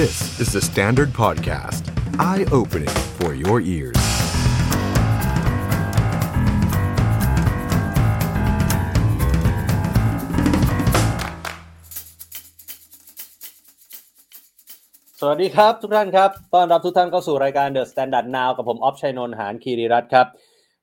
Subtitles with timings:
[0.00, 1.82] This is the Standard Podcast.
[2.30, 4.00] Eye-opening for your ears..
[15.20, 20.26] สวัสดีครับทุกท่านครับ ต้อนรับทุกท่านเข้าสู่รายการ The Standard Now กับผมออฟชัยนนท์หานคีรีรัตน์ครับ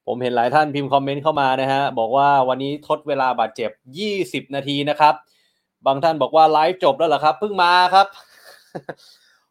[0.08, 3.72] ผมเห็นหลายท่านพิมพ์คอมเมนต์เข้ามานะฮะ บอกว่าวันนี้ทดเวลาบาดเจ็บ
[4.48, 5.16] 20 นาทีนะครับ
[5.86, 8.08] บางท่านบอกว่าไลฟ์จบแล้วเหรอครับ เพิ่งมาครับ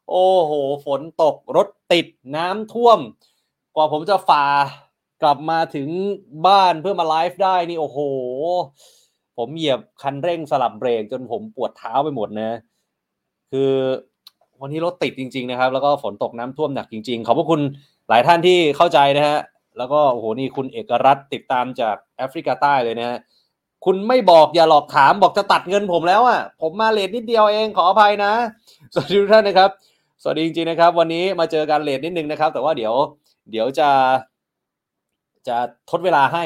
[0.09, 0.51] โอ้โห
[0.85, 2.99] ฝนตกรถติดน้ำท่วม
[3.75, 4.45] กว่าผมจะฝ่า
[5.23, 5.89] กลับมาถึง
[6.47, 7.99] บ้านเพื่อมาไลฟ์ได้นี่โอ้โห
[9.37, 12.51] ผมเหยียบคันเร่งสลับเบรกจนผมปวดเท้าไปหมดนะ
[13.51, 13.71] คือ
[14.61, 17.61] วันนี้รถติดจริง ๆ นะครับ แล้วก็ฝนตกน้ำท่วมหนักจริง ๆ ขอบพระคุณ
[18.09, 19.39] หลายท่านที่เข้าใจนะฮะ
[19.77, 23.17] แล้วก็โอ้โหนี่คุณเอกรัตติดตามจากแอฟริกาใต้เลยนะฮะ
[23.85, 28.33] คุณไม่บอกอย่าหลอกถามบอกจะตัดเงินผมแล้วอะ ผมมาเลทนิดเดียวเองขออภัยนะ
[28.93, 29.69] สวัสดีทุกท่านนะครับ
[30.21, 32.93] สวัสดีจริงๆนะครับ วันนี้มาเจอกันเลทนิดนึงนะครับ แต่ว่าเดี๋ยว
[33.51, 33.89] เดี๋ยวจะ
[35.47, 35.57] จะ
[35.89, 36.43] ทดเวลาให้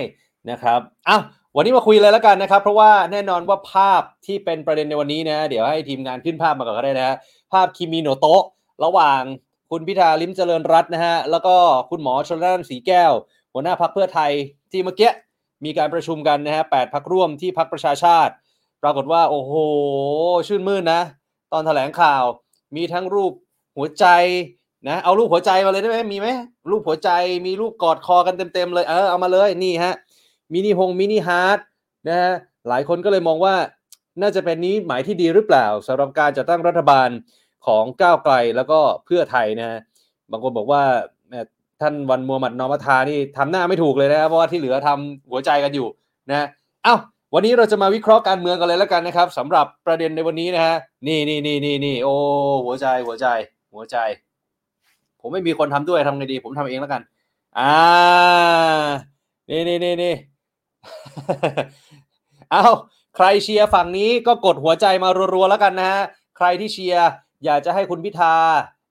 [0.52, 0.80] นะครับ
[1.10, 1.22] อ้าว
[1.56, 7.16] วันนี้มาคุยเลยแล้วกันนะครับ เพราะว่าแน่นอนว่าภาพที่เป็นประเด็นในวันนี้นะเดี๋ยวให้ทีมงานขึ้นภาพมาก่อนก็ได้นะฮะ
[7.54, 8.44] ภาพคิมิโนโตะ
[8.84, 9.22] ระหว่าง
[9.72, 11.56] คุณพิธาลิมเจริญรัตน์นะฮะแล้วก็
[11.90, 13.12] คุณหมอชลน่านสีแก้ว
[13.54, 14.32] หัวหน้าพรรคเพื่อไทย
[14.72, 15.12] ที่เมื่อกี้
[15.66, 18.34] มีการประชุมกันนะฮะแปดพรรคร่วมที่พรรคประชาชาติ
[18.84, 19.54] ปรากฏว่าโอ้โห
[20.48, 21.02] ชื่นมื่นนะ
[21.54, 22.24] ตอนแถลงข่าว
[22.76, 23.34] มีทั้งรูป
[23.78, 24.06] หัวใจ
[24.88, 26.28] นะเอารูปหัวใจมาเลยได้ไหมมีไหม
[26.70, 27.10] รูปหัวใจ
[27.46, 29.94] มีรูปกอดคอกันเต็มๆเลยเออเอามาเลยนี่ฮะ
[30.54, 31.60] mini heart mini heart
[32.08, 32.34] นะฮะ
[32.68, 33.56] หลายคนก็เลยมองว่า
[34.22, 37.10] น่าจะเป็นนิมิตหมายที่ดีหรือเปล่าสำหรับการจัดตั้งรัฐบาล
[37.68, 39.80] ของก้าวไกลแล้วก็เพื่อไทยนะฮะ
[40.32, 40.84] บางคนบอกว่า
[41.82, 45.88] ท่านวันมัวหมัดนอมทานี่ทำหน้าไม่ถูกเลยนะเพราะว่าที่เหลือทำหัวใจกันอยู่
[46.30, 46.48] นะ
[46.84, 46.96] เอ้า
[47.34, 50.76] วันนี้เราจะมาวิเคราะห์การเมืองกันเลยแล้วกันนะครับสำหรับประเด็นในวันนี้นะฮะ
[51.08, 52.14] นี่นี่นี่นี่นี่โอ้
[52.66, 53.28] หัวใจหัวใจ
[53.74, 53.98] หัวใจ
[55.22, 57.02] ผมไม่มีคนทำด้วยทำไงดี ผมทำเองแล้วกัน
[57.60, 57.74] อ่า
[59.50, 60.14] นี่นี่นี่นี่
[62.52, 62.64] เอา
[63.16, 66.02] ใครเชียร์ฝั่งนี้ก็กดหัวใจมารัวๆแล้วกันนะฮะ
[66.38, 67.08] ใครที่เชียร์
[67.46, 68.36] อยากจะให้คุณพิธา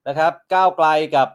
[0.07, 1.27] นะครับ ก้าวไกลกับ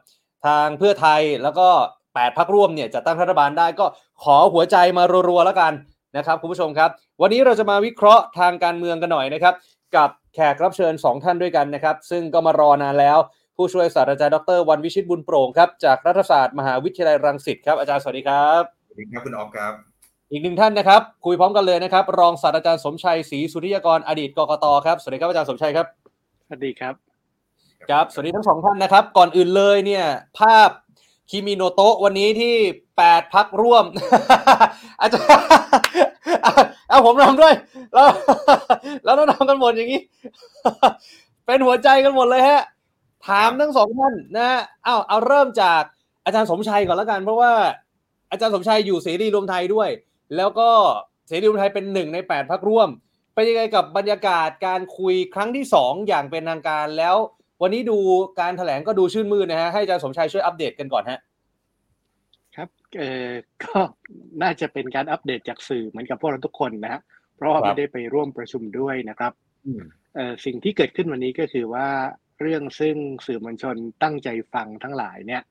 [0.46, 1.68] ทางเพื่อไทยแล้วก็
[2.14, 3.86] แปดพักร่วมเนี่ยจะตั้งรัฐบาลได้ก็
[4.24, 5.72] ขอหัวใจมารัวๆแล้วกัน
[6.16, 6.90] นะครับคุณผู้ชมครับ
[7.22, 9.54] วันนี้เราจะมาวิเคราะห์ทางการเมืองกันหน่อยนะครับ
[9.96, 13.18] กับแขกรับเชิญ 2 ท่านด้วยกันนะครับ ซึ่งก็มารอนานแล้ว
[13.56, 19.72] ผู้ช่วยศาสตราจารย์ดรวันวิชิตบุญโปร่งครับจากรัฐศาสตร์มหาวิทยาลัยรังสิตครับอาจารย์สวัสดีครับสวัสดีครับคุณออฟครับ
[20.30, 25.86] อีกหนึ่งท่านนะครับ คุยพร้อมกันเลยนะครับ รองศาสตราจารย์สมชัยศรีสุริยกรอดีตกกตครับสวัสดีครับอาจารย์สมชัยครับ
[26.46, 27.05] สวัสดีครับ
[27.90, 30.04] ครับ สวัสดีทั้งสองท่านนะครับ ก่อนอื่นเลยเนี่ย
[30.38, 30.70] ภาพ
[31.30, 32.54] คิมิโนโตะวันนี้ที่
[32.96, 33.84] แปดพักร่วม
[35.00, 35.28] อาจารย์
[36.88, 37.54] เอาผมทำด้วย
[37.94, 38.08] แล้ว
[39.04, 40.00] แล้วต้องทำกันหมดอย่างนี้
[41.46, 42.62] เป็นหัวใจกันหมดเลยฮะ
[43.28, 44.48] ถามทั้งสองท่านนะ
[44.84, 45.82] เอาเอาเริ่มจาก
[46.24, 47.52] อาจารย์สมชัยก่อนแล้วกัน เพราะว่า
[48.30, 49.88] อาจารย์สมชัยอยู่เสรีรวมไทยด้วย
[50.36, 50.68] แล้วก็
[51.26, 52.88] เสรีรวมไทยเป็นหนึ่งในแปดพักร่วม
[53.34, 57.16] เป็นยังไงกับบรรยากาศการคุยครั้งที่สองอย่างเป็นทางการแล้ว
[57.62, 57.98] วันนี้ดู
[58.40, 61.20] การแถลงก็ดูชื่นมื่นนะฮะให้อาจารย์สมชัยช่วยอัปเดตกันก่อนฮะ
[62.56, 62.68] ครับ
[62.98, 63.30] เออ
[63.64, 63.78] ก็
[64.42, 67.00] น่าจะเป็นการอัปเดตจากสื่อเหมือนกับพวกเราทุกคนนะฮะ
[67.36, 69.32] เพราะว่าไม่ได้ไปร่วมประชุมด้วยนะครับ
[70.14, 71.88] เออสิ่งที่เกิดขึ้นวันนี้ก็คือว่า
[72.40, 72.96] เรื่องซึ่ง
[73.26, 75.42] สื่อมวลชนตั้งใจฟังทั้งหลายเนี่ย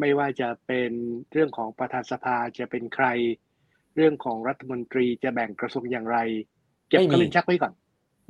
[0.00, 0.90] ไม่ว่าจะเป็น
[1.32, 3.06] เรื่องของประธานสภาจะเป็นใคร
[3.96, 6.18] เรื่องของรัฐมนตรีจะแบ่งกระทรวงอย่างไร
[6.88, 7.72] เก็บกระลินชักไว้ก่อน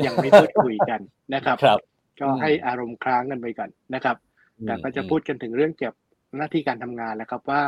[0.06, 1.00] ยังไม่พูดคุยกัน
[1.34, 1.80] นะครับครับ
[2.20, 4.16] ก็ให้อารมณ์ค้างกันไปก่อนนะครับ
[4.66, 7.62] แต่ก็จะพูดกันถึงเรื่องเกี่ยวกับหน้าที่การทำงานแล้วครับว่า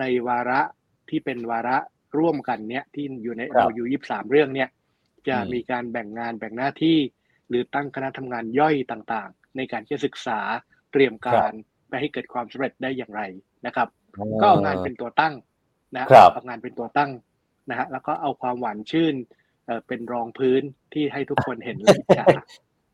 [0.00, 0.60] ในวาระ
[1.10, 1.76] ที่เป็นวาระ
[2.18, 4.68] ร่วมกันเนี้ยที่อยู่ในเราอยู่ยี่สามเรื่องเนี้ย
[5.28, 6.98] จะมีการแบ่งงานแบ่งหน้าที่
[7.48, 10.40] หรือตั้งคณะทำงานย่อยต่างๆ ในการที่จะศึกษา
[10.92, 11.52] เตรียมการ
[11.88, 13.22] ไปให้เกิดความสำเร็จได้อย่างไร
[13.66, 13.88] นะครับ
[14.40, 15.34] ก็เอางานเป็นตัวตั้ง
[15.94, 17.10] นะเอางานเป็นตัวตั้ง
[17.70, 19.14] นะฮะแล้วก็เอาความหวานชื่น
[19.86, 20.62] เป็นรองพื้น
[20.94, 22.26] ที่ให้ทุกคนเห็นเลยจ้า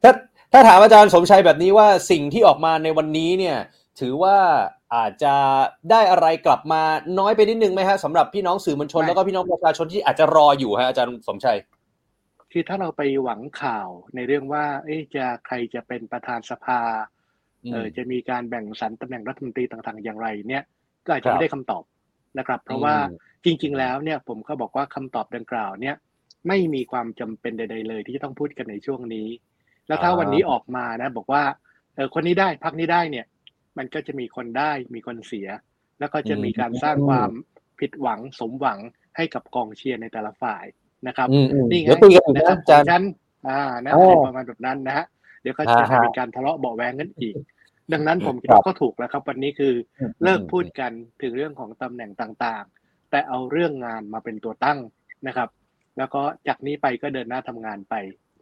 [0.02, 0.12] ถ้า
[0.52, 3.56] ถ้าถามอาจารย์สมชัยแบบนี้ว่าสิ่งที่ออกมาในวันนี้เนี่ย
[4.00, 4.36] ถือว่า
[4.94, 5.34] อาจจะ
[5.90, 6.82] ได้อะไรกลับมา
[7.18, 11.58] น้อยไปนิดนึงไหมฮะสำหรับพี่น้องสื่อมวลชน แล้วก็พี่น้องประชาชนที่อาจจะรออยู่ฮะอาจารย์สมชัย
[12.52, 16.80] คือถ้าเราไปหวังข่าวในเรื่องว่า เอ๊ะจะใครจะเป็นประธานสภา
[17.72, 20.64] เออจะมีการแบ่งสรรตำแหน่งรัฐมนตรีต่างๆ อย่างไร เนี่ย
[21.06, 21.84] ก็อาจจะไม่ได้คำตอบ
[22.38, 22.94] นะครับ เพราะว่า
[23.44, 25.96] จริง ๆ แล้วเนี่ยผมก็บอกว่าคำตอบดังกล่าวเนี่ย
[26.48, 29.28] ไม่มีความจำเป็นใด ๆ เลยที่จะต้องพูดกันในช่วงนี้
[29.90, 31.42] แล้วถ้าวันนี้ออกมานะ บอกว่า
[31.94, 33.26] เออคนนี้ได้พักนี้ได้เนี่ย
[33.78, 35.48] มันก็จะมีคนได้มีคนเสีย
[36.00, 37.30] แล้วก็จะมีการสร้างความ
[37.80, 38.78] ผิดหวังสมหวัง
[39.16, 40.64] ให้กับกองเชียร์ในแต่ละฝ่าย
[41.06, 41.28] นะครับ
[41.70, 41.88] นี่ไง
[42.36, 43.02] นะครับของฉัน
[43.48, 43.92] อ่านะ
[44.26, 45.06] ประมาณแบบนั้นนะฮะ
[45.42, 47.34] เดี๋ยวก็จะเป็นการทะเลาะเบาแวงกันอีก
[47.92, 49.74] ดังนั้นผมคิดว่าก็ถูกแล้วครับ วันนี้คือ
[50.22, 54.78] เลิกพูดกันถึงเรื่องของตำแหน่งต่างๆ แต่เอาเรื่องงานมาเป็นตัวตั้ง
[55.26, 55.48] นะครับ
[55.98, 57.94] แล้วก็จากนี้ไปก็เดินหน้าทำงานไป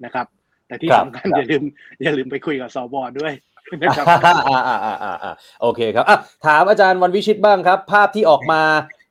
[0.04, 0.26] นะครับ
[0.68, 1.62] แต่ที่สำคัญอย่าลืม
[2.02, 3.32] อย่าลืมไปคุยกับสบด้วย
[3.82, 4.06] นะครับ
[4.48, 5.32] อ่าอ่าอ่าอ่า
[5.62, 8.62] โอเคครับอะถามอาจารย์วันวิชิตบ้างครับ ภาพที่ออกมา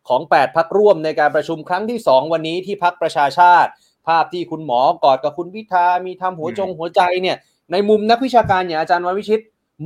[0.09, 3.69] ของ 8 พักร่วมในการประชุมครั้งที่ 2 วันนี้ที่พักประชาชาติ
[4.07, 7.37] ภาพที่คุณหมอกอดกับคุณวิทามีทำหัวจงหัวใจเนี่ย
[7.71, 9.41] ในมุมนักวิชาการอย่างอาจารย์วันวิชิต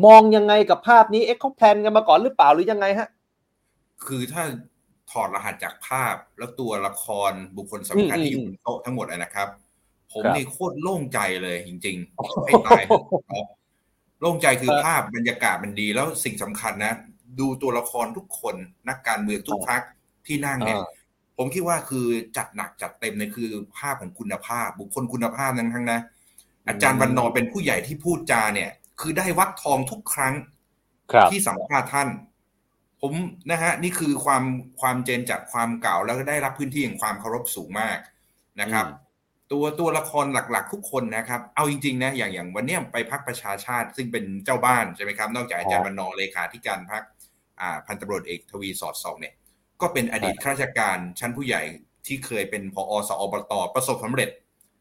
[0.06, 3.08] มองยังไงกับภาพนี้เอ๊ะเขาแพลนกันมาก่อนหรือเปล่าหรือยังไงฮะ
[4.06, 4.44] คือถ้า
[5.12, 9.48] ถอดรหัสจากภาพแล้วตัวละครบุคคลสำคัญที่อยู่บนโต๊ะทั้งหมดนะครับ
[10.14, 12.84] ผมนี่โคตรโล่งใจเลยจริงๆให้ตาย
[14.22, 16.94] โล่งใจคือภาพบรรยากาศมันดีแล้วสิ่งสำคัญนะ
[17.40, 18.56] ดูตัวละครทุกคน
[18.90, 19.82] นักการเมืองทุกพัก
[20.28, 20.80] ที่นั่งเนี่ย
[21.38, 22.06] ผมคิดว่าคือ
[22.38, 26.00] จัดหนักจัดเต็มเนี่ยคือภาพของคุณภาพ บุคคลคุณภาพนั้นทั้งนะ
[26.68, 28.70] อาจารย์วันนอเป็นผู้ใหญ่ที่พูดจาเนี่ย
[29.02, 30.34] คือได้วัดทองทุกครั้ง
[31.32, 32.10] ที่สัมภาษณ์ท่าน
[33.02, 33.14] ผม
[33.50, 34.44] นะฮะ นี่คือความ
[34.82, 37.98] ความเจนจากความเก่าแล้วก็ได้รับพื้นที่อย่างความเคารพสูงมาก
[38.62, 38.86] นะครับ
[39.52, 47.04] ตัวตัวละครหลักๆ ทุกคนนะครับ เอาจริงๆนะอย่างอย่างวันนี้ไปพักประชาชาติ ซึ่งเป็นเจ้าบ้านใช่ไหมครับ นอกจากอาจารย์วันนอเลขาธิการพัก
[47.88, 49.34] พันตำรวจเอกทวีสอดส่องเนี่ย
[49.82, 51.62] ก็เป็นอดีตข้าราชการชั้นผู้ใหญ่
[52.08, 54.30] ที่เคยเป็นพอสอบตประสบสำเร็จ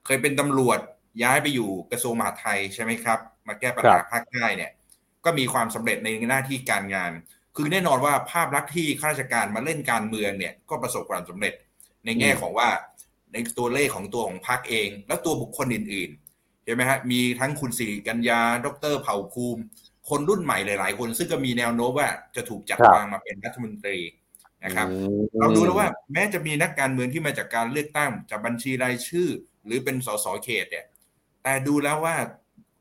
[0.06, 0.78] เคยเป็นตำรวจ
[1.22, 3.18] ย้ายไปอยู่กระทรวงมหาดไทยใช่ไหมครับ
[3.48, 4.70] มาแก้ปัญหาภาคใต้เนี่ย
[5.24, 7.12] ก็มีความสำเร็จในหน้าที่การงาน
[7.56, 11.54] คือแน่นอนว่าภาพลักษณ์ที่ข้าราชการมาเล่นการเมืองเนี่ยก็ประสบความสำเร็จ
[12.04, 12.68] ในแง่ของว่า
[13.32, 19.62] ในตัวเลขของตัวของพรรคเอง แล้วตัวบุคคลอื่นๆ เห็นไหมฮะ มีทั้งคุณสิริกัญญา ดรเผ่าภูมิ
[20.08, 23.98] คนรุ่นใหม่หลายๆ คน ซึ่งก็มีแนวโน้มว่าจะถูกจัดวางมาเป็นรัฐมนตรี
[24.64, 24.86] นะครับ
[25.38, 29.28] เราดูแล้วว่าแม้จะมีนักการเมืองที่มาจากการเลือกตั้งจากบัญชีรายชื่อ
[29.64, 30.86] หรือเป็นสสเขตเนี่ย
[31.42, 32.16] แต่ดูแล้วว่า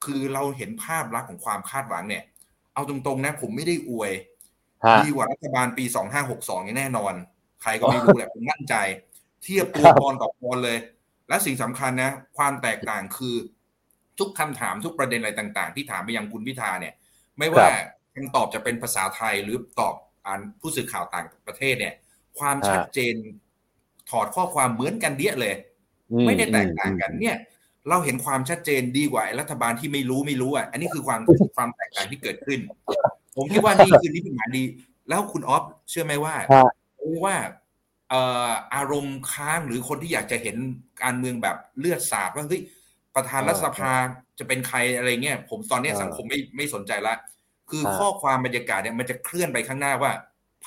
[0.05, 2.23] คือเราเห็นภาพลักษณ์ของความคาดหวังเนี่ย
[2.73, 4.11] เอาตรงๆนะผมไม่ได้อวย
[5.05, 7.13] ดีกว่ารัฐบาลปีสองห้าหกสองแน่นอน
[7.61, 8.75] ใครก็ไม่รู้แหละผมมั่นใจ
[9.43, 10.77] เทียบตัวปอนต่อปอนเลย
[11.29, 13.35] และสิ่งสำคัญนะ ความแตกต่างคือ
[14.19, 16.93] ทุกคำถามทุกประเด็นอะไรต่าง ๆ ที่ถามไปยังคุณพิธาเนี่ย
[17.37, 17.67] ไม่ว่า
[18.15, 19.95] คำตอบจะเป็นภาษาไทยหรือตอบ
[20.25, 21.93] อ่านผู้สื่อข่าวต่างประเทศเนี่ย
[22.39, 23.15] ความชัดเจน
[24.09, 25.55] ถอดข้อความเหมือนกันเดียเลย
[26.25, 27.37] ไม่ได้แตกต่างกันเนี่ย
[27.89, 31.21] เราเห็นความชัดเจนดีกว่ารัฐบาลที่ไม่รู้ไม่รู้อะอันนี้คือความ
[31.55, 32.59] ความแตกต่างที่เกิดขึ้น
[33.35, 34.63] ผมคิดว่านี่คือนี่เป็นหมายดี
[35.09, 36.35] แล้วคุณออฟเชื่อไหมว่า
[37.25, 37.35] ว่า
[38.75, 40.57] อารมณ์ค้างหรือคนที่อยากจะเห็น
[41.03, 42.61] การเมืองแบบเลือดสาดว่าเฮ้ย
[43.15, 43.93] ประธานรัฐสภา
[44.39, 47.15] จะเป็นใครอะไรเงี้ยผมตอนนี้สังคมไม่ไม่สนใจละ
[47.69, 50.11] คือข้อความบรรยากาศเนี่ยมันจะเคลื่อนไปข้างหน้าว่า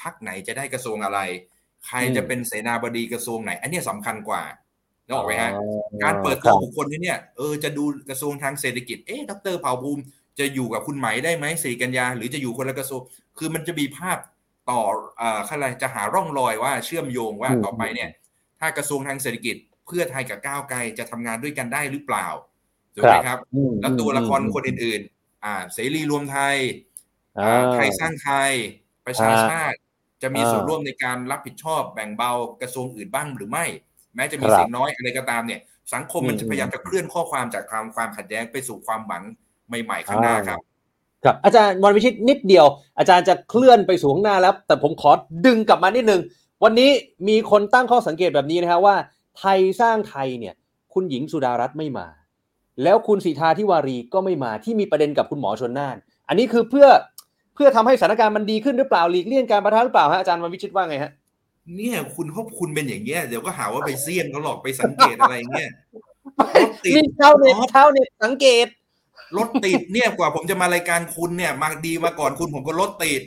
[0.01, 1.21] พักไหนจะได้กระทรวงอะไร
[1.87, 4.43] ใครจะเป็นเสนาบดีกระทรวงไหน อันนี้สำคัญกว่า
[5.07, 5.51] นึกออกไหมฮะ
[6.03, 10.03] การเปิดตัวบุคคลนี้เนี่ยเออจะดูกระทรวงทางเศรษฐกิจเอ๊ะดรเผ่าภูมิ
[10.39, 13.01] จะอยู่กับคุณไหมได้ไหมสีกัญญาหรือจะอยู่คนละกระทรวง
[13.39, 14.19] คือมันจะมีภาพ
[14.71, 14.81] ต่อ
[15.21, 18.11] อ่าอะไรจะหาร่องรอยว่าเชื่อมโยงว่าต่อไปเนี่ย
[18.61, 19.57] ถ้ากระทรวงทางเศรษฐกิจ
[19.87, 22.27] เพื่อไทยกับก้าวไกลจะทำงานด้วยกันได้หรือเปล่า
[22.95, 23.39] ถูกไหมครับ
[23.81, 26.57] แล้วตัวละครคนอื่น ๆ อ่า เสรีรวมไทย
[27.73, 28.53] ไทยสร้างไทย
[29.07, 29.77] ประชาชาติ
[30.23, 32.33] จะมีส่วนร่วมในการรับผิดชอบแบ่งเบา
[32.63, 33.65] กระทรวงอื่นบ้างหรือไม่
[34.17, 35.61] แม้จะมีเสียงน้อยอะไรก็ตามเนี่ย
[35.95, 39.23] สังคมมันจะพยายามจะเคลื่อนข้อความจากความความขัดแย้งไปสู่ความหวัง
[39.69, 40.61] ใหม่ๆข้างหน้าครับ
[41.25, 42.67] ครับอาจารย์วันวิชิตนิดเดียว
[42.99, 45.11] อาจารย์จะเคลื่อนไปสู่ข้างหน้าแล้ว แต่ผมขอ
[45.47, 46.21] ดึงกลับมานิดนึง
[46.65, 46.91] วันนี้
[47.29, 48.97] มีคนตั้งข้อสังเกตแบบนี้นะครับว่า
[49.39, 50.55] ไทยสร้างไทยเนี่ย
[50.93, 52.07] คุณหญิงสุดารัตน์ไม่มา
[52.83, 55.97] แล้วคุณสีทาทิวารีก็ไม่มาที่มีประเด็นกับคุณหมอชนน่าน
[56.29, 56.89] อันนี้คือเพื่อ
[57.55, 61.13] เพื่อทำให้สถานการณ์มันดีขึ้นหรือเปล่าหลีกเลี่ยงการประทะหรือเปล่าฮะอาจารย์วันวิชิตว่าไงฮะ
[61.77, 65.71] เนี่ยคุณพบคุณเป็นอย่างเงี้ยเดี๋ยวก็หาว่าไปเสี่ยงเขาหลอกไปสังเกตอะไรเงี้ย
[66.57, 68.67] รถติดเช้าเน็ตเช้าเน็ตสังเกต
[69.39, 73.23] รถติดเนี่ยกว่าผมจะมารายการคุณเนี่ยมาดีมาก่อนคุณผมก็รถติด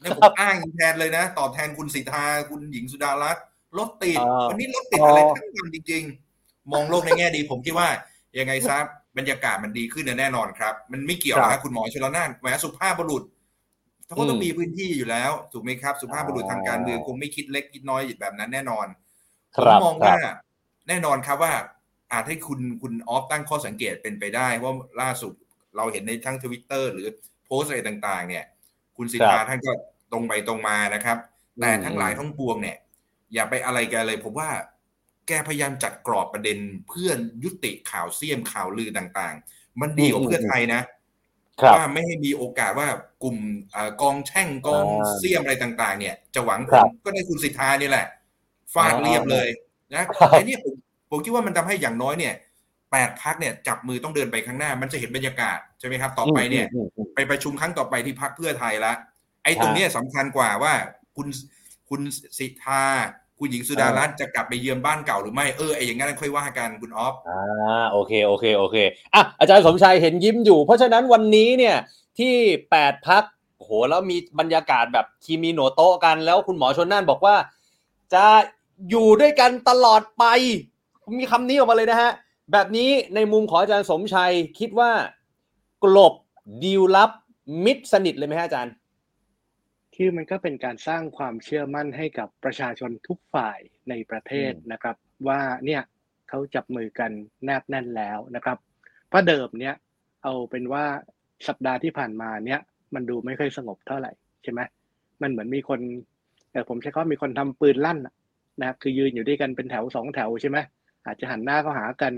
[0.00, 3.44] เนี่ยผมอ้างแทนเลยนะ ตอบแทนคุณสิทธาคุณหญิงสุดารัตน์
[3.78, 4.18] รถติด
[4.48, 6.02] วันนี้รถติดอะไรทั้งวันจริง
[6.38, 7.88] ๆ มองโลกในแง่ดีผมคิดว่า
[8.38, 8.76] ยังไงซะ
[9.18, 13.22] บรรยากาศมันดีขึ้นแน่นอนครับ มันไม่เกี่ยวนะคุณหมอชลนานแหมสุภาพบุรุษ
[14.06, 18.86] เขาก็ต้องมีพื้นที่อยู่แล้วถูกไหมครับ สุภาพบุรุษทางการเมืองคงไม่คิดเล็กคิดน้อยแบบนั้นแน่นอน
[19.64, 20.16] ผมมองว่า
[20.88, 21.52] แน่นอนครับว่า
[22.12, 25.32] อาจให้คุณคุณออฟตั้งข้อสังเกตเป็นไปได้ว่าล่าสุด
[25.76, 27.08] เราเห็นในทั้งทวิตเตอร์หรือ
[27.46, 28.44] โพสอะไรต่างๆ เนี่ย
[28.96, 29.72] คุณสิทธาท่านก็
[30.12, 31.18] ตรงไปตรงมานะครับ
[31.60, 32.76] แต่ทั้งหลายทั้งปวงเนี่ย
[33.34, 34.50] อย่าไปอะไรกันเลยผมว่า
[35.28, 36.58] แกพยายามจัดกรอบประเด็น
[36.88, 37.10] เพื่อ
[37.44, 40.82] ยุติข่าวเสี้ยมข่าวลือต่างๆ มันดีกว่าเพื่อไทยนะ
[41.74, 42.88] ว่าไม่ให้มีโอกาสว่า
[43.22, 43.36] กลุ่ม
[44.02, 44.86] กองแช่งกอง
[45.16, 48.06] เสียมอะไรต่าง ๆ เนี่ย จะหวังผลก็ได้คุณสิทธานี่แหละ
[48.74, 49.48] ฟาดเรียบเลย
[49.94, 50.74] นะไอ้นี่ผม
[51.10, 52.34] ผมคิดว่ามันทำให้อย่างน้อยเนี่ย
[52.90, 58.92] แปแปดพักเนี่ยจับมือต้องเดินไปข้างหน้า มันจะเห็นบรรยากาศใช่ไหมครับ ต่อไปเนี่ยอืมอืมไปประชุมครั้งต่อไปที่พักเพื่อไทยละ
[59.44, 60.72] ไอ้ตรงเนี้ยสำคัญกว่าว่า
[61.16, 61.28] คุณ
[61.88, 62.00] คุณ
[62.38, 62.84] สิทธา
[63.38, 68.76] คุณหญิงสุดารัตน์จะกลับไปเยือนบ้านเก่าหรือไม่เออไอ้อย่างนั้นค่อยว่ากันคุณออฟอ่าโอเคโอเคโอเค
[69.14, 71.76] อะอาจารย์สมชัยเห็นยิ้มอยู่ เพราะฉะนั้นวันนี้เนี่ย
[72.18, 72.34] ที่
[72.70, 73.24] แปดพัก
[73.58, 77.36] โหแล้วมีบรรยากาศแบบทีมีโหนโต๊ะกันแล้วคุณหมอชนน่านบอกว่า
[78.14, 78.26] จะ
[78.90, 80.24] อยู่ด้วยกันตลอดไป
[81.18, 82.12] มีคำนี้ออกมาเลยนะฮะ
[82.52, 84.90] แบบนี้ในมุมของอาจารย์สมชัยคิดว่า
[85.84, 86.14] กลบ
[86.62, 87.10] ดีลลับ
[87.64, 88.74] มิดสนิทเลยไหมฮะอาจารย์
[89.94, 93.58] คือมันก็เป็นการสร้างความเชื่อมั่นให้กับประชาชนทุกฝ่าย
[93.88, 94.96] ในประเทศอืมนะครับ
[95.28, 95.82] ว่าเนี่ย
[96.28, 97.10] เขาจับมือกัน
[97.44, 98.58] แนบแน่นแล้วนะครับ
[99.08, 99.74] เพราะเดิมเนี่ย
[100.24, 100.84] เอาเป็นว่า
[101.48, 102.60] สัปดาห์ที่ผ่านมาเนี่ย
[102.94, 104.60] มันดูไม่ค่อยสงบเท่าไหร่ใช่ไหม
[105.22, 105.80] มันเหมือนมีคน
[106.52, 108.14] เออผมใช้คำว่ามีคนทำปืนลั่นน่ะ
[108.60, 110.58] นะครับคือยืนอยู่ด้วยกันเป็นแถวสองแถวใช่ไหม
[111.06, 112.12] อาจจะหันหน้าเข้าหากัน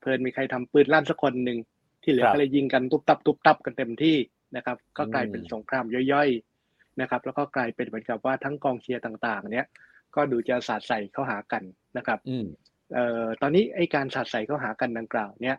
[0.00, 1.58] เพลินมีใครทำปืนลั่นสักคนหนึ่ง
[2.02, 4.16] ที่เหลือครับก็เลยยิงกันตุบตับตุบตับกันเต็มที่
[4.56, 9.66] นะครับ ก็กลายเป็นอืมสงครามย่อยๆนะครับ แล้วก็กลายเป็นเหมือนกับว่าทั้งกองเชียร์ต่างๆ เนี่ย
[10.14, 11.62] ก็ดูจะสาดใส่เข้าหากัน
[11.96, 12.46] นะครับอืม
[12.94, 15.56] เอ่อตอนนี้ไอ้การสาดใส่เข้าหากันดังกล่าวเนี่ย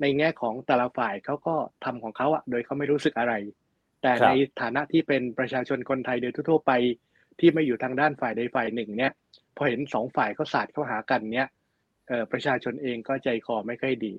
[0.00, 3.34] ในแง่ของแต่ละฝ่ายเขาก็ทำของเขาอะโดยเขาไม่รู้สึกอะไร
[4.02, 6.72] แต่ครับในฐานะที่เป็นประชาชนคนไทยโดยทั่วๆไป
[7.40, 9.12] ที่ไม่อยู่ทางด้านฝ่ายใดฝ่ายหนึ่ง เนี่ย
[9.56, 11.59] พอเห็นสองฝ่ายเขาสาดเข้าหากันเนี่ยเอ่อ
[12.32, 14.14] ประชาชนเองก็ใจคอไม่ค่อยดี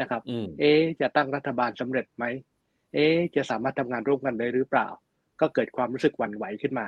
[0.00, 2.24] นะครับอืมเอ๊ะจะตั้งรัฐบาลสำเร็จไหม
[2.94, 4.88] เอ๊ะจะสามารถทำงานร่วมกันได้หรือเปล่า
[5.40, 6.86] ก็เกิดความรู้สึกหวั่นไหวขึ้นมา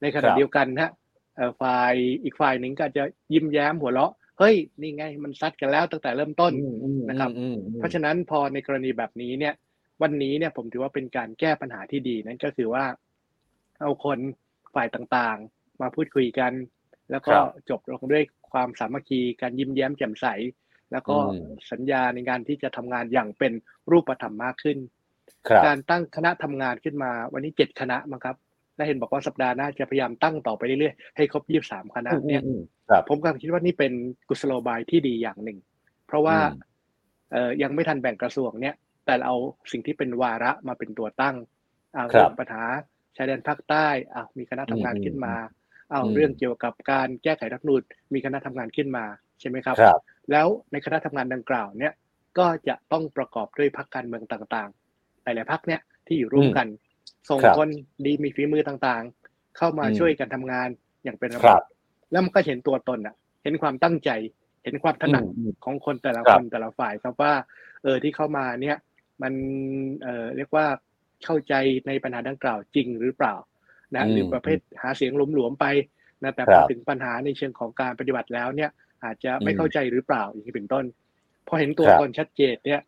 [0.00, 0.90] ในขคณะรับเดียวกันฮะ
[1.36, 9.54] เอ่อฝ่ายอีกฝ่ายหนึ่งก็อาจจะยิ้มแย้มหัวเราะ เฮ้ย นี่ไงมันซัดกันแล้วตั้งแต่เริ่มต้นอืมอืมนะครับอืมอืมเพราะฉะนั้นพอในกรณีแบบนี้เนี่ย
[10.02, 12.84] วันนี้เนี่ยผมถือว่าเป็นการแก้ปัญหาที่ดีนั่นก็คือว่า
[13.80, 14.18] เอาคน
[14.74, 16.52] ฝ่ายต่างๆ มาพูดคุยกัน
[17.10, 17.34] แล้วก็
[17.70, 20.26] จบลงด้วย ความสามัคคีการยิ้มแย้มแจ่มใส
[20.92, 21.16] แล้วก็
[21.70, 23.52] สัญญาในการที่จะทำงานอย่างเป็น
[23.90, 24.78] รูปธรรมมากขึ้น
[25.48, 28.36] ครับการตั้งคณะทำงานขึ้นมา วันนี้เจ็ดคณะมั้งครับ
[28.76, 33.92] และเห็นบอกว่าสัปดาห์หน้าจะพยายามตั้งต่อไปเรื่อยๆให้ครบยี่สามคณะเนี่ยอืมอืมครับผมกำลังคิดว่านี่เป็น
[34.28, 35.58] กุศโลบายที่ดีอย่างหนึ่ง
[36.06, 36.68] เพราะว่าอืม
[37.32, 38.74] เอ่อยังไม่ทันแบ่งกระทรวงเนี่ย
[39.06, 39.36] แต่เราเอา
[39.72, 41.36] สิ่งที่เป็นวาระมาเป็นตัวตั้ง
[41.94, 42.64] เอาครับเรื่องปัญหา
[43.16, 45.34] ชายแดนภาคใต้เอามีคณะทำงานอืมขึ้นมา
[45.92, 47.82] เอาอืมเรื่องเกี่ยวกับการแก้ไขรัฐธรรมนูญ
[48.14, 49.04] มีคณะทำงานขึ้นมา
[49.40, 49.98] ใช่ไหมครับครับ
[50.30, 51.92] แล้วในคณะทำงานดังกล่าวเนี่ย
[52.38, 56.66] ก็จะต้องประกอบด้วยพรรคการเมืองต่างๆ หลายๆพรรคเนี่ยที่อยู่ร่วมกัน
[57.30, 57.68] ส่งครับคน
[58.04, 60.68] ดีมีฝีมือต่างๆ เข้ามาอืมช่วยกันทำงาน
[61.04, 61.62] อย่างเป็นระครับบ
[62.10, 64.10] แล้วมันก็เห็นตัวตนอะ เห็นความตั้งใจ
[64.64, 67.32] เห็นความถนัดอืมของคนแต่ละครัคบนแต่ละฝ่ายครับว่า
[67.82, 68.76] เออที่เข้ามาเนี่ย
[69.22, 69.32] มัน
[70.02, 70.66] เออเรียกว่า
[71.24, 71.54] เข้าใจ
[71.86, 73.34] ในปัญหาดังกล่าวจริงหรือเปล่า
[73.94, 75.66] นะอืมหรือประเภทหาเสียงหลวมๆไป
[76.22, 78.70] นะครับแต่ครัพอถึงปัญหาในเชิงของการปฏิบัติแล้วเนี่ย
[79.04, 80.84] อาจจะไม่อืมเข้าใจหรือเปล่าอย่างนี้เป็นต้น
[81.48, 82.80] พอเห็นตัวตนครับชัดเจนเนี่ย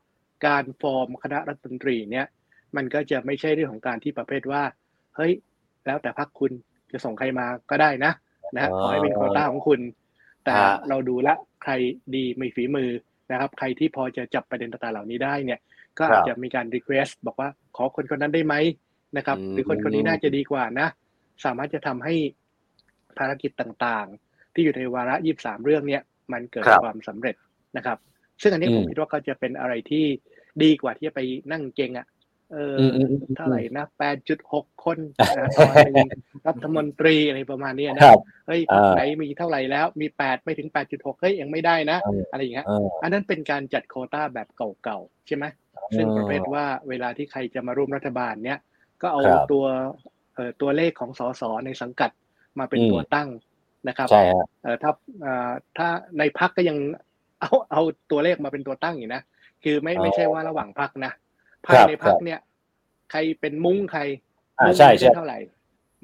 [0.47, 2.27] การฟอร์มคณะรัฐมนตรีเนี่ย
[2.77, 4.63] มันก็จะไม่ใช่เรื่องของการที่ประเภทว่า
[5.17, 5.33] เฮ้ย
[5.87, 6.53] แล้วแต่พรรคคุณ
[6.93, 8.13] จะส่งใครมาก็ได้นะ
[8.55, 9.81] นะฮะอ๋อขอให้เป็นโควต้าของคุณ
[10.45, 11.73] แต่ฮะเราดูละใคร
[12.15, 12.91] ดีมีฝีมือ
[13.31, 15.61] นะครับ ใครที่พอจะจับประเด็นต่างๆเหล่านี้ได้เนี่ย
[15.99, 18.55] ก็อาจจะมีการ request บอกว่าขอคนคนนั้นได้ไหม
[19.17, 20.89] นะครับอืมหรือคนคนนี้น่าจะดีกว่านะ
[21.45, 22.15] สามารถจะทำให้
[23.19, 26.03] ภารกิจต่างๆ ที่อยู่ในวาระยี่สามเรื่องเนี้ย
[26.33, 27.35] มันเกิดครับความสำเร็จ
[27.77, 27.99] นะครับ
[28.43, 30.05] ซึ่งอันนี้อืมผมคิดว่าก็จะเป็นอะไรที่
[30.63, 31.21] ดีกว่าที่จะไป
[31.53, 32.07] นั่งเก่งอะ
[32.53, 34.99] เอออมอืมอืมเท่าไหร่นะแปดจุดหกคน
[35.39, 36.09] นะตอนหนึ่ง
[36.47, 45.45] รัฐมนตรีอะไรประมาณเนี้ยนะครับเฮ้ยพรรคอ่าไหนมีเท่าไหร่แล้วมีแปดไม่ถึงแปดจุดหกเฮ้ยยังไม่ได้นะเออออะไรอย่างเงี้ยเอออันนั้นเป็นการจัดโควต้าแบบเก่าๆใช่ไหม
[45.97, 48.59] ซึ่งประเภทว่าเวลาที่ใครจะมาร่วมรัฐบาลเนี้ย
[49.03, 49.65] ก็เอาครับตัว
[50.35, 52.11] เอ่อตัวเลขของสสในสังกัด
[52.59, 53.29] มาเป็นอืมตัวตั้ง
[53.89, 54.91] นะครับใช่ฮะเอ่อถ้า
[55.23, 56.77] เอ่อถ้าในพักก็ยัง
[57.41, 59.23] เอาเอาตัวเลขมาเป็นตัวตั้งอยู่นะ
[59.65, 61.13] คือไม่อ๋อไม่ใช่ว่าระหว่างพักนะ
[61.67, 62.41] ครัภายบในพักครับเนี่ย
[63.11, 64.03] ใครเป็นมุ้งใคร
[64.59, 65.39] อ่ามุ้งใช่นี้ใช่ได้เท่าไหร่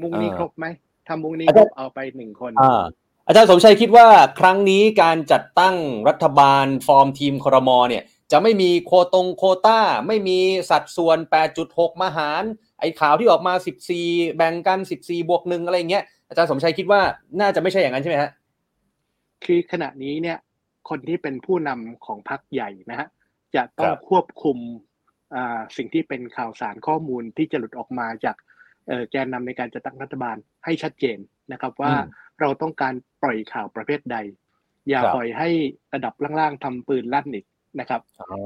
[0.03, 0.67] มุ้งนี้อ่าครบไหม
[1.07, 2.83] ถ้ามุ้งนี้อาคจารรย์บเอาไปหนึ่งคนอ่า
[3.27, 4.07] อาจารย์สมชัยคิดว่า
[4.41, 5.77] ครั้งนี้การจัดตั้ง
[6.09, 10.39] รัฐบาลฟอร์มทีมครมเนี่ย จะไม่มีโควตรงโควต้า ไม่มี
[10.71, 11.19] สัดส่วน
[11.61, 12.43] 8.6 มาหาร
[12.81, 13.55] ไอ้ข่าวที่ออกมา
[13.97, 17.01] 14 แบ่งกัน 14 บวกหนึ่งอะไรอย่างเงี้ยอาจารย์สมชัยคิดว่า
[17.41, 18.31] น่าจะไม่ใช่อย่างนั้นใช่ไหมฮะ
[19.45, 20.39] คือขณะนี้เนี่ย
[20.89, 23.09] คนที่เป็นผู้นำของพรรคใหญ่นะฮะ
[23.55, 24.59] จะต้อคงรับควบคุม
[25.35, 28.37] อ่าสิ่งที่เป็นข่าวสารข้อมูลที่จะหลุดออกมาจาก
[28.87, 31.19] เอ่อแกนนำในการจัดตั้งรัฐบาลให้ชัดเจน
[31.53, 34.17] นะครับว่าอืมเราต้องการปล่อยข่าวประเภทใด
[34.89, 35.49] อย่าครับปล่อยให้
[35.95, 37.47] ระดับล่างๆทำปืนลั่นอีก
[37.81, 38.01] นะครับ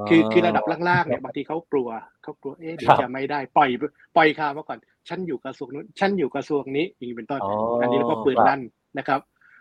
[0.09, 1.89] คือคือระดับล่างๆเนี่ยบางทีเขากลัว
[2.23, 3.71] เขากลัวเอ๊ะเดี๋ยครัวบจะไม่ได้ปล่อย
[4.17, 8.61] ปล่อยข่าวมาก่อน ฉันอยู่กระทรวงนู้นฉันอยู่กระทรวงนี้อย่างนี้เป็นต้นอ๋ออัอันนี้เรียกว่าปืนครับลั่น
[8.99, 9.21] นะครับ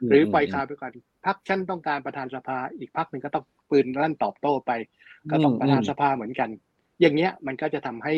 [0.09, 0.91] หรือปล่อยข่าวไปก่อน
[1.25, 4.71] พักฉันต้องการประธานสภาอีกพักหนึ่งก็ต้องปืนลั่นตอบโต้ไป
[5.31, 6.49] ก็ต้องประธานสภาเหมือนกัน
[7.01, 8.15] อย่างเงี้ยมันก็จะทำให้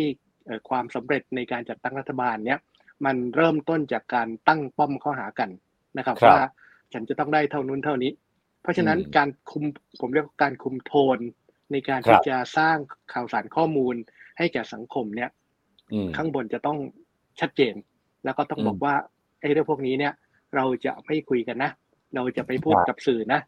[0.70, 2.60] ความสำเร็จในการจัดตั้งรัฐบาลเนี้ย
[3.06, 5.50] มันเริ่มต้นจากการตั้งป้อมข้อหากัน
[5.98, 6.38] นะครับว่า
[6.94, 8.12] ฉันจะต้องได้เท่านู้นเท่านี้
[8.62, 9.64] เพราะฉะนั้นการคุม
[10.02, 11.18] ผมเรียกการคุมโทน
[11.72, 12.78] ในการที่จะสร้าง
[13.14, 13.96] ข่าวสารข้อมูล
[14.38, 15.30] ให้แก่สังคมเนี่ย
[16.18, 16.78] ข้างบนจะต้อง
[17.40, 17.76] ชัดเจน
[18.26, 18.94] แล้วก็ต้องบอกว่า
[19.42, 20.14] ไอ้เรื่องพวกนี้เนี่ย
[20.56, 21.72] เราจะไม่คุยกันนะ
[22.16, 23.40] เราจะไปพูดกับสื่อนะ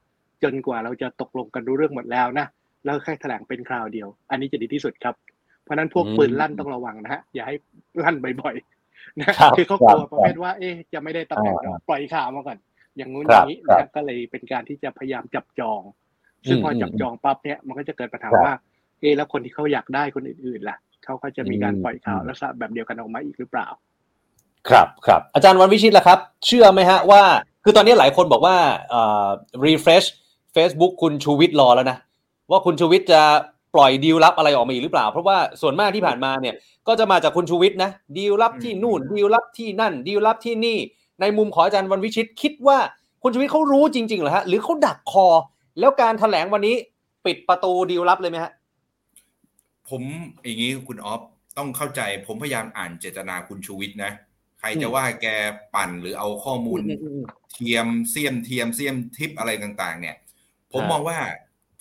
[0.43, 2.47] จนกว่าเราจะตกลงกันรู้เรื่องหมดแล้วนะ
[2.85, 5.15] แล้วแค่แถลงเป็นคราวเดียว อันนี้จะดีที่สุดครับ
[5.63, 7.55] เพราะนั้นพวกปืนลั่นต้องระวังนะฮะอย่าให้
[8.03, 11.55] ลั่นบ่อยๆนะคือเขากลัวประเภทว่า เอ๊ะจะไม่ได้ตำแหน่ง
[11.89, 12.57] ปล่อยข่าวมาก่อน
[12.97, 15.81] อย่างงู้นอย่างนี้นะก็เลยเป็นการที่จะพยายามจับจอง
[16.49, 18.53] ซึ่งพอจับจองปั๊บเนี่ยมันก็จะเกิดปัญหาว่า
[18.99, 23.67] เอ๊แล้วคนที่เขาอยากได้คนอื่นๆล่ะเขาก็จะมีการปล่อยข่าวลักษณะแบบเดียวกันออกมาอีกหรือเปล่า
[24.69, 27.21] ครับครับอาจารย์วันวิชิตล่ะครับ เชื่อไหมฮะว่า
[27.63, 28.55] คือตอนนี้หลายคนบอกว่า
[28.89, 29.27] เอ่อ
[29.65, 30.07] refresh
[30.55, 31.97] Facebook คุณชูวิทย์รอแล้วนะ
[32.51, 33.21] ว่าคุณชูวิทย์จะ
[33.75, 36.55] ปล่อยดีลลับอะไรออกมาอีกหรือเปล่า เพราะว่าส่วนมากที่ผ่านมาเนี่ย
[36.87, 40.77] ก็จะมาจากคุณชูวิทย์นะดีลลับที่นู่นดีลลับที่นั่นดีลลับที่นี่
[41.21, 42.77] ในมุมของอาจารย์วันวิชิตคิดว่า
[43.23, 45.27] คุณชูวิทย์เขารู้จริงๆเหรอฮะหรือเขาดักคอ
[45.79, 46.75] แล้วการถแถลงวันนี้
[47.25, 48.51] ปิดประตูดีลลับเลยไหมฮะ
[49.89, 50.01] ผม
[50.43, 51.21] อย่างนี้คุณออฟ
[51.57, 54.11] ต้องเข้าใจ ผมพยายามอ่านเจตนาคุณชูวิทย์นะ
[54.59, 55.27] ใครจะว่าแก
[55.75, 56.79] ปั่นหรือเอาข้อมูล
[57.53, 60.15] เทียมเสียมเทียมเสียมทิปอะไรต่างๆ เนี่ย
[60.71, 61.19] ผมมองว่า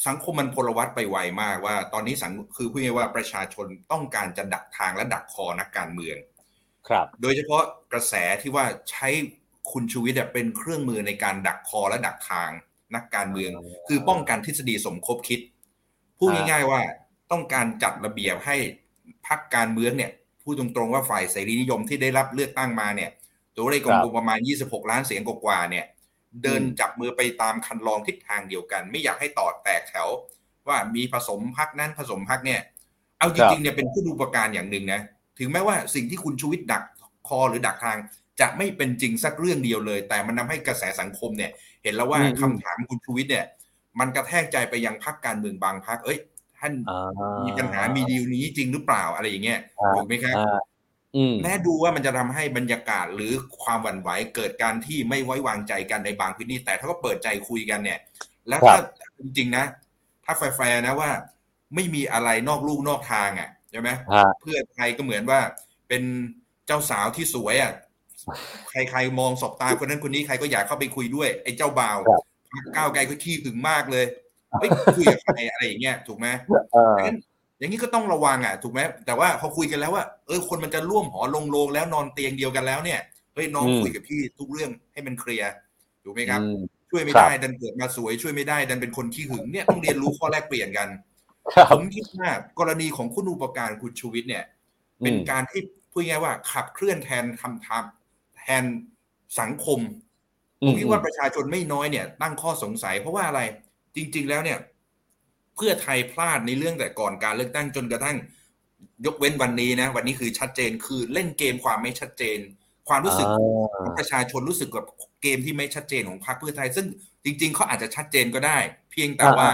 [0.07, 6.17] สังคมมันพลวัตไปไวมากว่า ตอนนี้สังคือพูดง่ายว่าประชาชนต้องการจะดักทางและดักคอนักการเมือง
[6.89, 9.09] ครับ โดยเฉพาะกระแสที่ว่าใช้
[9.71, 12.51] คุณชูวิทย์เป็นเครื่องมือในการดักคอและดักทาง
[12.97, 13.51] นักการเมือง
[13.89, 15.41] คือป้องกันทฤษฎีสมคบคิด
[16.19, 16.81] พูดง่ายๆว่า
[17.33, 18.57] ต้องการจัดระเบียบให้
[19.27, 20.11] พักการเมืองเนี่ย
[20.43, 23.11] พูดตรงๆว่าฝ่ายเสรีนิยมที่ได้รับเลือกตั้งมาเนี่ย
[23.57, 25.85] ตัวเลขกลมๆประมาณ 26 ล้านเสียงกว่าเนี่ย
[26.43, 30.09] เดินจับมือไปตามคันลองทิศทางเดียวกัน ไม่อยากให้ต่อแตกแถว
[30.69, 32.61] ว่ามีผสมพักนั้นผสมพักเนี่ย
[33.19, 35.01] เอาจริงๆเนี่ยเป็นผู้ดูประการอย่างหนึ่งนะ
[35.39, 36.83] ถึงแม้ว่าสิ่งที่คุณชูวิทย์ดัก
[37.29, 37.99] คอหรือดักทาง
[38.41, 41.51] จะไม่เป็นจริงสักเรื่องเดียวเลย แต่มันทาให้กระแสสังคมเนี่ย
[41.83, 43.47] เห็นแล้วว่าคำถามคุณชูวิทย์เนี่ย
[44.01, 46.19] มันกระแทกใจไปยังพักการเมืองบางพักเอ้ย
[46.59, 46.73] ท่าน
[47.45, 49.61] มีปัญหามีดีลนี้จริงหรือเปล่าอะไรอย่างเงี้ย
[49.95, 50.37] ถูกไหมครับ
[51.43, 57.99] แม้ดูว่ามันจะทำให้บรรยากาศหรือความหวั่นไหวเกิดการที่ไม่ไว้วางใจกันในบางพื้นที่แต่ถ้าก็เปิดใจคุยกันเนี่ย
[58.49, 58.79] แล้วถ้า
[59.21, 59.65] จริงๆนะ
[60.25, 61.11] ถ้าแฟร์นะว่า
[61.75, 63.91] ไม่มีอะไรนอกลูกนอกทางอะใช่ไหม
[64.41, 65.41] เพื่อใครก็เหมือนว่า
[65.89, 66.03] เป็น
[66.67, 67.73] เจ้าสาวที่สวยอะ
[68.71, 71.99] ใครๆมองสบตาคนนั้นคนนี้ใครก็อยากเข้าไปคุยด้วยไอ้เจ้าบ่าว
[72.77, 74.05] ก้าวไกลก็ขี้ถึงมากเลย
[74.61, 76.27] ไม่คุยกับใครอะไรอย่างเงี้ยถูกไหม
[77.59, 83.01] อย่างนี้ก็ต้องระวังอะถูกไหมแต่ว่าพอคุยกันแล้วว่าเออคนมันจะร่วมหอลงโลงแล้วนอนเตียงเดียวกันแล้วเนี่ย
[83.35, 85.51] เฮ้ยน้องคุยกับพี่ทุกเรื่องให้มันเคลียร์
[86.05, 86.41] ถูกไหมครับ
[86.91, 90.89] ช่วยไม่ได้ดันเกิดมาสวย ช่วยไม่ได้ดันเป็นคนขี้หึงเนี่ยต้องเรียนรู้ข้อแรกเปลี่ยนกัน
[91.77, 94.45] ผมคิดว่ากรณีของคุณอุปการคุณชูวิทย์เนี่ย
[95.01, 95.61] เป็นการที่
[95.93, 97.85] พูดง่ายว่าขับเคลื่อนแทนคำถาม
[98.45, 98.65] แทน
[99.41, 99.81] สังคม
[100.67, 103.41] ผมคิดว่าประชาชนไม่น้อยเนี่ยตั้งข้อสงสัย เพราะว่าอะไร
[103.97, 104.59] จริง ๆ แล้วเนี่ย
[105.57, 108.17] เพื่อไทยพลาดในเรื่องแต่ก่อนการเลือกตั้งจนกระทั่ง
[109.07, 112.39] ยกเว้นวันนี้นะ วันนี้คือชัดเจนคือเล่นเกมความไม่ชัดเจน
[112.89, 113.39] ความรู้สึกข
[113.87, 114.85] องประชาชนรู้สึกกับ
[115.23, 116.87] เกมที่ไม่ชัดเจนของพรรคเพื่อไทย ซึ่ง
[117.25, 118.59] จริง ๆเขาอาจจะชัดเจนก็ได้
[118.91, 119.49] เพียงแต่ว่า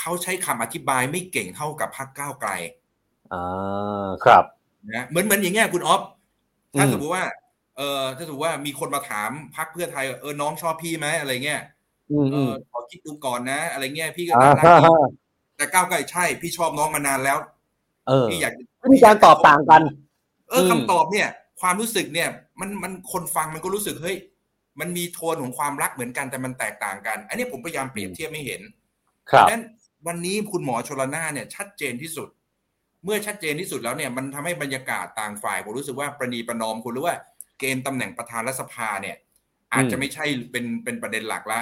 [0.00, 2.50] เขาใช้คำอธิบายไม่เก่งเท่ากับพรรคก้าวไกล
[3.32, 4.44] อ่าครับ
[4.94, 6.02] นะเหมือนเหมือนอย่างเงี้ยคุณออฟ
[6.78, 7.24] ถ้าสมมติว่า
[7.76, 11.62] เออถ้าสมมติว่ามีคนมาถามพรรคเพื่อไทยเออน้องชอบพี่ไหมอะไรเงี้ย
[12.32, 14.66] เออขอคิดดูก่อนนะ อะไรเงี้ยพี่ก็น่ารัก
[15.56, 17.38] แต่ก้าวไกลใช่ พี่ชอบน้องมานานแล้ว
[18.08, 18.52] เออพี่อยาก
[18.94, 19.82] มีการตอบต่างกัน
[20.50, 21.28] เออคำตอบเนี่ย
[21.60, 22.28] ความรู้สึกเนี่ย
[22.60, 24.16] มันมันคนฟังมันก็รู้สึกเฮ้ย
[24.80, 28.60] มันมีโทนของความรักเหมือนกันแต่มันแตกต่างกัน อันนี้ผมพยายามเปรียบเทียบไม่เห็น
[29.30, 29.62] ครับนั้น
[30.06, 32.28] วันนี้คุณหมอชลนาเนี่ยชัดเจนที่สุด
[33.04, 37.16] เมื่อชัดเจนที่สุดแล้วเนี่ย มันทำให้บรรยากาศต่างฝ่ายผมรู้สึกว่าประนีประนอมคุณรู้ว่า
[37.60, 39.16] เกมตำแหน่งประธานรัฐสภาเนี่ย
[39.72, 41.60] อาจจะไม่ใช่เป็นเป็นประเด็นหลักละ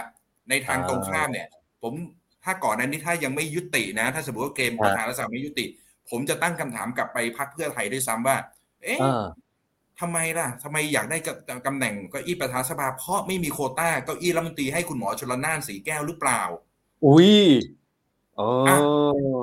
[0.48, 1.48] ในทางตรงข้ามเนี่ย
[1.82, 1.92] ผม
[2.44, 5.66] ถ้าก่อนนั้นนี่ถ้ายังไม่ยุตินะ ถ้าสมมติว่าเกมประธานรัฐสภาไม่ยุติ
[6.10, 8.36] ผมจะตั้งคำถามกลับไปพักเพื่อไทยด้วยซ้ำว่า
[8.82, 8.98] เอ๊ะ
[10.00, 11.18] ทำไมล่ะทำไมอยากได้
[11.66, 16.42] ตำแหน่งเก้าอี้ประธานสภาเพราะไม่มีโคต้าเก้าอี้รัฐมนตรีให้คุณหมอชลน่านสีแก้วหรือเปล่า
[17.06, 17.32] อุ้ย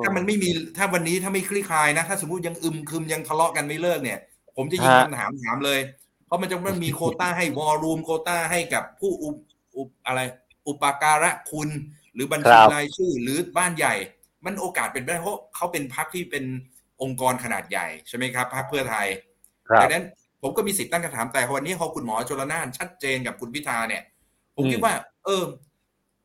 [0.04, 4.20] ถ้ามันไม่มีถ้าวันนี้ถ้าไม่คลี่คลายนะ ถ้าสมมติยังอึมคึมยังทะเลาะกันไม่เลิกเนี่ย
[4.56, 5.80] ผมจะยิงคำถามถามเลย
[6.11, 10.20] เพ ราะมันจะไม่มีโคต้าให้วอลลุ่มโคต้าให้กับผู้อุปอะไร
[10.68, 11.70] อุปการะคุณ
[12.14, 13.94] หรือบัญชีรายชื่อหรือบ้านใหญ่
[14.46, 16.44] มันโอกาสเป็นไปได้เพราะเขาเป็นพรรคที่เป็น
[17.02, 19.08] องค์กรขนาดใหญ่ใช่ไหมครับพรรคเพื่อไทย
[19.82, 20.06] ดังนั้น
[20.42, 24.04] ผมก็มีสิทธิ์ตั้งคำถามแต่วันนี้พอคุณหมอชลนานชัดเจนกับคุณพิธาเนี่ย
[24.56, 24.94] ผผมคิดว่า
[25.26, 25.44] เออ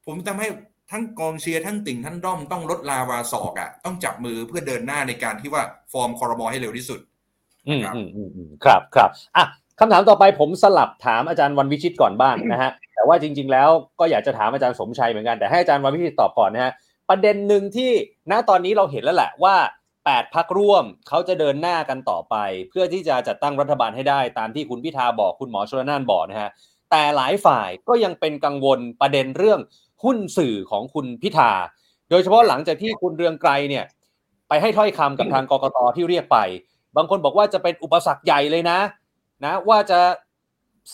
[0.06, 0.48] ผมทำให้
[0.90, 7.00] ทั้งกองเชียร์ทั้งติ่งทั้งด้อมต้องลดลาวาศอกอะ ต้องจับมือเพื่อเดินหน้าในการที่ว่าฟอร์มคอรมอให้เร็วที่สุด
[7.68, 9.44] อืมอืมอืมอืมครับครับอะ
[9.80, 13.68] คำถามต่อไปผมสลับถามอาจารย์วันวิชิตก่อนบ้างนะฮะแต่ว่าจริง ๆ แล้ว
[14.00, 16.72] ก็อยากจะถามอาจารย์สมชัยเหมือนกันแต่ให้อาจารย์วันวิชิตตอบก่อนนะฮะ
[17.08, 17.90] ประเด็นหนึ่งที่
[18.30, 19.56] ณตอนนี้เราเห็นแล้วแหละว่า
[19.96, 22.34] 8พักร่วมเขาจะเดินหน้ากันต่อไป
[22.68, 26.50] เพื่อที่จะจัดตั้งรัฐบาลให้ได้ตามที่คุณพิธาบอกคุณหมอชลนานบอกนะฮะ
[26.90, 29.60] แต่หลายฝ่ายก็ยังเป็นกังวลประเด็นเรื่อง
[30.04, 31.52] หุ้นสื่อของคุณพิธา
[32.10, 33.84] โดยเฉพาะหลังจากที่คุณเรืองไกรเนี่ย
[34.48, 36.38] ไปให้ถ้อยคำกับทางกกตที่เรียกไป
[36.96, 38.78] บางคนบอกว่าจะเป็นอุปสรรคใหญ่เลยนะ
[39.44, 40.00] นะว่าจะ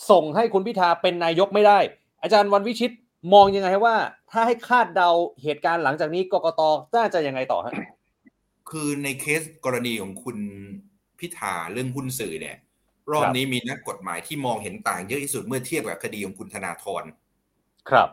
[0.09, 1.79] ส่งให้คุณพิธาเป็นนายกไม่ได้
[2.21, 2.91] อาจารย์วันวิชิต
[3.33, 3.95] มองยังไงว่า
[4.31, 5.09] ถ้าให้คาดเดา
[5.43, 6.61] เหตุการณ์หลังจากนี้กกต
[6.95, 7.73] น่าจะยังไงต่อฮะ
[8.69, 10.37] คือในเคสกรณีของคุณ
[11.19, 12.57] พิธาเรื่องหุ้นสื่อเนี่ย
[13.11, 17.03] รอบนี้มีนักกฎหมายที่มองเห็นต่างเยอะที่สุดเมื่อเทียบกับคดีของคุณธนาธร
[17.89, 18.09] ครับ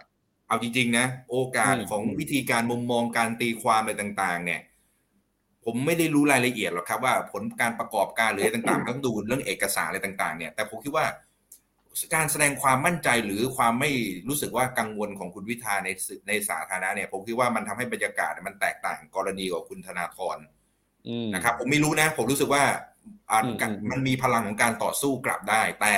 [0.49, 4.61] เอาจริง ๆ นะ โอกาสอืมของวิธีการมุมมองการตีความอะไรต่าง ๆ เนี่ย
[5.73, 11.07] ผมไม่ได้รู้รายละเอียดหรอกครับว่าผลการประกอบการหรืออะไรต่างๆต้องดูเรื่องเอกสารอะไรต่าง ๆ เนี่ยแต่ผมคิดว่า
[12.15, 13.91] การแสดงความมั่นใจหรือความไม่
[14.29, 20.39] รู้สึกว่ากังวลของคุณวิธาในสื่อในสาธารณะเนี่ย ผมคิดว่ามันทำให้บรรยากาศมันแตกต่างกรณีกับคุณธนาธร
[21.09, 22.63] อืมนะครับ ผมไม่รู้นะ ผมรู้สึกว่า
[23.31, 25.95] อ่าอืมอืมมันมีพลังของการต่อสู้กลับได้ แต่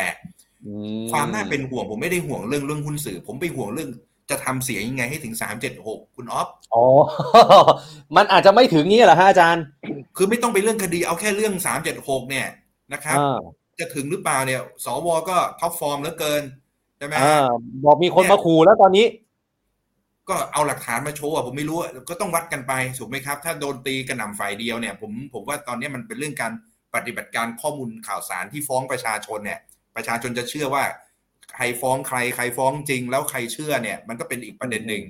[0.66, 0.72] อื
[1.12, 3.90] ความน่าเป็นห่วง ผมไม่ได้ห่วงเรื่องเรื่องหุ้นสื่อ ผมไปห่วงเรื่อง
[4.32, 6.84] จะทำเสียงยังไงให้ถึงสามเจ็ดหกคุณออฟอ๋อ
[8.16, 9.64] มันอาจจะไม่ถึงนี้เหรอฮะอาจารย์
[10.16, 12.46] คือไม่ต้องไปเรื่องคดีเอาแค่เรื่องสามเจ็ดหกเนี่ย
[12.92, 13.38] นะครับอ่า
[13.80, 16.42] จะถึงหรือเปล่าเนี่ย สวก็ท็อปฟอร์มเหลือเกิน
[16.98, 17.50] ใช่ไหมอ่า
[17.84, 19.06] บอกมีคนมาขู่แล้วตอนนี้
[20.28, 26.52] ก็เอาหลักฐานมาโชว์อะผมไม่รู้อะก็ต้องวัดกันไปถูกไหมครับ ถ้าโดนตีกระหน่ำฝ่ายเดียวเนี่ย ผมผมว่าตอนนี้มันเป็นเรื่องการ
[26.94, 29.60] ปฏิบัติการข้อมูลข่าวสารที่ฟ้องประชาชนเนี่ย
[29.96, 30.84] ประชาชนจะเชื่อว่า
[31.56, 35.04] ใครฟ้องใครใครฟ้องจริง แล้วใครเชื่อเนี่ย มันก็เป็นอีกประเด็นหนึ่ง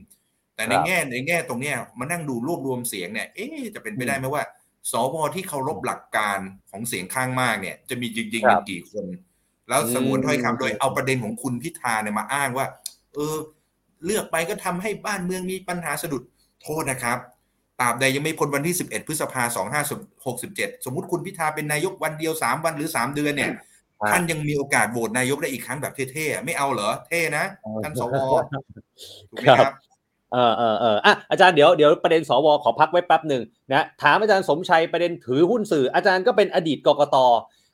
[0.55, 4.44] แต่ในครับแง่ในแง่ตรงเนี้ยมานั่งดูรวบรวมเสียงเนี่ยเอ๊ะจะเป็นไปได้ไหมว่า
[4.90, 6.38] สวที่เคารพหลักการ
[6.70, 9.07] ของเสียงข้างมากเนี่ย จะมีจริงๆครัเป็บนกี่คน
[9.68, 12.66] แล้วสงวนถ้อยคำโดยอืมเอาประเด็นของคุณพิธาเนี่ยมาอ้างว่า
[13.14, 13.37] เออ
[14.05, 16.22] เลือกไปก็ทำให้บ้านเมืองมีปัญหาสะดุด
[16.62, 17.18] โทษนะครับ
[17.81, 19.83] ตราบใดยังไม่พ้นวันที่ 11 พฤษภาสองห้า
[20.26, 23.71] หกสิบเจ็ดสมมติคุณพิธาเป็นนายกวันเดียวสามวันหรือสามเดือนเนี่ยอ่า
[24.10, 27.44] ท่านยังมีโอกาสโหวตนายกได้อีกครั้งแบบเท่ๆไม่เอาเหรอเท่นะ
[27.84, 28.14] ท่านสว
[29.30, 29.72] ถูกไหมครับ
[30.32, 37.16] เออเออเอออะอาจารย์เดี๋ยวเดี๋ยวประเด็นสวขอพักไว้แป๊บหนึ่งนะถามอาจารย์สมชัยประเด็นถือหุ้นสื่อ อาจารย์ก็เป็นอดีตกกต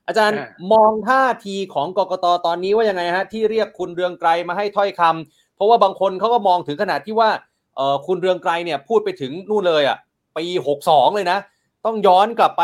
[0.09, 7.31] อาจารย์อ่ามองท่าทีของกกตตอนนี้ว่ายังไงฮะที่เรียกคุณเรืองไกรมาให้ถ้อยคำเพราะว่าบางคนเขาก็มองถึงขนาดที่ว่า
[7.77, 9.97] เออคุณเรืองไกรเนี่ยพูดไปถึงนู่นเลยอะ
[10.37, 11.39] ปีหกสองเลยนะ
[11.85, 12.63] ต้องย้อนกลับไป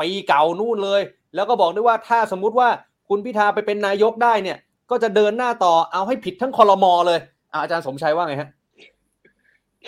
[0.00, 1.00] ปีเก่านู่นเลย
[1.34, 2.68] แล้วก็บอกด้วยว่าถ้าสมมุติว่า
[3.08, 4.58] คุณพิธาไปเป็นนายกได้เนี่ย
[4.90, 7.20] ก็จะเดินหน้าต่อเอาให้ผิดทั้งคอรมอเลย
[7.52, 8.50] อะอาจารย์สมชัยว่าไงฮะ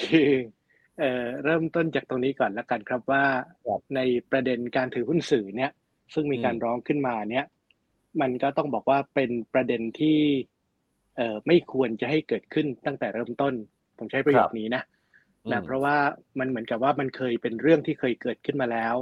[0.03, 0.31] คือ
[0.99, 3.25] เอ่อเริ่มต้นจากตรงนี้ก่อนแล้วกันครับว่า
[3.67, 5.71] ครับในประเด็นการถือหุ้นสื่อเนี่ย
[6.15, 7.47] ซึ่งมีการอืมร้องขึ้นมาเนี่ย
[8.21, 10.19] มันก็ต้องบอกว่าเป็นประเด็นที่
[11.17, 13.55] เอ่อไม่ควรจะให้เกิดขึ้นตั้งแต่เริ่มต้น
[13.99, 14.83] ผมใช้ประโยคนี้นะ
[15.45, 15.97] อืมนะเพราะว่า
[16.39, 18.95] มันเหมือนกับว่ามันเคยเป็นเรื่องที่เคยเกิดขึ้นมาแล้ว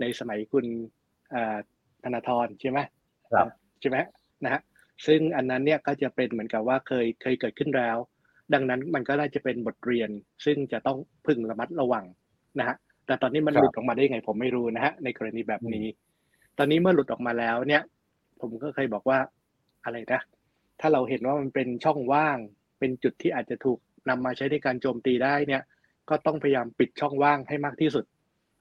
[0.00, 0.99] ในสมัยคุณเอ่อ
[2.04, 2.78] ธนาธรใช่ไหม
[3.32, 3.48] ครับ
[3.80, 3.98] ใช่ไหม
[4.44, 4.60] นะฮะ
[5.06, 7.96] ซึ่งอันนั้นเนี่ยก็จะเป็นเหมือนกับว่าเคยเคยเกิดขึ้นแล้ว
[8.54, 10.10] ดังนั้นมันก็น่าจะเป็นบทเรียน
[10.44, 12.04] ซึ่งจะต้องพึงระมัดระวัง
[12.58, 15.86] นะฮะแต่ตอนนี้มันครับหลุดออกมาได้ยังไงผมไม่รู้นะฮะในกรณีแบบนี้
[16.58, 17.82] ตอนนี้เมื่อหลุดออกมาแล้วเนี่ย
[18.40, 19.18] ผมก็เคยบอกว่า
[19.84, 20.20] อะไรนะ
[20.80, 22.38] ถ้าเราเห็นว่ามันเป็นช่องว่าง
[22.78, 25.62] เป็นจุดที่อาจจะถูกนำมาใช้ในการโจมตีได้เนี่ย
[26.08, 28.04] ก็ต้องพยายามปิดช่องว่างให้มากที่สุด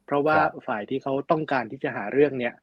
[0.09, 2.53] เพราะว่าครับฝ่ายที่เขาต้องการที่จะหาเรื่องเนี่ย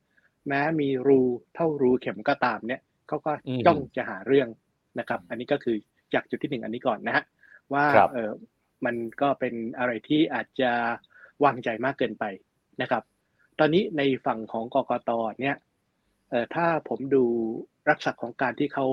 [0.48, 1.20] แม้มีรู
[1.54, 4.48] เท่ารูเข็มก็ตามเนี่ยเขาก็อืมจ้องจะหาเรื่อง
[4.98, 5.76] นะครับ อันนี้ก็คือ
[6.14, 7.24] จากจุดที่หนึ่งอันนี้ก่อนนะฮะ
[7.72, 8.32] ว่าครับเออ
[8.84, 10.72] มันก็เป็นอะไรที่อาจจะ
[11.44, 12.24] วางใจมากเกินไป
[12.82, 13.02] นะครับ
[13.58, 15.56] ตอนนี้ในฝั่งของกกตเนี่ย
[16.30, 17.24] เอ่อถ้าผมดู
[17.90, 18.86] รักษาของการที่เขา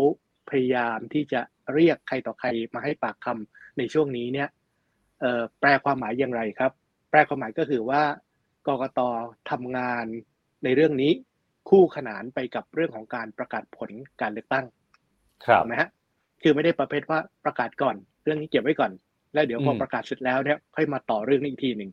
[0.49, 1.41] พยายามที่จะ
[1.73, 4.49] เรียกใครต่อใครมาให้ปากคำในช่วงนี้เนี่ย
[5.21, 6.71] เอ่อแปลความหมายอย่างไรครับ
[7.09, 8.01] แปลความหมายก็คือว่า
[8.67, 8.99] กกต
[9.51, 10.05] ทำงาน
[10.63, 11.11] ในเรื่องนี้
[11.69, 14.65] คู่ขนานไปกับเรื่องของการประกาศผลการเลือกตั้ง
[15.45, 15.89] ครับถูกไหมฮะ
[16.41, 18.91] คือไม่ได้ประเภทว่าประกาศก่อน เรื่องนี้เก็บไว้ก่อน
[19.33, 21.91] แล้วเดี๋ยวพอมประกาศเสร็จแล้วเนี่ยค่อยมาต่อเรื่องนี้อีกทีหนึ่ง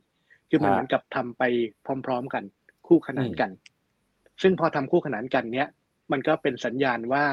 [0.50, 1.42] คือมันอ่าเหมือนกับทำไป
[2.06, 2.44] พร้อม ๆกัน
[2.87, 3.50] คู่ขนานกัน
[4.42, 5.68] ซึ่งพอทำคู่ขนานกันเนี่ย
[6.12, 7.24] มันก็เป็นสัญญาณว่า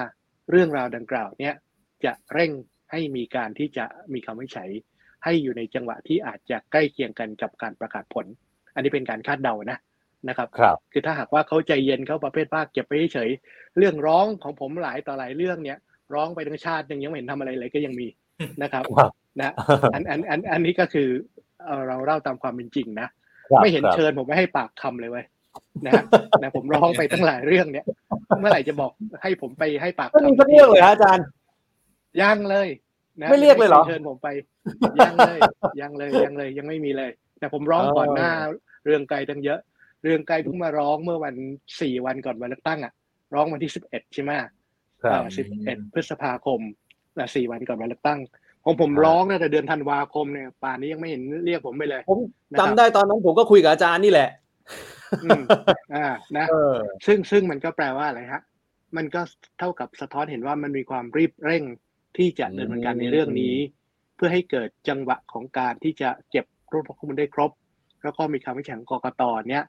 [0.51, 1.55] เรื่องราวดังกล่าวเนี่ย
[2.05, 2.51] จะเร่ง
[2.91, 4.69] ให้มีการที่จะมีคำวินิจฉัย
[5.23, 8.25] ให้อยู่ในจังหวะที่อาจจะใกล้เคียงกันกับการประกาศผล
[8.77, 9.77] อันนี้เป็นการคาดเดานะ
[10.29, 15.77] นะครับครับ คือถ้าหากว่าเขาใจเย็นเขาประเภทว่าเก็บไว้เฉยๆเรื่องร้องของผมหลายต่อหลายเรื่องเนี่ย
[16.13, 18.07] ร้องไปทั้งชาติยังยังไม่เห็นทำอะไรเลยก็ยังมี
[18.63, 19.53] นะครับครับนะ
[19.93, 21.09] อันอันอันอันนี้ก็คือ
[21.65, 23.07] เอ่อเราเล่าตามความเป็นจริงนะ
[23.51, 25.25] ครับไม่เห็นครับเชิญผมไม่ให้ปากคำเลยเว้ย
[25.85, 26.03] นะฮะ
[26.41, 27.85] นะผมร้องไปตั้งหลายเรื่องเนี่ย
[28.39, 31.25] เมื่อไหร่จะบอกให้ผมไปให้ปากก็มีคำสักเรื่องเลยฮะอาจารย์
[32.21, 32.67] ยังเลย
[33.21, 34.27] นะไม่เรียกเลยเหรอเชิญผมไป
[34.99, 35.39] ยังเลย
[35.81, 38.31] ยังเลยยังเลยยังไม่มีเลย แต่ผมร้องเออก่อนหน้า
[38.87, 39.59] เรื่องไกลตั้งเยอะ
[40.03, 41.35] เรื่องไกลเพิ่งมาร้องเมื่อวัน
[41.81, 42.93] สี่วันก่อนวันเลือกตั้งอะ
[43.33, 46.59] ร้องวันที่สิบเอ็ดใช่ไหมครับสิบเอ็ดพฤษภาคม
[47.17, 48.19] นะสี่วันก่อนวันเลือกตั้ง
[48.65, 52.19] ผมผมครับร้องตั้งแต่เดือนธันวาคมเนี่ยป่านนี้ยังไม่เห็นเรียกผมไปเลยผม
[52.51, 54.29] นะครับจำได้ตอนนั้นผมก็คุยกับอาจารย์นี่แหละ
[55.23, 55.41] อืม
[55.95, 58.41] อ่านะเออซึ่งซึ่งมันก็แปลว่าอะไรฮะ
[58.97, 59.21] มันก็
[59.59, 61.63] เท่ากับสะท้อนเห็นว่ามันมีความรีบเร่ง
[62.17, 63.55] ที่จะดำเนินการในเรื่องนี้
[64.15, 67.51] เพื่อให้เกิดจังหวะของการที่จะเก็บรวบรวมข้อมูลได้ครบ
[68.03, 69.63] แล้วก็มีคำวิจัยของกกตเนี่ย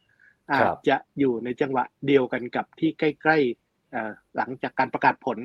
[0.50, 5.38] อาครัจบจะอยู่ในจังหวะเดียวกันกับที่ใกล้ๆเอ่อหลังจากการประกาศผล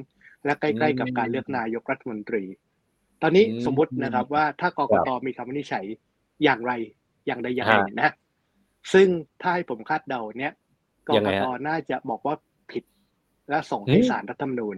[0.46, 2.44] และใกล้ๆกับการเลือกนายกรัฐมนตรี
[3.22, 5.86] ตอนนี้อืมสมมุตินะครับว่าถ้ากกตมีคำวินิจฉัย
[6.44, 6.72] อย่างไร
[7.26, 8.12] อย่างใดอย่างหนึ่งนะ
[8.94, 9.08] ซึ่ง
[9.42, 10.54] ถ้าให้ผมคาดเดาเนี่ย
[11.08, 12.36] กยังกไงตฮะน่าจะบอกว่า
[12.72, 12.84] ผิด
[13.50, 14.78] และส่งให้อืมศาลรัฐธรรมนูญ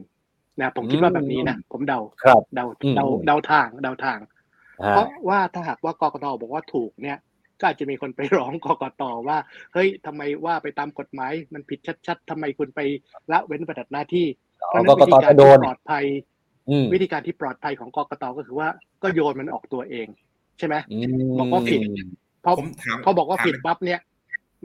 [0.60, 4.20] นะผมคิดว่าแบบนี้นะผมเดาครับเดาอืมเดาเดาทางเดาทาง
[4.86, 7.18] ฮะเพราะว่าถ้าหากว่ากกตบอกว่าถูกเนี่ย
[7.60, 9.38] ก็อาจจะมีคนไปร้องกกตว่า
[9.74, 12.80] เฮ้ยทำไมว่าไปตามกฎหมาย มันผิดชัด ๆทำไมคุณไป
[13.32, 14.28] ละเว้นปฏิบัติหน้าที่
[14.68, 16.06] เพราะฉะกนั้นกวิธีตการจะโดที่นปลอดภัย
[16.70, 18.68] อืมวิธีการที่ปลอดภัยของกกตก็คือว่า
[19.04, 20.08] ก็โยนมันออกตัวเอง
[20.58, 21.06] ใช่ไหมม
[21.40, 21.82] บอกว่าผิด
[22.44, 24.00] พอผมถามพอบอกว่าถามผิดปั๊บเนี่ย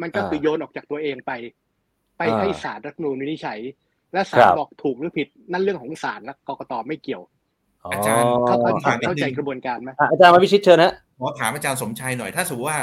[0.02, 1.32] มันก็อ่าคือโยนออกจากตัวเองไป
[2.18, 3.60] ไปอ่าให้ศาลรัฐธรรมนูญวินิจฉัย
[4.12, 7.22] และศาคลรับบอกถูกหรือผิดนั่นเรื่องของศาลและกกตไม่เกี่ยว
[7.92, 12.80] อาจารย์เข้าอ๋อเข้าเข้าใจกระบวนการไหมอะอาจารย์มาวิชิตเชิญนะขอถามอาจารย์สมชัยหน่อยถ้าสมมติว่า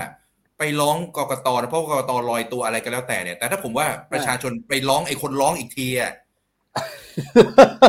[0.58, 6.12] ไปร้องกกตนะเพราะว่ากกตลอยตัวอะไรก็แล้วแต่เนี่ยแต่ถ้าผมว่าประชาชนไปร้องไอ้คนร้องอีกทีอะ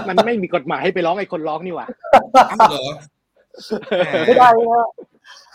[0.08, 1.86] มันไม่มีกฎหมายให้ไปร้องไอ้คนร้องนี่หว่า
[2.50, 2.88] อ้าวเหรอ
[4.04, 4.86] แหมไม่ได้นะ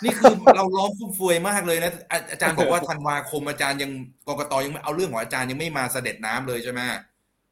[0.04, 3.92] นี่คือเราร้องฟุ่มเฟือยมากเลยนะอาอาจารย์บอกว่าธันวาคมอาจารย์ยัง
[4.28, 6.80] กกตยังไม่เอาเรื่องของอาจารย์ยังไม่มาเสด็จน้ำเลยใช่ไหม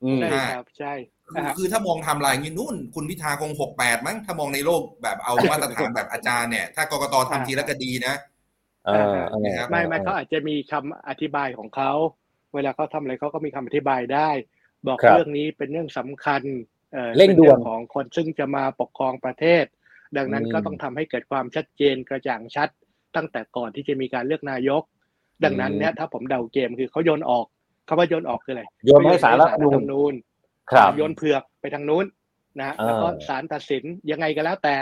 [0.04, 0.94] อืมใช่ครับใช่
[1.34, 8.16] คือคือถ้ามองไทำลายอย่างนี้นู่น คุณพิธาคงหกแปดมั้งถ้ามองในโลกแบบเอามาตรฐานแบบอาจารย์เนี่ย ถ้ากกตทำทีแล้วก็ดีนะ
[8.86, 11.92] เออเออนะครับไม่ไม่เขาอาจจะมีคำอธิบายของเขา
[12.54, 14.30] เวลาเขาทำอะไรเขาก็มีคำอธิบายได้
[14.88, 16.42] บอกครับเรื่องนี้เป็นเรื่องสำคัญ
[16.94, 19.66] เอ่อเร่งด่วนป็ของคนซึ่งจะมาปกครองประเทศ
[20.18, 22.70] ดังนั้นอืมก็ต้องทำให้เกิดความชัดเจนกระจ่างชัด
[23.16, 24.84] ตั้งแต่ก่อนที่จะมีการเลือกนายก
[25.44, 27.46] ดังนั้นเนี่ยถ้าผมเดาเกมคือเขาโยนออก
[27.88, 30.31] คำว่าโยนออกคืออะไรโยนให้ศาลรัฐธรรมนูญนูญครับ
[30.98, 32.06] โยนเผือกไปทางนู้น
[32.60, 34.76] นะฮะอ่าแล้วก็ศาลตัดสินยังไงก็แล้วแต่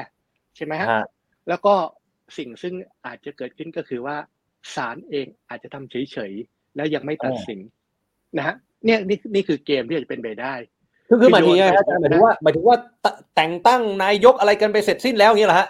[0.55, 1.05] ใช่ไหมฮะฮะ
[1.49, 1.73] แล้วก็
[2.37, 2.73] สิ่งซึ่ง
[3.05, 4.15] อาจจะเกิดขึ้นก็คือว่า
[4.75, 7.59] ศาลเองอาจจะทำเฉยๆแล้วยังไม่ตัดสิน
[8.37, 10.53] นะฮะเนี่ยนี่นี่คือเกมที่อาจจะเป็นไปได้
[11.09, 15.67] คือคือหมายถึงไงโยนไปฮะอาจารย์หมายถึงว่าหมายถึงว่าตแต่งตั้งนายกอะไรกันไปเสร็จสิ้นแล้วอย่างนี้เหรอฮะ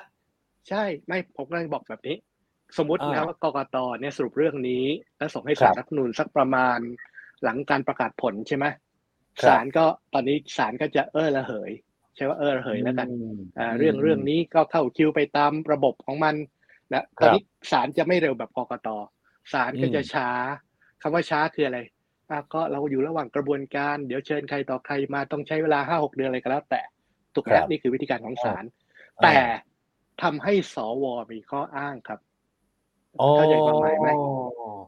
[0.69, 2.15] ใช่ไม่ผมกำลังบอกแบบนี้
[2.77, 4.85] สมมติอ่านะว่ากกตเนี่ยสรุปเรื่องนี้
[5.17, 6.79] แล้วส่งให้ครัศาลบรัฐธรรมนูญสักประมาณ
[7.43, 8.77] หลังการประกาศผลใช่ไหมครับ
[9.47, 11.71] ศาลก็ตอนนี้ศาลก็จะเออระเหย
[12.15, 13.07] ใช่ว่าเออระเหยแล้วกัน
[13.59, 16.35] อ่าเรื่องเรื่องนี้ก็เข้าคิวไปตามระบบของมัน
[16.93, 18.89] นะตอนนี้ศาลจะไม่เร็วแบบกกต
[19.53, 20.29] ศาลก็จะช้า
[21.01, 21.79] คำว่าช้าคืออะไร
[22.29, 26.81] อะก็เราอยู่ระหว่างกระบวนการเดี๋ยวเชิญใครต่อใครมาต้องใช้เวลาห้าหกเดือนอะไรก็แล้ว แต่
[27.33, 28.63] ถูกไหมครับนี่คือวิธีการของศาล
[29.17, 29.37] อ่าแต่
[30.21, 32.19] ทำให้สวมีข้ออ้างครับ
[33.17, 34.09] เข้าใจความหมายไหม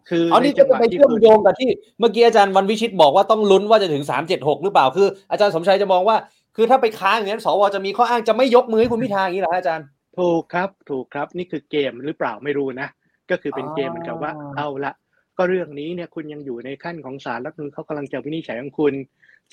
[0.09, 6.17] คือเอานี่ในก็จังหจะวะไปที่เชื่อมคุณโยงกับที่เมื่อกี้อาจารย์วันวิชิตบอกว่าต้องลุ้นว่าจะถึงสามเจ็ดหกหรือเปล่าคือ อาจารย์สมชัยจะมองว่า
[6.55, 9.85] คือถ้าไปค้างอย่างนั้นสวจะมีข้ออ้างจะไม่ยกมือให้คุณพิธาอย่างนี้เหรอฮะอาจารย์
[10.19, 12.87] ถูกครับถูกครับนี่คือเกมหรือเปล่าไม่รู้นะ
[13.31, 14.93] ก็คือเป็นเกมเหมือนกับว่าอ๋อเอาละ
[15.37, 18.93] ก็เรื่องนี้เนี่ยคุณยังอยู่ในขั้นของศาลรัฐธรรมนูญเขากำลังจะวินิจฉัยของคุณ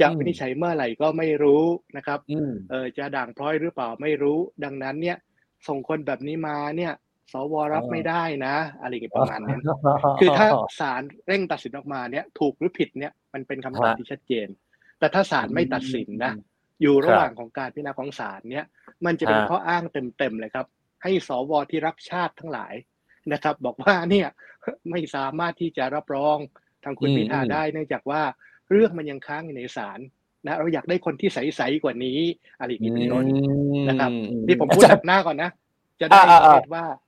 [0.00, 1.62] จะอืมวินิจฉัยเมื่อไหร่ก็ไม่รู้
[1.96, 5.16] นะครับอืมเออจะด่างพร้อยหรือเปล่าไม่รู้ ดังนั้นเนี่ย
[5.68, 6.92] ส่งคนแบบนี้มาเนี่ย
[7.32, 9.60] สวรับอ๋อไม่ได้นะ อะไรอย่างเงี้ยประมาณนั้น
[10.20, 10.48] คือถ้า
[10.80, 14.48] ศาลเร่งตัดสินออกมาเนี่ย ถูกหรือผิดเนี่ยมันเป็นคำตอบฮะที่ชัดเจน
[14.98, 16.32] แต่ถ้าศาลไม่ตัดสินนะ
[16.82, 18.66] อยู่ระหว่างของการพิจารณาของศาลเนี่ย
[19.06, 20.66] มันจะเป็นฮะข้ออ้างเต็มๆเลยครับ
[21.02, 22.74] ให้สวที่รักชาติทั้งหลาย
[23.32, 24.28] นะครับ บอกว่าเนี่ย
[24.90, 26.38] ไม่สามารถที่จะรับรอง
[26.84, 28.22] ทางคุณอืมพิธาอืมได้ เนื่องจากว่า
[28.70, 30.00] เรื่องมันยังค้างอยู่ในศาล
[30.46, 32.18] นะเราอยากได้คนที่ใสๆกว่านี้
[32.58, 33.24] อะไรอย่างนี้เป็นต้น
[33.88, 34.10] นะครับ
[34.46, 35.50] นี่ผมพูดอาจารตัย์ดหน้าก่อนนะ
[36.00, 37.07] จะได้อ่าอ่าประเภทว่าเออฮะ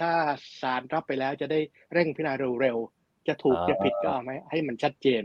[0.00, 0.12] ถ้า
[0.60, 1.60] ศาลรับไปแล้วจะได้
[1.92, 5.22] เร่งพิจารณาเร็วๆจะถูกอ่าจะผิดก็เอาไหมให้มันชัดเจน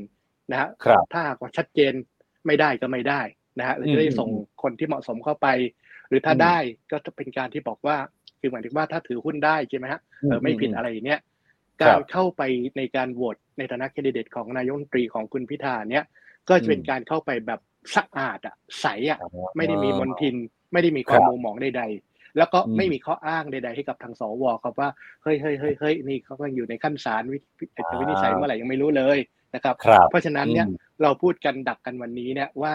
[0.51, 1.93] นะฮะครับถ้าหากว่าชัดเจน
[2.45, 3.21] ไม่ได้ก็ไม่ได้
[3.59, 4.29] นะฮะเราจะได้อืมส่ง
[4.61, 5.47] คนที่เหมาะสมเข้าไป
[6.07, 6.57] หรือถ้าอืมได้
[6.91, 7.97] ก็จะเป็นการที่บอกว่า
[8.39, 11.21] คือหมายถึงว่าถ้าถือหุ้นได้ใช่ไหมฮะเออไม่ผิดอะไรเนี่ย
[11.83, 12.41] ครับการเข้าไป
[12.77, 16.05] ในการโหวตในฐานะแคนดิเดตของนายกรัฐมนตรีของคุณพิธาเนี่ย
[16.49, 17.59] ก็จะเป็นอืมการเข้าไปแบบ
[17.95, 19.19] สะอาดอะใสอะ
[19.57, 20.35] ไม่ได้มีมลทิน
[20.73, 24.89] ไม่ได้มีความมัวหมองใดๆ แล้วก็ไม่มีข้ออ้างใดๆให้กับทางสวครับว่า
[25.23, 27.21] เฮ้ยเฮ้ยเฮ้ยเฮ้ยนี่เขาก็อยู่ในขั้นศาล
[27.91, 29.17] จะวินิจฉัยเมื่อไหร่ยังไม่รู้เลย
[29.55, 29.75] นะครับ
[30.09, 30.67] เพราะฉะนั้นเนี่ย
[31.03, 32.73] เราพูดกันดักกันวันนี้เนี่ยว่า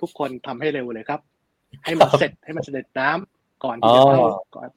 [0.00, 1.20] ทุกคนทำให้เร็วเลยครับ
[1.84, 4.22] ให้มันเสร็จให้มันเสด็จน้ำก่อนที่จะเข้า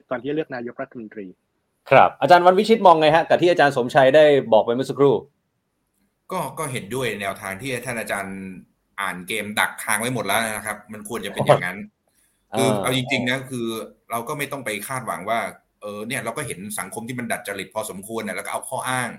[0.09, 1.27] ก่อนที่จะเลือกนายกรัฐมนตรี
[1.91, 5.15] ครับ อาจารย์วันวิชิตมองไงฮะกับที่อาจารย์สมชัยได้บอกไปเมื่อสักครู่
[6.31, 8.37] ก็ก็เห็นด้วยแนวทางที่ท่านอาจารย์
[9.01, 11.77] อ่านเกมดักทางไว้หมดแล้วนะครับ มันควรจะเป็นอย่างนั้น
[12.57, 13.67] คือเอาจริงๆนะคือ
[14.13, 15.39] เราก็ไม่ต้องไปคาดหวังว่า
[15.81, 19.09] เออเนี่ยเราก็เห็นสังคมที่มันดัดจริตพอสมควรเนี่ยแล้วก็เอาข้ออ้าง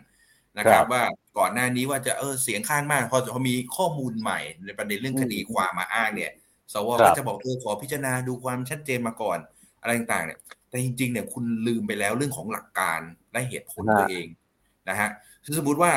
[0.58, 1.02] นะครับ ว่า
[1.38, 6.32] ก่อนหน้านี้ว่าจะเออเสียงข้างมากพอพอมีข้อมูลใหม่ในประเด็นเรื่องคดีความมาอ้างเนี่ย
[6.72, 9.38] สวก็จะบอกเออขอพิจารณาดูความชัดเจนมาก่อน
[9.80, 13.00] อะไรต่างๆเนี่ย แต่จริงๆเนี่ยคุณลืมไปแล้วเรื่องของหลักการ
[13.32, 14.26] และเหตุผลตัวเอง
[14.88, 15.10] นะฮะ
[15.58, 15.92] สมมติว่า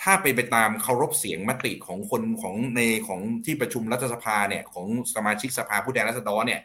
[0.00, 6.60] ถ้าไปไปตามเคารพเสียงมติของคนของในของที่ประชุมรัฐสภาเนี่ยของสมาชิกสภาผู้แทนราษฎรเนี่ย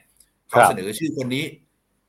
[0.49, 1.43] เขาเสนอชื่อคนนี้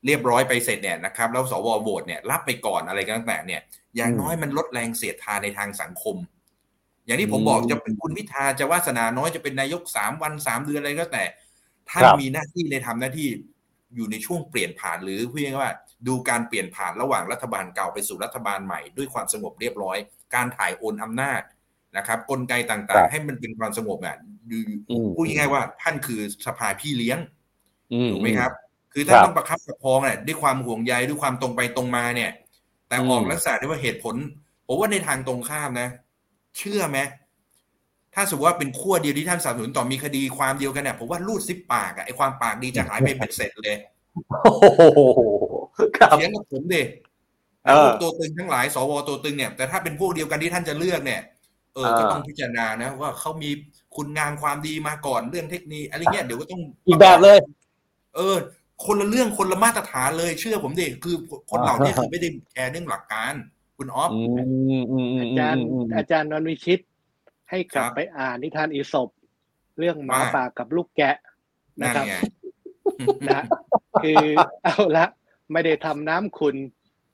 [0.07, 3.61] เรียบร้อยไปเสร็จเนี่ยนะครับแล้วสวโหวตเนี่ยรับไปก่อนอะไรก็ตั้งแต่เนี่ย
[3.97, 6.17] อย่างน้อยมันลดแรงเสียดทานในทางสังคม
[7.07, 11.25] อย่างที่ผมบอกจะเป็นคุณพิธาจะวาสนาน้อยจะเป็นนายกสามวันสามเดือนอะไรก็แต่
[11.91, 13.29] ท่านมีหน้าที่ในทำหน้าที่
[13.97, 15.73] อยู่ในช่วงเปลี่ยนผ่านหรือพูดง่ายว่า
[16.07, 19.99] ดูการเปลี่ยนผ่านระหว่างรัฐบาลเก่าไปสู่รัฐบาลใหม่ด้วยความสงบเรียบร้อย
[20.35, 21.43] การถ่ายโอนอำนาจ
[21.97, 24.17] นะครับกลไกต่างๆ ให้มันเป็นความสงบอะ
[24.51, 24.59] ดู
[25.15, 27.19] พูดง่ายๆว่าท่านคือสภาพี่เลี้ยง
[28.11, 28.53] ถูกไหมครับ
[28.99, 32.31] คือท่านต้องประคับประคองเนี่ยด้วยความห่วงใยด้วยความตรงไปตรงมาเนี่ย
[32.89, 34.15] แต่ออกลักษณะที่ว่าเหตุผล
[34.67, 35.89] ผมว่าในทางตรงข้ามนะ
[36.59, 36.99] เชื่อไหม
[38.15, 43.77] ถ้าสมมติว่าเป็นขั้วเดียวที่ท่านสนับสนุนต่อมีคดีความเดียวกันเนี่ยผมว่ารูดซิปปากอะไอความปากดีจะหายไปเป็นเสร็จเลย
[46.11, 46.83] เสียงกับผมเด็
[47.85, 51.21] พวกตัวตึงทั้งหลาย สวตัวตึงเนี่ย แต่ถ้าเป็นพวกเดียวกันที่ท่านจะเลือกเนี่ย
[51.75, 53.51] เออ ก็ต้องพิจารณานะ ว่าเขามี
[53.97, 57.39] คุณงามความดีมาก่อนเรื่องเทคนิคอะไรเงี้ยเดี๋ยวก็ต้องอีกแบบเลย
[58.17, 58.37] เออ
[58.85, 61.17] คนละเรื่องคนละมาตรฐานเลยเชื่อผมดิคือ
[61.51, 63.35] คนเหล่านี้คือไม่ได้แคร์เรื่องหลักการ
[63.77, 64.11] คุณออฟ
[65.21, 65.63] อาจารย์
[65.97, 66.81] อาจารย์นนวิชิต
[67.51, 69.09] ให้กลับไปอ่านนิทานอีสบ
[69.79, 71.17] เรื่องหมาป่ากับลูกแกะ
[71.83, 72.07] นะครับ
[73.29, 73.45] นะ
[74.03, 74.25] คือ
[74.65, 75.07] เอาละ
[75.53, 76.57] ไม่ได้ทำน้ำคุณ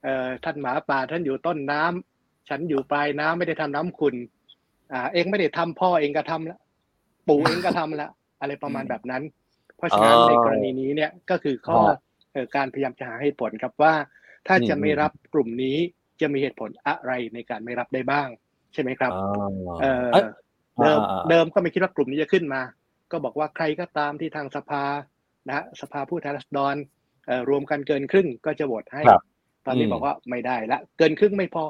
[0.03, 4.15] เอ่อท่านหมาป่าท่านอยู่ต้นน้ำฉันอยู่ปลายน้ำไม่ได้ทำน้ำคุณ
[4.93, 6.59] อ่า เองไม่ได้ทำพ่อเองก็ทำละ
[7.29, 8.09] ปู่เองก็ทำละ
[8.41, 9.23] อะไรประมาณแบบนั้น
[9.77, 11.81] เพราะฉะนั้นในกรณีนี้เนี่ยก็คือข้อ
[12.57, 13.95] การพยายามจะหาเหตุผลครับว่า
[14.47, 15.77] ถ้าจะไม่รับกลุ่มนี้
[16.21, 18.29] จะมีเหตุผลอะไรในการไม่รับได้บ้าง
[18.73, 19.13] ใช่ไหมครับ
[19.81, 22.63] เเดิมเดิมก็ไม่คิดว่ากลุ่มนี้จะขึ้นมา
[23.13, 24.85] ก็บอกว่าใครก็ตามที่ทางสภา
[25.49, 26.77] นะสภาผู้แทนราษฎร
[27.49, 29.03] รวมกันเกินครึ่งก็จะโหวตให้
[29.67, 31.65] ตอนนี้บอกว่าไม่ได้ละ เกินครึ่งไม่พอ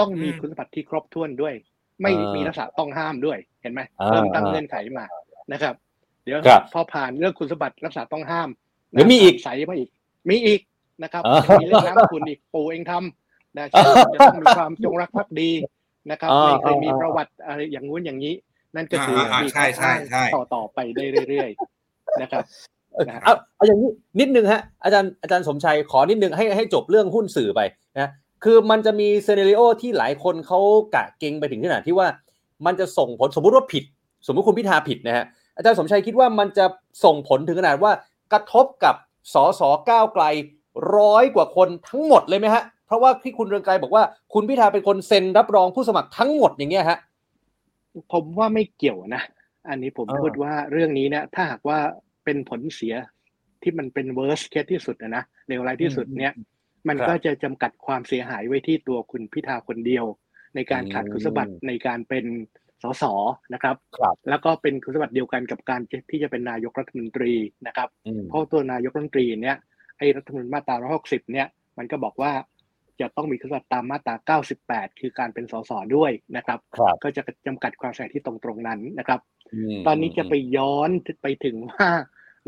[0.00, 1.54] ต้องมีคุณสมบัติที่ครบถ้วนด้วย
[2.02, 5.04] ไม่มีลักษณะต้องห้ามด้วยเห็นไหมเพิ่มตั้งเงื่อนไขมา
[5.52, 5.74] นะครับ
[6.24, 6.38] เดี๋ยว
[6.72, 8.48] พอผ่านเรื่องคุณสมบัติลักษณะต้องห้าม
[8.92, 9.88] เดี๋ยวมีอีกใส่มาอีก
[10.30, 10.60] มีอีก
[11.02, 11.22] นะครับ
[11.60, 13.90] มีเรื่องน้ำคุณอีกปู่เองทำนะจะต้
[14.24, 15.50] องมีความจงรักภักดี
[16.10, 18.34] นะครับไม่เคยมีประวัติอะไรอย่างงู้นอย่างนี้
[18.76, 22.42] นั่นก็คือมีใช่ใช่ใช่ต่อต่อไปได้เรื่อยๆนะครับ
[23.24, 27.60] เอาเอาอย่างนี้นิดนึงฮะอาจารย์อาจารย์สมชัยขอนิดนึงให้ให้จบเรื่องหุ้นสื่อไป
[27.98, 28.10] นะ
[28.44, 30.58] คือมันจะมีเซเนริโอที่หลายคนเขา
[30.94, 32.08] กะเก่งไปถึงขนาดที่ว่า
[32.66, 33.84] มันจะส่งผลสมมุติว่าผิด
[34.26, 35.24] สมมติคุณพิธาผิดนะฮะ
[35.56, 36.66] อาจารย์สมชัยคิดว่ามันจะ
[37.04, 37.92] ส่งผลถึงขนาดว่า
[38.32, 38.94] กระทบกับ
[39.34, 40.24] สสก้าวไกล
[40.96, 46.98] ร้อยกว่าคนทั้งหมดเลยไหมฮะราะว่าที่คุณเรืองไกรบอกว่าคุณพิธาเป็นคนเซ็นรับรองผู้สมัครทั้งหมดอย่างเงี้ยฮะ
[48.12, 49.22] ผมว่าไม่เกี่ยวนะ
[49.68, 51.78] อันนี้ผมพูดว่าเรื่องนี้เนี่ยถ้าหากว่า
[52.24, 52.94] เป็นผลเสีย
[53.62, 56.32] ที่มันเป็น worst case ที่สุดนะเลวร้ายที่สุดเนี่ย
[56.88, 60.04] มันก็จะจำกัดความเสียหายไว้ที่ตัวคุณพิธาคนเดียว
[60.54, 62.24] ในการขาดคุณสมบัติในการเป็น
[62.82, 63.04] สส
[63.54, 67.34] นะครับรบแล้วก็เป็นคุณสมบัติเดียวกันกับการที่จะเป็นนายกรัฐมนตรี
[67.66, 67.88] นะครับ
[68.28, 69.56] เพราะตัวนายกรัฐมนตรีเนี่ย
[69.98, 72.32] ไอ้รัฐมนตรีมาตรา160เนี่ย มันก็บอกว่า
[73.00, 76.58] จะต้องมีคุณสมบัติตามมาตรา 98 คือการเป็นสสด้วยนะครับ
[77.02, 79.20] ก็จะจำกัดความใส่ที่ตรงตรงนั้นนะครับ
[79.86, 80.90] ตอนนี้จะไปย้อน
[81.22, 81.88] ไปถึงว่า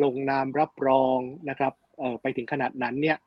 [0.02, 1.18] ลงนามรับรอง
[1.50, 3.18] นะครับเออไปถึงขนาดนั้นเนี่ย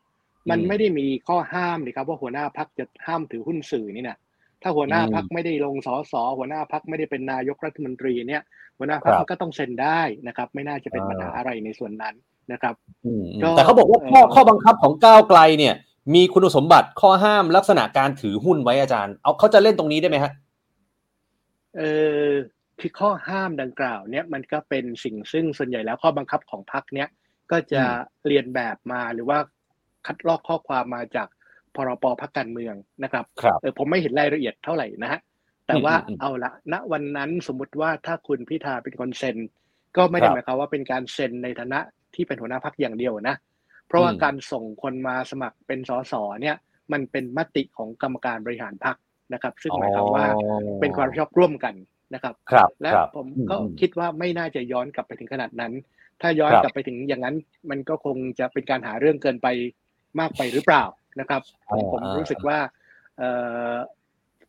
[0.49, 4.17] มันไม่ได้มีข้อห้ามเลยครับว่าหัวหน้าพักจะห้ามถือหุ้นสื่อนี่นะ
[4.61, 8.41] ถ้าหัวหน้าพักไม่ได้ลงสสหัวหน้าพักไม่ได้เป็นนายกรัฐมนตรีเนี่ย
[8.77, 12.15] หัวหน้าพักก็ต้องเซ็นได้นะครับ ไม่น่าจะเป็นปัญหาอะไรในส่วนนั้น
[12.51, 12.75] นะครับ
[13.55, 15.75] แต่เขาบอกว่าข้อข้อบังคับของก้าวไกลเนี่ย
[16.15, 20.31] มีคุณสมบัติข้อห้ามลักษณะการถือหุ้นไว้อาจารย์ เอาเขาจะเล่นตรงนี้ได้ไหมฮะ
[21.77, 21.81] เอ
[22.27, 22.29] อ
[22.79, 27.09] คือข้อห้ามดังกล่าวเนี่ยมันก็เป็นสิ่งซึ่งส่วนใหญ่แล้วข้อบังคับของพรรคเนี้ย
[27.51, 27.83] ก็จะ
[28.27, 29.39] เรียนแบบมาหรือว่า
[30.05, 31.27] คัดลอกข้อความมาจาก
[31.77, 35.19] พรปพรรคการเมืองนะครับครับเออผมไม่เห็นรายละเอียดเท่าไหร่นะฮะ
[35.67, 39.37] แต่ว่าเอาละณวันนั้นสมมุติว่าถ้าคุณพิธาเป็นคนเซ็น
[39.97, 41.79] ก็ไม่ได้ครับหมายความว่าเป็นการเซ็นในฐานะ
[42.15, 43.35] ที่เป็นหัวหน้าพักอย่างเดียวนะ
[43.87, 46.55] เพราะว่าอืมการส่งคนมาสมัครเป็นสสเนี่ย
[46.91, 48.95] มันเป็นมติของกรรมการบริหารพัก
[49.33, 50.25] นะครับ ซึ่งหมายความว่า
[50.81, 51.75] เป็นความรับผิดชอบร่วมกัน
[52.13, 55.73] นะครับครับและครับผมก็อืมคิดว่าไม่น่าจะย้อนกลับไปถึงขนาดนั้น
[56.21, 57.35] ถ้าย้อนครับกลับไปถึงอย่างนั้น
[57.69, 59.47] มันก็คงจะเป็นการหาเรื่องเกินไป
[60.19, 60.83] มากไปหรือเปล่า
[61.19, 62.57] นะครับผมอ่าผมอ่ารู้รู้สึกว่า
[63.17, 63.29] เอ่
[63.71, 63.75] อ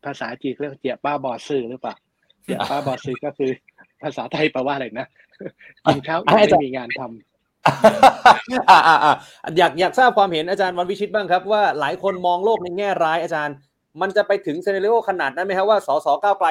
[0.04, 1.94] ภาษาจีนเรียกว่าเจียป้าบอซื่อหรือเปล่า
[2.42, 3.50] เจียป้าบอซื่อก็คือ
[4.02, 5.08] ภาษาไทยแปลว่าอะไรนะ
[5.84, 9.14] กินข้าวอิ่มให้อาจารย์ไม่มีงานทำอ่าอ่าอ่า
[9.58, 13.54] อยากอยากทราบความเห็นอาจารย์วันวิชิตบ้างครับ ว่าหลายคนมองโลกในแง่ร้ายอาจารย์
[14.00, 16.48] มันจะไปถึงเซเนเรโอขนาดนั้นไหมครับว่าสสก้าวไกล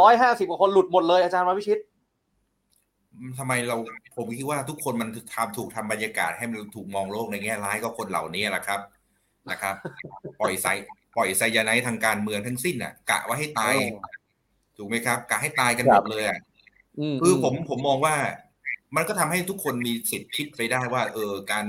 [0.00, 1.78] ร้อยห้าสิบกว่าคนหลุดหมดเลยอาจารย์วันวิชิต
[3.38, 3.76] ทำไมเรา
[4.16, 8.80] ผมคิดว่าทุกคนมันทำถูกทำบรรยากาศให้มันถูกมองโลกในแง่ร้ายก็คนเหล่านี้แหละครับ
[9.50, 9.74] นะครับ
[10.40, 10.66] ปล่อยไซ
[11.16, 14.06] ปล่อยไซยาไนด์ทางการเมืองทั้งสิ้นอะกะว่าให้ตายอ๋อ
[14.76, 16.38] ถูกไหมครับกะให้ตายกันคหรัมบดเลยอะ
[17.14, 18.14] มคือผมผมมองว่า
[18.96, 21.66] มันก็ทำให้ทุกคนมีสิทธิ์คิดไปได้ว่า เออการ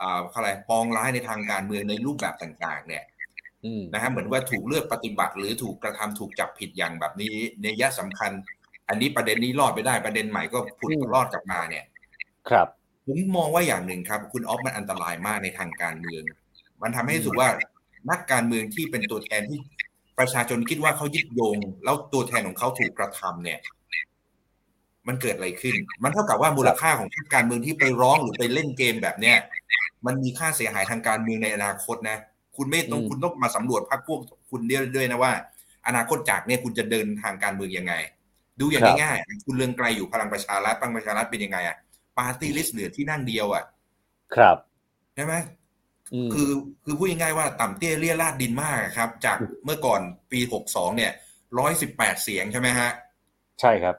[0.00, 3.04] อ่าอะไรปองร้ายในทางการเมืองในรูปแบบต่าง ๆ เนี่ย
[3.64, 8.30] อืมนะฮะเหมือนว่าถูกเลือกปฏิบัติ หรือถูกกระทำถูกจับผิดอย่างแบบนี้ในยะสำคัญ
[8.88, 11.84] อันนี้ประเด็นนี้รอดไปได้ประเด็นใหม่ก็ผุดอืมรอดกลับมาเนี่ย
[12.50, 12.68] ครับ
[13.06, 16.24] ผมมองว่าอย่างหนึ่งครับ คุณออฟมันอันตรายมากในทางการเมือง
[16.82, 17.48] มันทำให้รู้สึกว่า
[18.10, 19.58] นักการเมืองที่เป็นตัวแทนที่
[20.18, 23.60] ประชาชนคิดว่าเขายึดโยง แล้วตัวแทนของเขาถูกกระทำเนี่ย
[25.08, 29.36] มันเกิดอะไรขึ้น มันเท่ากับว่ามูลค่าของพรรคการเมืองที่ไปร้องหรือไปเล่นเกมแบบเนี้ย
[30.06, 32.18] มันมีค่าเสียหายทางการเมืองในอนาคตนะ
[32.56, 34.20] คุณไม่ต้องอืมคุณต้องมาสำรวจพรรคพวก
[34.50, 35.32] คุณเดียวด้วยนะว่า
[35.86, 37.94] อนาคตจากเนี่ยคุณจะเดินทางการเมืองยังไง
[38.60, 41.76] ดูอย่างง่ายๆคุณเรืองไกลอยู่พลังประชารัฐพลังประชารัฐเป็นยังไงอะ
[42.18, 43.64] ปาร์ตี้ลิสต์เหลือที่นั่งเดียวอะ
[44.34, 44.56] ครับ
[45.14, 45.57] ใช่ไหม
[46.34, 46.50] คือ
[46.84, 50.00] คือพูดง่ายๆว่าต่ำเตี้ยเรี่ยราดดินมากครับ จากเมื่อก่อน
[50.32, 51.12] ปีหกสองเนี่ย
[51.58, 52.90] ร้อยสิบแปดเสียงใช่ไหมฮะ
[53.60, 53.96] ใช่ครับ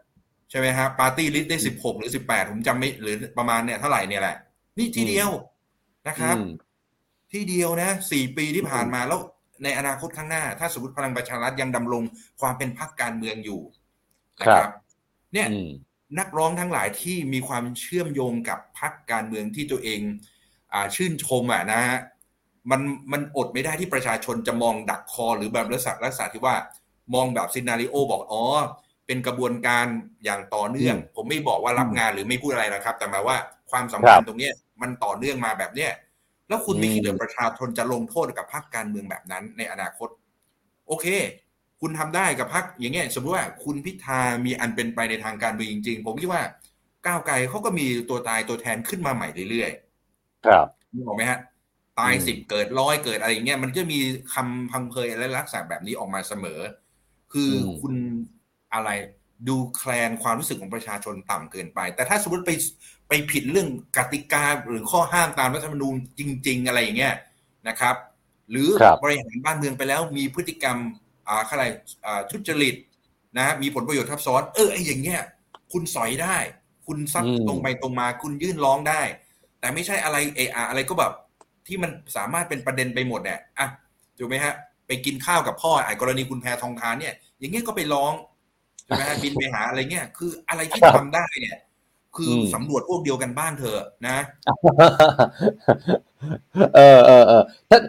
[0.49, 4.36] ใช่ไหมฮะปาร์ตี้ลิสต์ได้สิบหกหรือสิบแปดผมจำไม่หรือประมาณเนี่ยเท่าไหร่เนี่ยแหละ
[4.78, 5.32] นี่ทีเดียว
[6.07, 6.51] นะครับอืม
[7.32, 9.20] ที่เดียวนะสี่ปีที่ผ่านมาแล้ว
[9.64, 12.03] ในอนาคตข้างหน้า ถ้าสมมติพลังประชารัฐยังดำรง
[12.41, 13.62] ความเป็นพรรคการเมืองอยู่
[14.41, 14.74] นะคครัรับบ
[15.34, 15.70] เนี่ยอืม
[16.20, 20.18] นักร้องทั้งหลายที่มีความเชื่อมโยงกับพรรคการเมืองที่ตัวเองอ่า
[20.96, 22.00] ชื่นชมอะนะฮะ
[22.72, 26.56] มันมันอดไม่ได้ที่ประชาชนจะมองดักคอหรือแบบลักษณะลักษณะที่ว่า
[27.14, 28.44] มองแบบซินาริโอบอกอ๋อ
[29.06, 29.86] เป็นกระบวนการ
[30.26, 33.38] อย่างต่อเนื่อง ผมไม่บอกว่ารับงานหรือไม่พูดอะไรนะครับ แต่หมายว่า
[33.72, 35.92] ความสัมพันธ์ตรงเนี้ยมันต่อเนื่องมาแบบเนี้ย
[36.48, 40.10] แล้วคุณไม่คิดเหรือประชาชนจะลงโทษกับพรรคการเมืองแบบนั้นในอนาคต
[40.88, 41.06] โอเค
[41.82, 46.44] คุณทำได้กับพรรคอย่างเงี้ยสมมติว่าคุณพิธามีอันเป็นไปในทางการเมืองจริง ๆ ผมคิดว่า
[47.06, 49.89] ก้าวไกลเขาก็มีตัวตายตัวแทนขึ้นมาใหม่เรื่อยๆ
[50.46, 51.40] ครับนึกออกไหมฮะ
[52.00, 54.00] ตายอืมสิบเกิดร้อยเกิดอะไรอย่างเงี้ยมันก็มี
[54.34, 56.60] คำพังเพยและลักษณะแบบนี้ออกมาเสมอ
[57.34, 57.94] คืออมคุณ
[58.74, 58.90] อะไร
[59.48, 62.52] ดูแคลนความรู้สึกของประชาชนต่ำเกินไป แต่ถ้าสมมติไป
[63.10, 67.16] ไปผิดเรื่องกติกาหรือข้อห้ามตามรัฐธรรมนูญจริง ๆ อะไรอย่างเงี้ย
[67.68, 67.96] นะครับ
[68.50, 70.78] หรือครับบริหารบ้านเมืองไปแล้วมีพฤติกรรม
[71.28, 71.64] อ่าอะไร
[72.06, 72.76] อ่าทุจริต
[73.38, 75.22] นะมีผลประโยชน์ทับซ้อน เออไอ้อย่างเงี้ย
[75.72, 76.38] คุณสอยได้
[76.88, 79.02] คุณซัดอืมตรงไปตรงมา คุณยื่นร้องได้
[79.60, 81.12] แต่ไม่ใช่อะไรเอะอะอะไรก็แบบ
[81.68, 83.68] ที่มันสามารถเป็นประเด็นไปหมดเนี่ยอะ
[84.18, 84.53] ถูกไหมฮะ
[84.88, 88.14] ไปกินข้าวกับพ่อไอ้กรณีคุณแพทองทานเนี่ย อย่างเงี้ยก็ไปร้อง
[88.88, 91.57] ถูกไหมฮะบินไปหาอะไรเงี้ยคืออะไรที่ครับทำได้เนี่ย
[92.16, 94.18] คืออมสำรวจพวกเดียวกันบ้างเถอะนะ
[96.76, 97.80] เออเออเออถ้า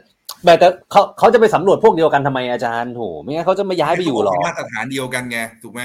[0.45, 5.83] แต่แต่เขาเขาจะไปสำรวจพวกเดียวกันทำไมอาจารย์โหไม่งั้นเขาจะไม่ย้ายไปอยู่หรอมาตรฐานเดียวกันไงถูกไหม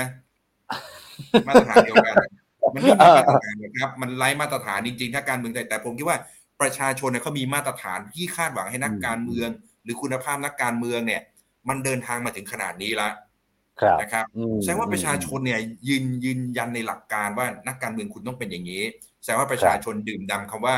[1.48, 2.16] มาตรฐานเดียวกัน
[2.74, 6.18] มันไม่มีมาตรฐานนะครับ มันไร้มาตรฐานจริงๆถ้าการเมืองไทยแต่ผมคิดว่า
[6.62, 9.50] ประชาชนเนี่ยเขามีมาตรฐานที่คาดหวังให้นักการเมือง
[9.84, 11.22] หรือคุณภาพนักการเมืองเนี่ย
[11.70, 13.14] มันเดินทางมาถึงขนาดนี้แล้ว
[13.82, 18.84] ครับนะครับอืมแสดงว่าประชาชนเนี่ยยืนยืนยันในหลักการว่านักการเมืองคุณต้องเป็นอย่างนี้
[19.22, 20.78] แสดงว่าประชาชนดื่มด่ำคำว่า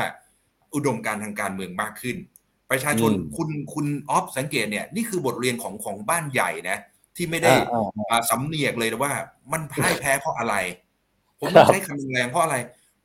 [0.74, 2.16] อุดมการณ์ทางการเมืองมากขึ้น
[2.70, 6.78] ประชาชนอืมคุณคุณออฟสังเกตเนี่ยนี่คือบทเรียนของของบ้านใหญ่นะ
[7.16, 9.14] ที่ไม่ได้อ่าอ่าอ่าสำเนียกเลยนะว่า
[9.52, 10.54] มันพ่ายแพ้เพราะอะไร
[11.40, 12.56] ผมครับใช้คำแรงๆเพราะอะไร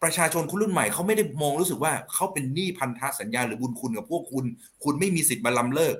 [0.03, 4.45] ประชาชนคนรุ่นใหม่เขาไม่ได้มองรู้สึกว่าเขาเป็นหนี้พันธสัญญาหรือบุญคุณกับพวกคุณ
[4.83, 5.95] คุณไม่มีสิทธิ์มาล้ำเลิก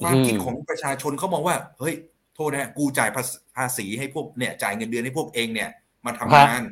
[0.00, 1.94] ความคิดของประชาชนเขามองว่า เฮ้ย
[2.34, 5.70] โทษนะกูจ่ายภาษภาษีให้พวกเนี่ย จ่ายเงินเดือนให้พวกเองเนี่ย
[6.06, 6.62] มาทำงาน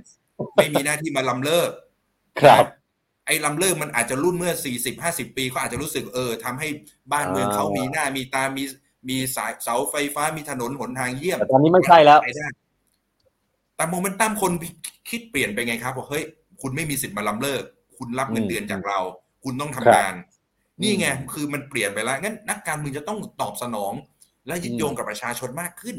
[0.56, 1.70] ไม่มีหน้าที่มาล้ำเลิก
[2.42, 2.64] ครับ
[3.26, 6.68] ไอ้ลำเลิกมันอาจจะรุ่นเมื่อสี่สิบห้าสิบปีเขาอาจจะรู้สึกเออทำให้
[7.12, 8.64] บ้านเมืองเขามีหน้ามีตามี
[9.08, 12.46] มีสายเสาไฟฟ้ามีถนนหนทางเยี่ยมแต่ตอนนี้ไม่ใช่แล้วไปได้
[13.80, 14.52] แต่โมเมนตัมคน
[15.10, 16.24] คิดเปลี่ยนไปไงครับบอกเฮ้ย
[16.62, 17.62] คุณไม่มีสิทธิ์มาล้ำเลิก
[17.98, 18.98] คุณรับเงินเดือนจากเรา
[19.44, 20.14] คุณต้องทำงาน
[20.82, 23.92] นี่ไงคือมันเปลี่ยนไปแล้วงั้นนักการเมืองจะต้องตอบสนอง
[24.46, 25.96] และยึดโยงกับประชาชนมากขึ้น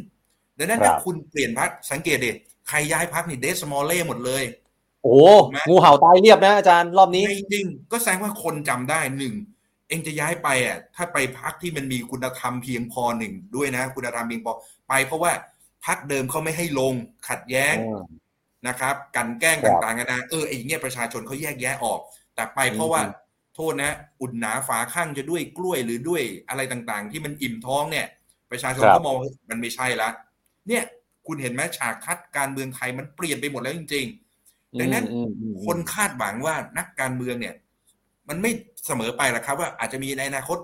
[0.58, 2.32] ดังนั้นครับถ้าคุณเปลี่ยนพักสังเกตดิ
[2.68, 4.44] ใครย้ายพักนี่เดสมอลเล่หมดเลย
[5.04, 5.18] โอ้
[5.70, 7.24] งูเห่าตายเรียบนะอาจารย์รอบนี้
[7.54, 9.36] จริงก็แสดงว่าคนจำได้หนึ่ง
[9.88, 14.54] เองจะย้ายไปอะถ้าไปพักที่มันมีคุณธรรมเพียงพอหนึ่งด้วยนะ คุณธรรมเพียงพอ
[14.90, 15.32] ไปเพราะว่า
[15.86, 16.94] พักเดิมเขาไม่ให้ลง
[17.30, 17.76] ขัดแย้ง
[18.68, 22.00] นะครับ กันแกล้งต่างๆนะเออไอ้เงี้ยประชาชนเขาแยกแยะออก
[22.36, 23.02] แต่ไปเพราะว่า
[23.56, 28.08] โทษนะ อุ่นหนาฝาข้างจะด้วยกล้วยหรือด้วยอะไรต่างๆ ที่มันอิ่มท้องเนี่ย
[28.52, 29.16] ประชาชนก็มอง
[29.50, 30.10] มันไม่ใช่ละ
[30.68, 30.84] เนี่ย
[31.28, 34.06] คุณเห็นไหมฉากทัดการเมืองไทยมันเปลี่ยนไปหมดแล้วจริง
[34.44, 35.06] ๆ ดังนั้น
[35.66, 37.56] คนคาดหวังว่านักการเมืองเนี่ย
[38.30, 38.52] มันไม่
[38.86, 40.58] เสมอไปหรอกครับ ว่าอาจจะมีในอนาคต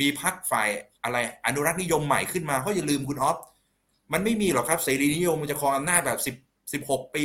[0.00, 0.68] มีพักฝ่าย
[1.04, 1.16] อะไร
[1.46, 3.36] อนุรักษ์นิยมใหม่ขึ้นมาเพราะอย่าลืมคุณออฟ
[4.12, 6.34] มันไม่มีหรอกครับเสรีนิยมมันจะครองอำนาจแบบสิบ
[6.72, 7.24] สิบหกปี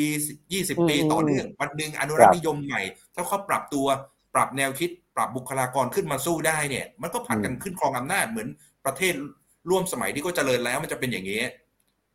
[0.53, 2.81] ยี่สิบปีต่อเนื่องวันหนึ่งอนุรักษ์นิยมใหม่
[3.15, 3.87] ถ้าเขาปรับตัว
[4.35, 8.47] ปรับแนวคิด ปรับบุคลากรขึ้นมาสู้ได้เนี่ย มันก็ผัดกันขึ้นครองอำนาจเหมือน
[8.85, 9.13] ประเทศ
[9.69, 11.41] ร่วมสมัยที่ก็เจริญแล้วมันจะเป็นอย่างนี้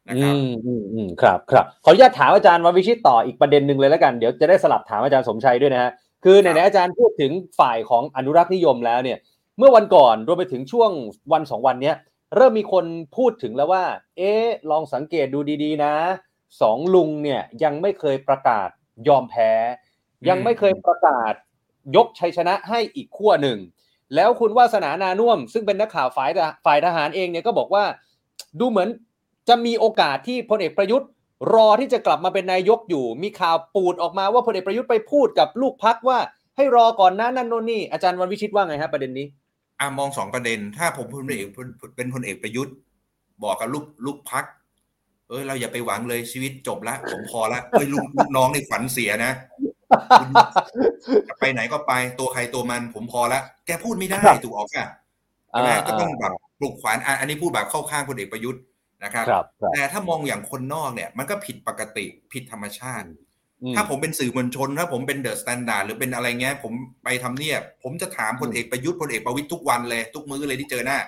[0.09, 5.91] นะครับอืมอืมครับครับขออนุญาตถามอาจารย์ววิชิตต่ออีกประเด็นหนึ่งเลยแล้วกันเดี๋ยวจะได้สลับถามอาจารย์สมชัยด้วยนะฮะ
[6.25, 9.19] คือไหนๆอาจารย์พูดถึงฝ่ายของอนุรักษ์นิยมแล้วเนี่ย
[9.59, 10.91] เมื่อวันก่อนรวมไปถึงช่วง
[11.33, 11.97] วันสองวันเนี้ย
[12.35, 12.85] เริ่มมีคน
[13.17, 13.85] พูดถึงแล้วว่า
[14.19, 14.33] เอ๊
[14.71, 15.95] ลองสังเกตดูดีๆ นะ
[16.61, 18.69] สองลุงเนี่ยยังไม่เคยประกาศ
[19.09, 19.51] ยอมแพ้
[20.29, 21.33] ยังไม่เคยประกาศ
[21.97, 23.59] ยกชัยชนะให้อีกขั้วหนึ่ง
[24.15, 26.31] แล้วคุณวาสนานานุ่ม ซึ่งเป็นนักข่าวฝ่าย
[26.65, 27.85] ฝ่ายทหารเองเนี่ยก็บอกว่า
[28.61, 28.89] ดูเหมือน
[29.49, 31.09] จะมีโอกาสที่พลเอกประยุทธ์
[31.55, 36.19] รอที่จะกลับมาเป็นนายกอยู่ มีข่าวปูดออกมาว่าพลเอกประยุทธ์ไปพูดกับลูกพักว่า
[36.57, 39.27] ให้รอก่อนนะนั่นโน่นนี่อาจารย์วันวิชิตว่าไงฮะประเด็นนี้
[39.81, 41.49] อ่ามองสองประเด็น ถ้าผมพลเอก
[41.97, 42.75] เป็นพลเอกประยุทธ์
[43.43, 44.45] บอกกับลูกลูกพัก
[45.29, 49.33] เอ้ยเราอย่าไปหวังเลยชีวิตจบละผมพอละเอ้ยลูกลูกน้องในฝันเสียนะ
[51.29, 54.87] จะไปไหนก็ไปตัวใครตัวมันผมพอละแกพูดไม่ได้ถูกออกค่ะ
[55.67, 58.63] นะก็ต้องแบบปลุกขวัญอันนี้พูดแบบเข้าข้างพลเอกประยุทธ์
[59.05, 59.27] นะครับ
[59.73, 63.07] แต่ถ้ามองอย่างคนนอกเนี่ย มันก็ผิดปกติผิดธรรมชาติ
[63.77, 66.73] ถ้าผมเป็นสื่อมวลชน ถ้าผมเป็น THE STANDARD หรือเป็นอะไรเงี้ย ผม
[67.05, 70.99] ไปทำเนียบผมจะถามพลเอกประยุทธ์พลเอกประวิตรทุกวันเลย ทุกมื้อเลยที่เจอหน้า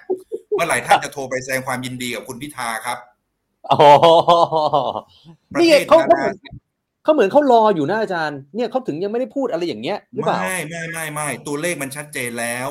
[0.54, 2.98] เมื่อไหร่ท่านจะโทรไปแสดงความยินดีกับคุณพิธาครับ
[3.72, 3.78] อ๋อ
[5.60, 6.34] นี่เขาเขาเหมือน
[7.04, 12.68] เขาเหมือนเขารออยู่นะอาจารย์ เนี่ยเขาถึงยังไม่ได้พูดอะไรอย่างเงี้ยหรือเปล่าไม่ไม่ไม่ไม่ตัวเลขมันชัดเจนแล้ว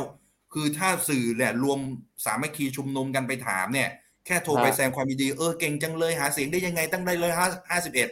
[0.54, 1.80] คือถ้าสื่อเนี่ยรวม
[2.26, 3.90] สามัคคีชุมนุมกันไปถามเนี่ย
[4.26, 8.10] แค่โทรไปแสดงความยินดีเออเก่งจังเลยหาเสียงได้ยังไงตั้งได้เลยห้าห้าสิบเอ็ด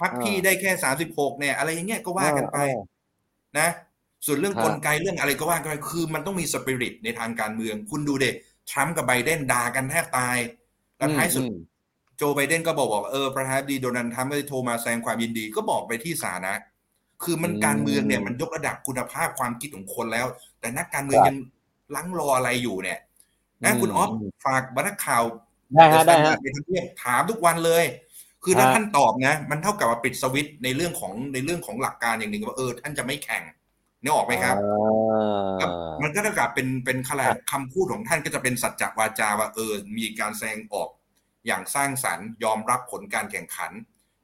[0.00, 2.58] พักพี่ได้แค่สามสิบหกเนี่ย อะไรอย่างเงี้ยก็ว่ากันไป
[3.58, 3.68] นะ
[4.26, 8.30] ส่วนเรื่องกลไกเรื่องอะไรก็ว่ากันไปคือมันต้องมีสปิริตในทางการเมือง คุณดูเด็
[8.70, 10.36] ทรัมป์กับไบเดนด่ากันแทบตาย
[10.96, 11.44] แล้วท้ายสุด
[12.16, 16.56] โจไบเดนก็บอกบอกเออประธานดีโดนัลด์ทรัมป์ก็โทรมาแสดงความยินดีก็บอกไปที่สานะ
[17.22, 20.26] คือมันการเมืองเนี่ยมันยกระดับคุณภาพความคิดของคนแล้ว
[20.60, 21.36] แต่นักการเมืองยัง
[21.96, 22.98] ลังรออะไรอยู่เนี่ย
[23.64, 24.10] นะคุณออฟ
[24.44, 25.24] ฝากบรรทัดข่าว
[25.74, 27.84] ได้ฮะได้ฮะไปทำเนียถามทุกวันเลย
[28.46, 33.42] คือถ้าท่านตอบนะ มันเท่ากับว่าปิดสวิตในเรื่องของในเรื่องของหลักการอย่างหนึ่งว่าเออท่านจะไม่แข่ง
[34.02, 34.56] นี่ออกไหมครับ
[36.02, 40.88] มันก็เท่ากับเป็นเป็นคำคำพูดของท่านก็จะเป็นสัจจวาจาว่าเออ มีการแสดงออก
[41.46, 43.72] อย่างสร้างสรรค์ยอมรับผลการแข่งขัน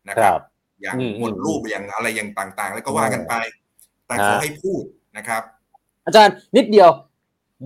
[0.08, 0.40] นะครับ
[0.82, 3.34] อย่างหมดรูปอย่างอะไรอย่างต่าง ๆ แล้วก็ว่ากันไป
[4.06, 4.82] แต่ขอให้พูด
[5.16, 5.42] นะครับ
[6.06, 6.90] อาจารย์นิดเดียว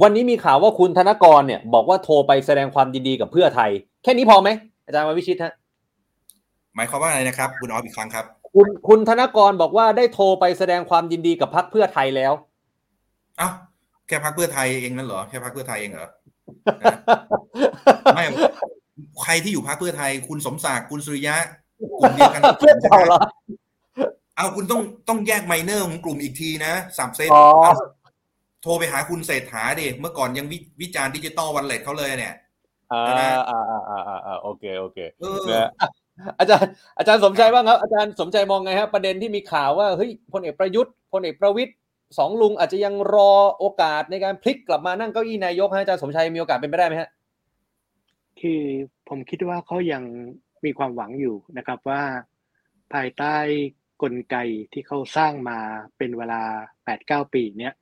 [0.03, 3.71] วันนี้มีข่าวว่าคุณธนกรเนี่ย บอกว่าโทรไปแสดงความยินดีกับเพื่อไทย
[4.03, 4.49] แค่นี้พอไหม
[4.87, 5.53] อาจารย์วิชิตฮะ
[6.77, 8.25] หมายความว่าอะไรนะครับ คุณออฟอีกครั้งครับ
[8.55, 12.33] คุณคุณธนกรบอกว่าได้โทรไปแสดงความยินดีกับพรรคเพื่อไทยแล้ว
[13.41, 13.53] อ้าว
[14.07, 16.09] แค่พรรคเพื่อไทยเองนั่นเหรอแค่พรรคเพื่อไทยเองเหรอ
[18.15, 18.25] ไม่
[19.23, 21.37] ใครที่อยู่พรรคเพื่อไทย คุณสมศักดิ์คุณสุริยะ
[21.99, 23.19] กลุ่มเดียวกันเพื่อนเก่าเหรอ
[24.37, 27.31] เอาคุณต้องต้องแยก minor ของกลุ่มอีกทีนะ subset
[28.63, 30.47] โทรไปหาคุณเศรษฐาดิเมื่อก่อนยัง
[30.81, 32.35] วิจารณ์ digital wallet เขาเลยเนี่ย
[32.93, 33.03] อ่า
[33.49, 34.99] อ่าอ่าอ่าอ่าโอเคโอเค
[36.39, 41.73] อาจารย์อาจารย์สมชัยว่าครับอาจารย์สมชัยมองไงครับประเด็นที่มีข่าวว่าเฮ้ยพลเอกประยุทธ์พลเอกประวิตร
[42.19, 47.11] สองลุงอาจจะยังรอโอกาสในการพลิกกลับมานั่งเก้าอี้นายกฮะอาจารย์สมชัยมีโอกาสเป็นไปได้ไหมฮะ
[48.41, 48.63] คือ
[49.09, 50.03] ผมคิดว่าเขายัง
[50.65, 52.03] มีความหวังอยู่นะครับว่า
[52.93, 53.37] ภายใต้
[54.03, 54.37] กลไก
[54.73, 55.59] ที่เขาสร้างมา
[55.99, 56.43] เป็นเวลา
[56.85, 57.75] แปดเก้าปีเนี้ย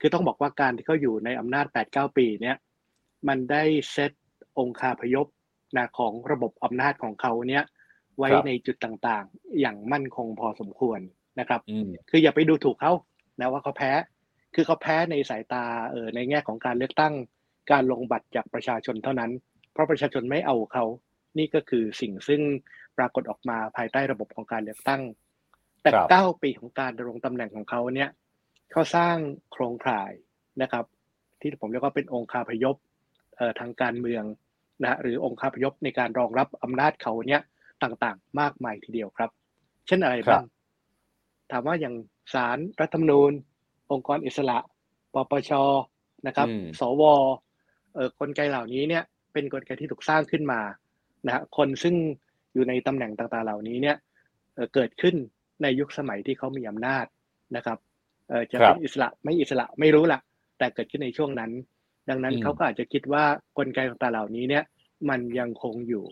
[0.00, 2.56] คือต้องบอกว่าการที่เขาอยู่ในอำนาจ 8-9 ปีเนี้ย
[3.28, 4.12] มันได้เซต
[4.58, 5.26] องคาพยพ
[5.76, 7.64] นะของระบบอำนาจของเขาเนี้ย
[8.18, 11.00] ไว้ในจุดต่างๆ อย่างมั่นคงพอสมควร
[11.40, 11.60] นะครับ
[12.10, 12.92] คืออย่าไปดูถูกเขา
[13.40, 13.92] นะว่าเขาแพ้
[14.54, 17.14] คือเขาแพ้ในสายตาเออในแง่ของการเลือกตั้ง
[17.72, 19.30] การลงบัตรจากประชาชนเท่านั้น
[19.72, 20.84] เพราะประชาชนไม่เอาเขา
[21.38, 22.42] นี่ก็คือสิ่งซึ่ง
[22.98, 25.02] ปรากฏออกมาภายใต้ระบบของการเลือกตั้ง
[25.82, 28.10] แต่เก้าปีของการดำรงตำแหน่งของเขาเนี่ย
[28.72, 29.16] เขาสร้าง
[29.52, 30.12] โครงข่าย
[30.62, 30.84] นะครับ
[31.40, 32.76] ที่ผมเรียกว่าเป็นองค์คาพยพ
[33.60, 34.24] ทางการเมือง
[34.82, 37.42] นะหรือองค์คาพยพในการรองรับอำนาจเขาเนี้ย
[37.82, 39.30] ต่างๆ มากมายทีเดียวครับ
[39.86, 40.44] เช่นอะไรบ้าง
[41.50, 41.94] ถามว่าอย่าง
[42.34, 43.32] ศาลรรัฐธรรมนูญ
[43.92, 44.58] องค์กรอิสระ
[45.14, 45.50] ปปช
[46.26, 46.48] นะครับ
[46.80, 47.02] สว
[47.94, 50.60] เอ่อกลไกเหล่านี้เนี่ย เป็นกลไกที่ถูกสร้างขึ้นมา
[51.26, 51.94] นะฮะคนซึ่ง
[52.54, 53.96] อยู่ในตำแหน่งต่างๆเหล่านี้เนี่ย
[54.74, 55.14] เกิดขึ้น
[55.62, 57.06] ในยุคสมัยที่เขามีอำนาจ
[57.56, 57.78] นะครับ
[58.28, 60.20] เออจะเป็นอิสระไม่อิสระไม่รู้ละ
[60.58, 61.50] แต่เกิดขึ้นในช่วงนั้น
[62.08, 63.24] ดังนั้นเขาก็อาจจะคิดว่า
[63.58, 64.64] กลไกต่างๆเหล่านี้เนี่ย
[65.08, 66.04] มันยังคงอยู่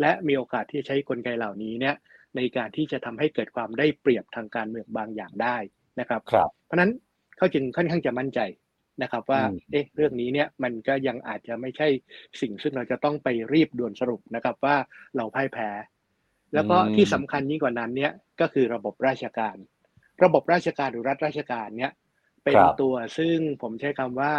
[0.00, 1.94] และมีโอกาสที่จะใช้กลไกเหล่านี้เนี่ย
[2.36, 5.56] ในการที่จะทำให้เกิดความได้เปรียบทางการเมืองบางอย่างได้
[6.00, 6.90] นะครับครับเพราะนั้น
[7.36, 8.40] เขาจึงค่อนข้างจะมั่นใจ
[9.02, 11.88] นะครับว่าเอ๊ะเรื่องนี้เนี่ยมันก็ยังอาจจะไม่ใช่
[12.40, 14.76] สิ่งซึ่งเราจะต้องไปรีบด่วนสรุปนะครับว่า
[15.16, 15.70] เราพ่ายแพ้
[16.54, 19.56] แล้วก็ที่สำคัญยิ่งกว่านั้นเนี่ยก็คือระบบราชการ
[20.24, 21.92] ระบบราชการหรือรัฐราชการเนี่ย
[22.44, 24.32] เป็นตัวซึ่งผมใช้คำว่า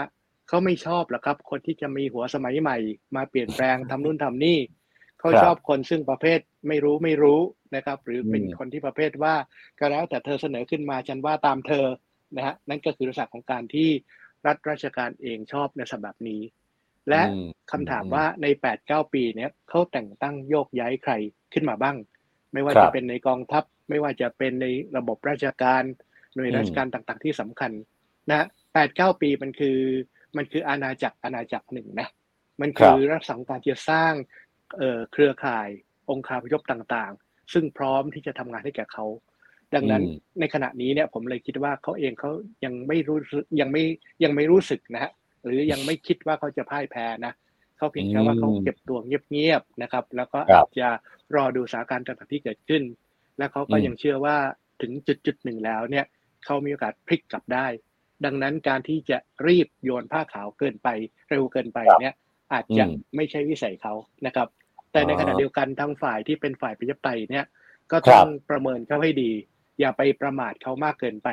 [0.48, 2.78] เขาไม่ชอบหรอกครับ คนที่จะมีหัวสมัยใหม่
[3.16, 4.58] มาเปลี่ยนแปลงทำนู่นทำนี่
[5.22, 7.40] เขาชอบคนซึ่งประเภทไม่รู้ไม่รู้
[7.76, 9.36] นะครับ หรือเป็นคนที่ประเภทว่า
[9.80, 11.86] ก็แล้วแต่เธอเสนอขึ้นมาฉันว่าตามเธอ
[12.36, 13.90] นะฮะนั่นก็คือลักษณะของการที่
[14.46, 16.42] รัฐราชการเองชอบในสแบบนี้
[17.10, 17.24] และ
[17.72, 21.14] คำถามว่าใน8ปดเปีเนี้ยเขาแต่งตั้งโยกย้ายใคร
[21.54, 21.98] ขึ้นมาบ้าง
[22.54, 24.66] ไม่ว่าจะเป็นในกองทัพ ไม่ว่าจะเป็นใน
[24.98, 25.84] ระบบราชการ
[26.36, 27.72] หน่วยราชการต่างๆ ที่สำคัญ
[28.30, 29.78] นะแปดเก้าปีมันคือ
[30.38, 32.08] มันคืออาณาจักรอาณาจักรหนึ่งนะ
[32.62, 34.14] มันคือรักษาการจะสร้าง
[35.12, 35.70] เครือข่าย
[36.10, 39.06] องค์คาพยพต่างๆ ซึ่งพร้อมที่จะทำงานให้แก่เขา
[39.76, 40.04] ดังนั้น
[40.40, 42.32] ในขณะนี้เนี่ยผมเลยคิดว่าเขาเองเขา
[42.66, 43.18] ยังไม่รู้
[43.62, 43.84] ยังไม่
[44.24, 45.12] ยังไม่รู้สึกนะฮะ
[45.46, 47.34] หรือยังไม่คิดว่าเขาจะพ่ายแพ้นะ
[47.78, 50.88] เขาเพียงแค่ว่าเขาเก็บตัวเงียบๆนะครับ แล้วก็อาจจะ
[51.36, 52.84] รอดูสถานการณ์ต่างๆที่เกิดขึ้น
[53.38, 54.38] และเขาก็ยังเชื่อว่า
[54.82, 56.06] ถึงจุดจุดหนึ่งแล้วเนี่ย
[56.46, 57.68] เขามีโอกาสพลิกกลับได้
[58.26, 59.18] ดังนั้นการที่จะ
[59.48, 60.88] รีบโยนผ้าขาวเกินไป
[61.30, 62.16] เร็วเกินไปเนี่ย
[62.54, 62.84] อาจจะ
[63.16, 63.94] ไม่ใช่วิสัยเขา
[64.26, 64.48] นะครับ
[64.92, 67.46] แต่ในขณะเดียวกันทางฝ่ายที่เป็นฝ่ายประชาธิปไตยเนี่ย
[67.92, 69.32] ก็ต้องประเมินเขาให้ดี
[69.80, 71.30] อย่าไปประมาทเขามากเกินไป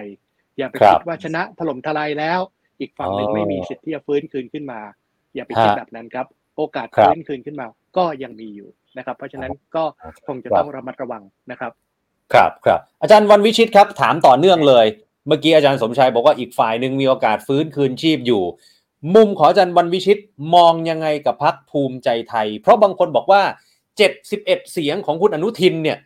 [0.58, 2.40] อย่าไปคิดว่าชนะถล่มทลายแล้ว
[2.80, 4.80] อีกฝั่งหนึ่งไม่มีสิทธิ์ที่จะฟื้นคืนขึ้นมา
[5.34, 9.84] อย่าไปคิดแบบนั้นครับ โอกาสฟื้นคืนขึ้นมา ก็ยังมีอยู่นะครับ เพราะฉะนั้นก็
[10.26, 11.72] คงจะต้องระมัดระวังนะครับ
[12.34, 14.86] ครับครับอาจารย์วันวิชิตครับถามต่อเนื่องเลย
[15.26, 18.42] เมื่อกี้อาจารย์สมชัยบอกว่าอีกฝ่ายหนึ่งมีโอกาสฟื้นคืนชีพอยู่
[19.14, 20.18] มุมขออาจารย์วันวิชิต
[20.54, 23.42] มองยังไงกับพักภูมิใจไทย เพราะบางคนบอกว่า
[24.08, 25.98] 71 เสียงของคุณอนุทินเนี่ย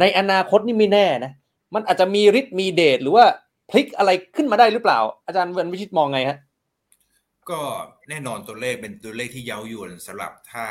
[0.00, 1.32] ในอนาคตนี่ไม่แน่นะ
[1.74, 3.24] มันอาจจะมีฤทธิ์มีเดชหรือว่า
[3.70, 6.38] พลิกอะไรขึ้นมาได้หรือเปล่า อาจารย์วันวิชิตมองไงฮะ
[7.50, 7.60] ก็
[8.08, 10.64] แน่นอนตัวเลขเป็นตัวเลขที่เย้ายวนสำหรับถ้า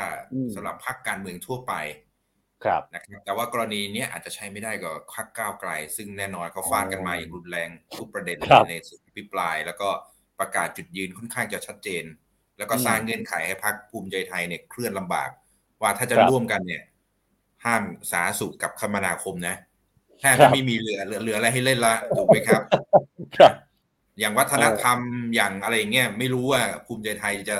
[0.54, 1.72] สำหรับพรรคการเมืองทั่วไป
[2.64, 7.68] ครับนะครับแต่ว่ากรณีนี้อาจจะใช้ไม่ได้กับพรรคก้าวไกล ซึ่งแน่นอนเขาฟาดกันมาอย่างรุนแรง
[7.98, 9.88] ทุกประเด็นในสุดพิปลาย แล้วก็
[10.40, 12.04] ประกาศจุดยืนค่อนข้างจะชัดเจน
[12.58, 15.30] แล้วก็สร้างเงื่อนไขให้พรรคภูมิใจไทยเนี่ยเคลื่อนลำบาก
[15.80, 16.82] ว่าถ้าจะร่วมกันเนี่ย
[17.64, 17.82] ห้าม
[18.12, 19.56] สาสุขกับคมนาคมนะ
[20.20, 22.62] แทบจะไม่มีเหลือเหลืออะไรให้เล่นละถูกไหมครับ
[24.20, 24.98] อย่างวัฒนธรรม
[25.34, 27.56] อย่างอะไรเงี้ยไม่รู้ว่าภูมิใจไทยจะ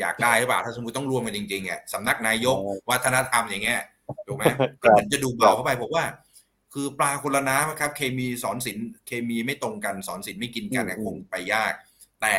[0.00, 2.56] อยากได้หรือเปล่าถ้าสมมติต้องรวมกันจริงๆอะสำนักนายก
[2.90, 3.80] วัฒนธรรมอย่างเงี้ย
[4.26, 4.44] ถูกไหม
[4.82, 6.04] ก็เหมือนจะดูเบาเข้าไปผมว่า
[6.74, 11.72] คือปลาคนละน้ำครับ เคมีสอนศิลป์เคมีไม่ตรงกันสอนศิลป์ไม่กินกันคงไปยาก
[12.22, 12.36] แต่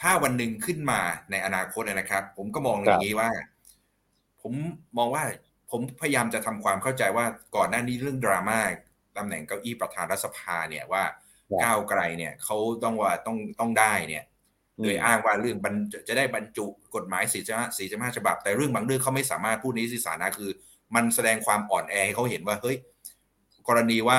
[0.00, 1.00] ถ้าวันหนึ่งขึ้นมา
[1.30, 3.30] ในอนาคตนะครับ ผมก็มองอย่างนี้ว่า
[4.42, 4.52] ผม
[4.98, 5.24] มองว่า
[5.70, 7.26] ผมพยายามจะทำความเข้าใจว่า
[7.56, 8.60] ก่อนหน้านี้เรื่องดราม่า
[9.16, 11.02] ตำแหน่งเก้าอี้ประธานรัฐสภาเนี่ยว่า
[11.62, 14.24] ก้าวไกลเนี่ยเขาต้องว่าต้องต้องได้เนี่ย
[14.82, 15.56] โดยอ้างว่าเรื่อง
[16.08, 20.50] จะได้บรรจุกฎหมายสีจสีจมาฉบับ แต่เรื่องบางเรื่องเขาไม่สามารถพูดนี้สิสานะคือ
[20.94, 22.76] มันแสดงความอ่อนแอให้เขาเห็นว่าเฮ้ย
[23.68, 24.18] กรณีว่า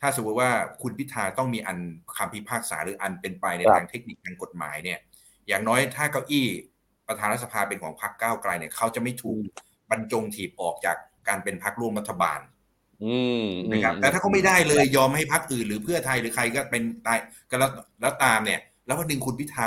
[0.00, 0.50] ถ้าสมมติว่า
[0.82, 1.78] คุณพิธาต้องมีอัน
[2.16, 4.98] คำพิพากษาหรืออันเป็นไปในทางเทคนิคทางกฎหมายเนี่ย
[5.48, 6.46] อย่างน้อยถ้าเก้าอี้
[7.08, 9.42] ประธานรัฐสภาเป็นของพรรคก้าวไกลเนี่ยเขาจะไม่ถูก
[9.90, 10.96] บรรจงถีบออกจาก
[11.28, 12.40] การเป็นพรรคร่วมรัฐบาล
[13.72, 17.18] นะครับแต่ถ้าเขาไม่ได้เลยยอมให้พรรคอื่นหรือเพื่อไทยหรือใครก็เป็นตาย
[17.50, 17.70] ก็แล้ว
[18.00, 19.66] แล้วตามเนี่ย แล้ววันหนึ่งคุณพิธา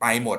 [0.00, 0.38] ไปหมด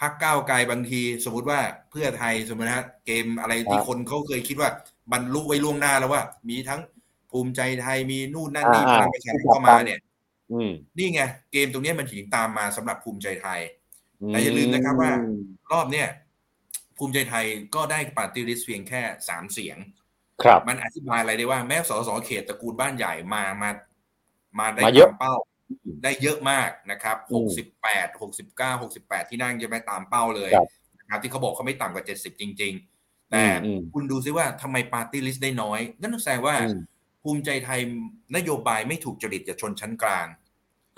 [0.00, 1.60] พรรคก้าวไกลบางที สมมติว่า
[1.90, 4.70] เพื่อไทยสมมตินะเกมอะไรที่คนเขาเคยคิดว่า
[5.12, 6.80] บรรลุไว้ล่วงหน้าแล้วว่า มีทั้ง
[7.32, 9.98] ภูมิใจไทยมีนู่นนั่นนี่พลังประชารัฐเข้ามาเนี่ย
[10.98, 11.22] นี่ไง
[11.52, 13.60] เกมตรงนี้มันถึงตามมาสำหรับภูมิใจไทย
[14.28, 15.12] แต่อย่าลืมนะครับว่า
[15.72, 16.08] รอบเนี้ย
[16.98, 19.76] ภูมิใจไทยก็ได้ปาร์ตี้ลิสต์เพียงแค่สามเสียง
[20.42, 23.70] ครับ มันอธิบายอะไรได้ว่าแม้สสเขตตระกูลบ้านใหญ่มามา
[24.58, 25.34] มาได้ตามเป้า
[26.02, 30.50] ได้เยอะมากนะครับหกสิบแปดหกสิบเก้าหกสิบแปดที่นั่งจะไปตามเป้าเลย
[30.98, 32.72] นะครับ ที่เขาบอกเขาไม่ต่ำกว่าเจ็ดสิบจริง
[33.02, 33.44] ๆ แต่
[33.92, 36.54] คุณดูซิว่าทำไมปาร์ตี้ลิสต์ได้น้อยนั่นแสดงว่า
[37.22, 37.80] ภูมิใจไทย
[38.36, 40.26] นโยบายไม่ถูกจริตกับชนชั้นกลาง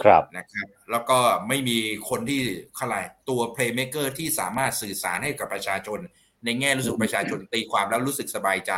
[0.02, 1.18] ครับนะครับ แล้วก็
[1.48, 2.40] ไม่มีคนที่
[2.78, 5.98] คล้ายตัว playmaker ที่สามารถสื่อสารให้กับประชาชน
[6.44, 8.72] ในแง่รู้สึกประชาชนตีความแล้วรู้สึกสบายใจ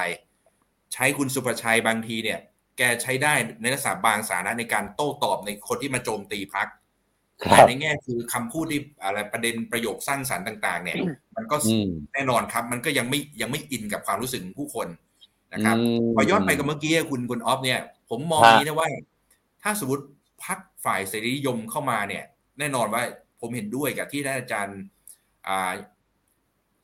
[0.92, 2.38] ใช้คุณศุภชัยบางทีเนี่ย
[2.78, 6.68] แกใช้ได้ในลักษณะบางสาระในการโต้ตอบในคนที่มาโจมตีพรรค
[7.44, 10.98] ครับแต่ในแง่คือคำพูดที่อะไรประเด็นประโยคสร้างสรรค์ต่าง ๆ เนี่ย
[11.36, 14.88] มันก็อืมแน่นอนครับ มันก็ยังไม่ยังไม่อินกับความรู้สึกของผู้คน
[15.56, 17.80] นะครับมพอย้อนไปกับเมื่อกี้คุณคุณออฟเนี่ย
[18.10, 18.88] ผมมองฮะนี้นะว่า
[19.62, 20.04] ถ้าสมมติ
[20.44, 22.24] พักฝ่ายเสรีนิยมเข้ามาเนี่ย
[22.58, 23.02] แน่นอนว่า
[23.40, 24.80] ผมเห็นด้วยกับที่ท่านอาจารย์
[25.48, 25.72] อ่า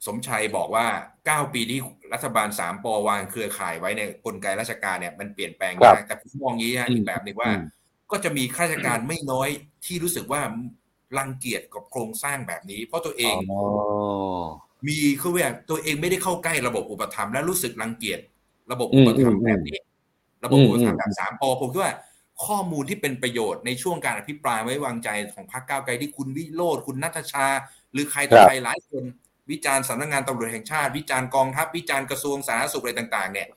[0.07, 0.87] สมชัยบอกว่า
[1.23, 1.81] 9 ปีที่
[2.13, 7.65] รัฐบาล 3ปอวางเครือข่ายไว้ในกลไกราชการเนี่ยมันเปลี่ยนแปลงครัยาบกแต่ผมมองงี้ฮะอืมอีกแบบหนึ่งว่าอืม
[8.11, 9.49] ก็จะมีข้าราชการไม่น้อย
[9.85, 10.41] ที่รู้สึกว่า
[11.19, 13.61] รังเกียจกับโครงสร้างแบบนี้ เพราะตัวเองอ๋อ
[14.87, 18.21] มีเขาเรียกตัวเองไม่ได้เข้าใกล้ระบบอุปถัมภ์และรู้สึกรังเกียจ
[18.71, 19.79] ระบบอุปถัมภ์อืมแบบนี้
[20.45, 21.95] ระบบอืมอุปถัมภ์แบบสามปอผมคิดว่า
[22.47, 27.47] ข้อมูลที่เป็นประโยชน์ในช่วงการอภิปรายไว้วางใจของพรรคก้าวไกลที่คุณวิโรธคุณนัทชา
[27.93, 29.05] หรือใครต่อครับใครหลายคน
[29.51, 33.49] วิจารณ์สำนักงานตำรวจแห่งชาติ วิจารณ์กองทัพวิจารณ์กระทรวงสาธารณสุขอะไรต่าง ๆ เนี่ย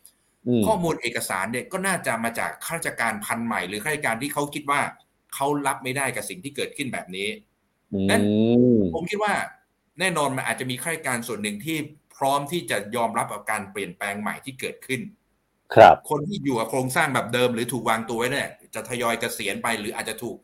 [0.48, 4.82] อืมข้อมูลเอกสารเนี่ยก็น่าจะมาจากข้าราชการพันใหม่ หรือข้าราชการที่เขาคิดว่า
[5.34, 7.28] เขารับไม่ได้กับสิ่งที่เกิดขึ้นแบบนี้
[8.10, 8.22] นั่น
[8.94, 9.34] ผมคิดว่า
[10.00, 11.78] แน่นอนมันอาจจะมีข้าราชการส่วนหนึ่งที่
[12.18, 15.02] พร้อมที่จะยอมรับกับการเปลี่ยนแปลงใหม่ที่เกิดขึ้น
[15.76, 20.38] ครับ คนที่อยู่กับโครงสร้างแบบเดิม หรือถูกวางตัวไว้เนี่ยจะทยอยเกษียณไป หรืออาจจะถูก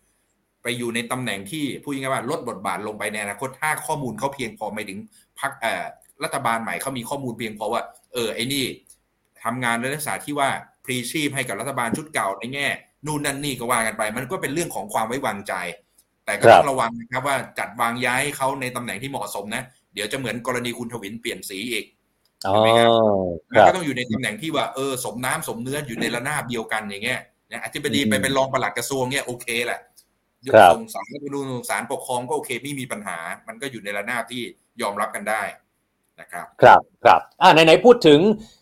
[0.64, 5.00] ไปอยู่ในตำแหน่งที่พูดง่ายๆว่าลดบทบาทลงไปในอนาคตถ้าข้อมูลเขาเพียงพอไม่ถึง
[5.40, 5.86] พักเอ่อ
[6.24, 7.82] รัฐบาลใหม่เขามีข้อมูลเพียงพอว่า
[8.14, 8.64] เออไอ้นี่
[9.44, 10.50] ทำงานในลักษณะที่ว่า
[10.86, 12.68] พรีชีพให้กับรัฐบาลชุดเก่าในแง่
[13.06, 15.54] นู่นนั่นนี่ก็ว่ากันไป มันก็เป็นเรื่องของความไว้วางใจ
[16.26, 19.64] แต่ก็ครับต้องระวังนะครับว่าจัดวางย้ายให้เขาในตำแหน่งที่เหมาะสมนะ
[19.94, 21.86] เดี๋ยวจะเหมือนกรณีคุณทวินเปลี่ยนสีอีก
[22.48, 22.90] อ๋อใช่ไหมครับ
[23.52, 27.20] คมันรับก็ต้องอยู่ในตำแหน่งที่ว่าเออสมน้ำสมเนื้ออยู่ในระนาบเดียวกันอย่างเงี้ย
[27.52, 29.80] นะอธิบดีอืมไปเป็นรองปลัดกระทรวงเนี่ยโอเคแหละ
[30.54, 31.40] ครับส่งสารไปดู
[31.70, 33.18] สารปกครองก็โอเคไม่มีปัญหา
[33.48, 34.42] มันก็อยู่ในระนาบที่
[34.82, 35.44] ยอมรับกันได้
[36.22, 38.20] นะครับ ครับครับอ่าไหนๆพูดถึง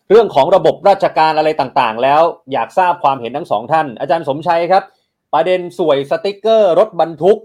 [0.10, 2.22] เรื่องของระบบราชการอะไรต่างๆ แล้ว
[2.54, 4.84] อยากทราบความเห็นทั้งสองท่าน อาจารย์สมชัยครับ
[5.34, 7.38] ประเด็นสวยสติกเกอร์รถบรรทุก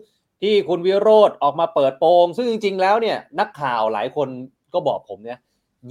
[0.42, 4.28] ที่คุณวิโรธออกมาเปิดโปง ซึ่งจริง ๆ แล้วเนี่ยนักข่าวหลายคน
[4.74, 5.38] ก็บอกผมเนี่ย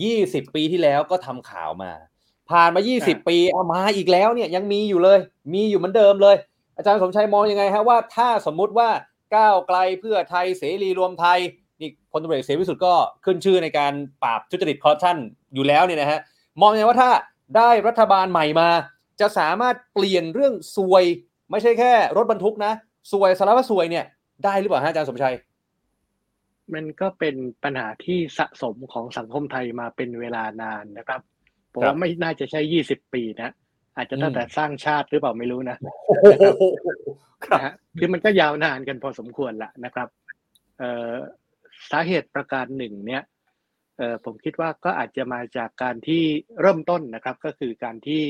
[0.03, 1.91] ยี่สิบปีที่แล้วก็ทำข่าวมา
[2.49, 5.19] ผ่านมา20ปีเอามาอีกแล้วเนี่ยยังมีอยู่เลย
[5.53, 6.35] มีอยู่เหมือนเดิมเลย
[6.77, 8.89] อาจารย์สมชัยมองยังไงฮะว่าถ้าสมมุติว่า
[9.35, 11.39] ก้าวไกลเพื่อไทยเสรีรวมไทย
[11.81, 12.93] นี่พลตำรวจเอกเสรีพิสุทธิ์ก็
[13.25, 15.17] ขึ้นชื่อในการปราบทุจริตคอร์รัปชัน
[15.53, 16.19] อยู่แล้วเนี่ยนะฮะ
[16.61, 17.11] มองยังไงว่าถ้า
[17.57, 18.69] ได้รัฐบาลใหม่มา
[19.21, 21.03] จะสามารถเปลี่ยนเรื่องซวย
[21.51, 22.73] ไม่ใช่แค่รถบรรทุกนะ
[23.11, 24.05] ซวยสารพัดซวยเนี่ย
[24.45, 25.35] ได้หรือเปล่าฮะอาจารย์สมชัย
[26.73, 31.21] มันก็เป็นปัญหาที่สะสมของสังคมไทยมาเป็นเวลานานนะครับ
[31.73, 33.53] ผมครับว่าไม่น่าจะใช่ยี่สิบปีนะ
[33.95, 35.77] อาจจะตั้งแต่สร้างชาติหรือเปล่าไม่รู้นะ
[37.45, 40.07] ครับนะฮะคือมันก็ยาวนานกันพอสมควรละนะครับ
[40.79, 41.13] เอ่อ
[41.91, 43.23] สาเหตุประการหนึ่งเนี่ย
[43.97, 46.23] เอ่อผมคิดว่าก็อาจจะมาจากการที่
[46.61, 48.21] เริ่มต้นนะครับ ก็คือการที่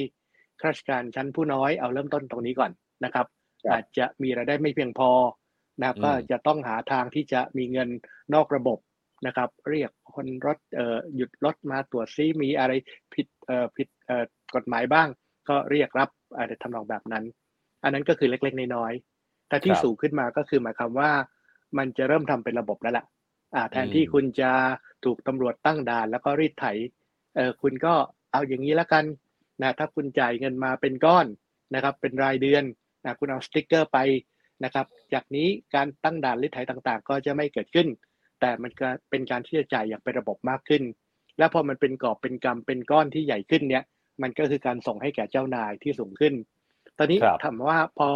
[0.61, 2.71] ข้าราชการชั้นผู้น้อยเอาเริ่มต้นตรงนี้ก่อน
[3.05, 3.25] นะครับ
[3.63, 5.09] ครับอาจจะมีรายได้ไม่เพียงพอ
[5.79, 7.89] นะครับอืมก็จะต้องหาทางที่จะมีเงิน
[8.33, 8.79] นอกระบบ
[9.27, 12.71] นะครับ เรียกคนรถเอ่อหยุดรถมาตรวจซิมีอะไร
[13.13, 15.07] ผิดเอ่อผิดเอ่อกฎหมายบ้าง
[15.49, 17.23] ก็เรียกรับอะไรทำนองแบบนั้น
[17.83, 21.11] อันนั้นก็คือเล็กๆน้อยๆแต่ที่ครับสูงขึ้นมาก็คือหมายความว่า
[21.77, 23.05] มันจะเริ่มทำเป็นระบบแล้วล่ะ
[23.55, 24.51] อ่าแทนที่อืมคุณจะ
[25.05, 26.65] ถูกตำรวจตั้งด่าน แล้วก็รีดไถ
[27.35, 27.93] เออคุณก็
[28.31, 29.05] เอาอย่างนี้แล้วกัน
[29.61, 31.25] นะถ้าคุณจ่ายเงินมาเป็นก้อน
[31.75, 32.63] นะครับ เป็นรายเดือน
[33.03, 33.97] นะคุณเอาสติ๊กเกอร์ไป
[34.63, 37.87] นะครับ จากนี้การตั้งด่านรีดไถต่างๆ ก็จะไม่เกิดขึ้น
[38.39, 40.83] แต่มันก็เป็นการที่จะจ่ายอย่างเป็นระบบมากขึ้น
[41.37, 43.83] แล้วพอมันเป็นกอบเป็นกำเป็นก้อนที่ใหญ่ขึ้นเนี่ย
[44.21, 46.33] มันก็คือการส่งให้แก่เจ้านายที่สูงขึ้น
[46.97, 48.09] ตอนนี้ครับถามว่าพอ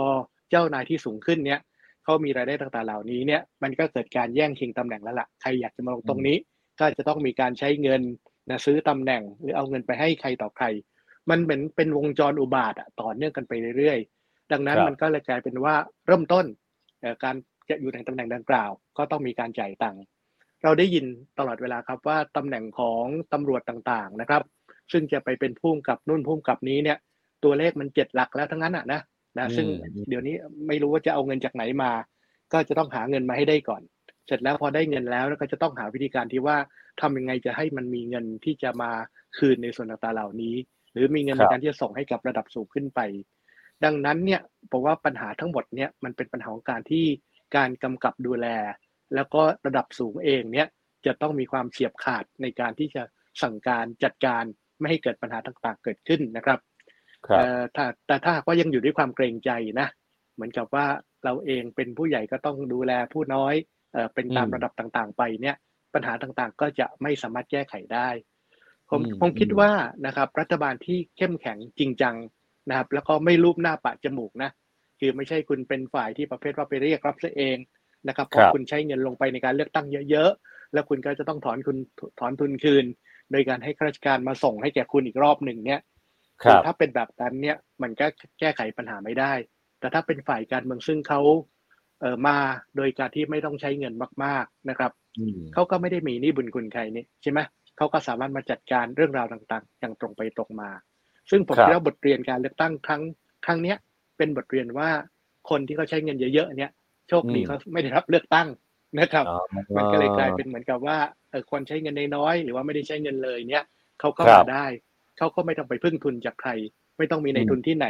[0.49, 1.59] เจ้านายที่สูงขึ้นเนี่ย
[2.03, 6.37] เขามีรายได้ต่างๆเหล่านี้เนี่ย มันก็เกิดการแย่งชิงตำแหน่งแล้วล่ะ ใครอยากจะมาลงตรงนี้
[6.79, 8.01] ก็จะต้องมีการใช้เงิน
[8.49, 10.65] นะซื้อตำแหน่งหรือเอาเงินไปให้ใครต่อใคร
[11.29, 14.16] มันเหมือนเป็นวงจรอุบาทอะต่อเนื่องกันไปเรื่อยๆ
[14.51, 15.75] ดังนั้นครับมันก็เลยกลายเป็นว่า
[16.07, 16.45] เริ่มต้น
[17.01, 17.35] เอ่อการ
[17.69, 20.03] จะอยู่ในตำแหน่งดังกล่าว ก็ต้องมีการจ่ายตังค์
[20.63, 21.05] เราได้ยิน
[21.39, 24.43] ตลอดเวลาครับว่าตำแหน่งของตำรวจต่างๆนะครับ
[24.91, 26.97] ซึ่งจะไปเป็นผู้กำกับนู่นผู้กำกับนี้เนี่ย
[27.43, 29.01] ตัวเลขมันเจ็ดหลักแล้วทั้งนั้นอะนะ
[29.37, 29.67] นะอืมซึ่ง
[30.09, 30.35] เดี๋ยวนี้
[30.67, 31.91] ไม่รู้ว่าจะเอาเงินจากไหนมา
[32.53, 33.81] ก็จะต้องหาเงินมาให้ได้ก่อน
[34.27, 36.57] เสร็จแล้วพอได้เงินแล้วแล้วก็จะต้องหาวิธีการที่ว่า
[37.01, 38.91] ทำยังไงจะให้มันมีเงินที่จะมา
[39.37, 40.55] คืนในส่วนต่างๆเหล่านี้
[40.93, 42.99] หรือมีเงินครัในบการที่จะส่งให้กับระดับสูงขึ้นไป
[43.83, 47.05] ดังนั้นเนี่ยผมว่าปัญหาทั้งหมดเนี่ยมันเป็นปัญหาของการที่
[47.55, 48.47] การกำกับดูแล
[49.15, 50.67] แล้วก็ระดับสูงเองเนี่ย
[51.05, 53.03] จะต้องมีความเฉียบขาดในการที่จะ
[53.41, 54.43] สั่งการจัดการ
[54.79, 56.59] ไม่ให้เกิดปัญหาต่างๆเกิดขึ้นนะครับ
[57.27, 59.87] ครับเอ่อถ้าแต่ถ้าหากว่ายังอยู่ด้วยความเกรงใจนะ
[60.35, 60.85] เหมือนกับว่า
[61.23, 63.55] เราเองเป็นผู้ใหญ่ก็ต้องดูแลผู้น้อย
[63.93, 65.55] เอ่อเป็นตามอืมระดับต่างๆ ไปเนี่ย
[65.93, 68.09] ปัญหาต่างๆ ก็จะไม่สามารถแก้ไขได้
[68.89, 69.71] ผมอืมผมคิดอืมว่า
[70.05, 72.15] นะครับรัฐบาลที่เข้มแข็งจริงจัง
[72.69, 74.49] นะครับ แล้วก็ไม่รูปหน้าปะจมูกนะ
[74.99, 77.57] คือไม่ใช่คุณเป็นฝ่ายที่ประเภทว่าไปเรียกรับซะเอง
[78.07, 81.77] นะครับเพราะคุณใช้เงินลงไปในการเลือกตั้งเยอะๆ แล้วคุณก็จะต้องถอนคุณ
[82.19, 82.85] ถอนทุนคืน
[83.31, 85.81] โดยการให้ข้าราชการมาส่งให้แก่คุณอีกรอบหนึ่งเนี่ย
[86.41, 88.05] คือถ้าเป็นแบบนั้นเนี่ยมันก็
[88.39, 89.33] แก้ไขปัญหาไม่ได้
[89.79, 91.21] แต่ถ้าเป็นฝ่ายการเมืองซึ่งเขา
[91.99, 92.37] เออมา
[92.77, 93.93] โดยการที่ไม่ต้องใช้เงิน
[94.23, 94.91] มาก ๆนะครับ
[95.53, 97.39] เขาก็ไม่ได้มีนี่บุญคุณใครนี่ใช่ไหม
[97.77, 100.69] เขาก็สามารถมาจัดการเรื่องราวต่างๆ อย่างตรงไปตรงมา
[101.29, 103.01] ซึ่งผมคิดว่าบทเรียนการเลือกตั้งครั้ง
[103.45, 103.77] ครั้งเนี้ย
[104.17, 104.89] เป็นบทเรียนว่า
[105.49, 106.71] คนที่เขาใช้เงินเยอะๆเนี่ย
[107.09, 108.47] โชคดีเขาไม่ได้รับเลือกตั้ง
[108.99, 109.25] นะครับ
[109.77, 110.97] มันก็เลยกลายเป็นเหมือนกับว่า
[111.31, 113.65] เออคนใช้เงินน้อยหรือว่าไม่ได้ใช้เงินเลยเนี่ย
[113.99, 114.65] เขาก็มาได้
[115.17, 116.49] เขาก็ไม่ต้องไปพึ่งทุนจากใคร
[116.97, 117.87] ไม่ต้องมีในทุนที่ไหน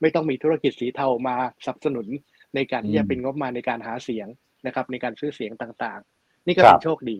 [0.00, 2.06] ไม่ต้องมีธุรกิจสีเทามาสนับสนุน
[2.54, 4.28] ในการที่จะเป็นงบมาในการหาเสียง
[4.66, 7.18] นะครับ ในการซื้อเสียงต่างๆ นี่ก็เป็นโชคดี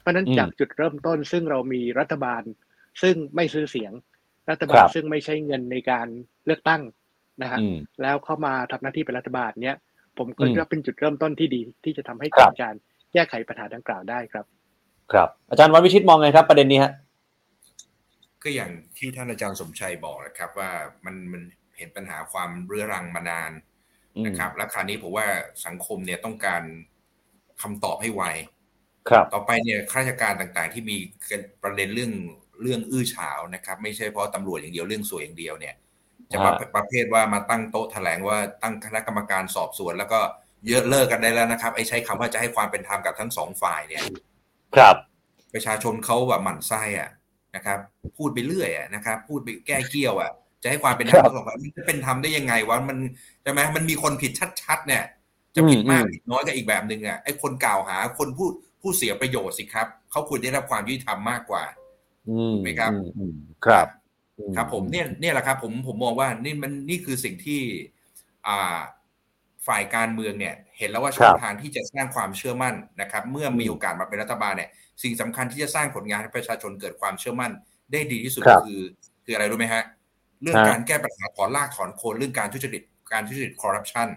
[0.00, 2.42] เพราะนั้นจากจุดเริ่มต้นซึ่งเรามีรัฐบาล
[3.02, 3.92] ซึ่งไม่ซื้อเสียง
[4.50, 6.06] รัฐบาลซึ่งไม่ใช้เงินในการ
[6.46, 6.82] เลือกตั้ง
[7.42, 7.58] นะฮะ
[8.02, 9.76] แล้วเข้ามาทำหน้าที่เป็นรัฐบาลเนี้ย
[10.18, 12.74] ผมก็ว่าเป็นจุดเริ่มต้นที่ดีที่จะทำให้เกิดการ
[13.12, 14.44] แก้ไขปัญหาดังกล่าวได้ครับ
[15.12, 16.92] ครับ อาจารย์วันวิชิตมองไงครับ ประเด็นนี้ฮะ
[18.42, 20.70] ก็อย่างที่ท่านอาจารย์สมชัยบอกนะครับ ว่า
[21.04, 21.42] มันมัน
[21.76, 23.52] เห็นปัญหาความเรื้อรังมานาน
[24.26, 25.26] นะครับ และคราวนี้ผมว่า
[25.66, 26.62] สังคมเนี่ยต้องการ
[27.62, 28.22] คำตอบให้ไว
[29.08, 30.96] ครับ ต่อไปเนี่ยข้าราชการต่างๆ ที่มี
[31.62, 32.12] ประเด็นเรื่อง
[32.62, 35.74] เรื่องอื้อฉาวนะครับ ไม่ใช่เพราะตำรวจอย่างเดียวเรื่องสวยอย่างเดียวเนี่ย
[36.32, 40.20] จะมาประเภทว่ามาตั้งโต๊ะแถลงว่าตั้งคณะกรรมการสอบสวน แล้วก็
[40.68, 44.02] เยอะเลิกกันได้แล้วนะครับไอ้ใช้คำว่าจะให้ความเป็นธรรมกับทั้งสองฝ่ายเนี่ย
[44.76, 44.96] ครับ
[45.54, 47.10] ประชาชนเขาแบบหมั่นไส้อะ
[47.56, 47.78] นะครับ
[48.18, 50.30] พูดไปเรื่อยอะนะครับ พูดไปแก้เกี้ยวอะ
[50.62, 52.98] จะให้ความเป็นธรรมสองฝ่ายมันจะเป็นธรรมได้ยังไงวะมัน
[53.42, 54.32] ใช่ไหมมันมีคนผิด
[54.62, 55.04] ชัดๆ เนี่ย
[55.54, 58.52] จะผิดมากผิดน้อยก็อีกแบบหนึ่งอะไอ้คนกล่าวหาคนพูด
[58.82, 61.64] ผู้เสียประโยชน์สิครับเขาควรได้รับความยุติธรรมมากกว่า
[62.62, 62.92] ไหมครับ
[63.66, 63.86] ครับ
[64.56, 67.60] ครับผมเนี่ยเนี่ยแหละครับผมผมมองว่านี่มันนี่คือสิ่งที่
[68.46, 68.78] อ่า
[69.66, 74.70] ฝ่ายการเมืองเนี่ย เห็นแล้วว่าช่องทางที่จะสร้างความเชื่อมั่นนะครับ เมื่อมีโอกาสมาเป็นรัฐบาลเนี่ย
[75.02, 77.52] สิ่งสำคัญที่จะสร้างผลงานให้ประชาชนเกิดความเชื่อมั่น
[77.92, 78.82] ได้ดีที่สุดคือ
[79.24, 79.84] คืออะไรรู้ไหมฮะ
[80.42, 84.08] เรื่องการแก้ปัญหาถอนลากถอนโคนเรื่องการทุจริตการทุจริตคอร์รัปชัน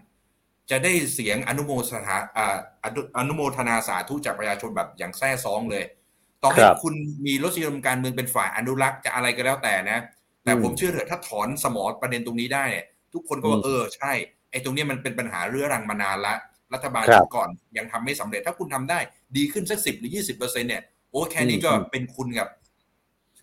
[0.69, 2.15] จะได้เสียงอนุโมทนา
[3.17, 5.83] อนุโมทนาสาธุจากประชาชนแบบอย่างแท้ซองเลย
[6.43, 6.93] ต่อให้คุณ
[7.25, 9.99] มีรสนิยมการเมืองเป็นฝ่ายอนุรักษ์จะอะไรก็แล้วแต่นะ
[10.43, 14.11] แต่ผมเชื่อเถอะถ้าถอนสมอประเด็นตรงนี้ได้เนี่ยทุกคนก็ว่าเออใช่
[14.51, 16.35] ไอ้ตรงนี้มันเป็นปัญหาเรื้อรังมานานละ
[16.73, 18.99] รัฐบาลก่อนยังทำไม่สำเร็จ ถ้าคุณทำได้
[19.37, 22.47] ดีขึ้นสักสิบหรือยี่สิบเปอร์เซ็นเนี่ยโอ้แค่นี้ก็เป็นคุณกับ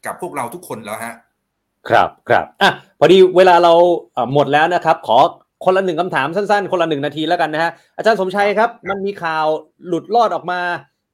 [0.06, 1.14] กับพวกเราทุกคนแล้วฮะ
[1.88, 3.72] ครับครับอะพอดีเวลาเรา
[4.34, 5.18] หมดแล้วนะครับ ขอ
[5.64, 9.46] คนละหนึ่งคำถามสั้นๆ คนละหนึ่งนาทีแล้วกันนะฮะอาจารย์สมชัยครับ มันมีข่าว
[9.86, 10.60] หลุดลอดออกมา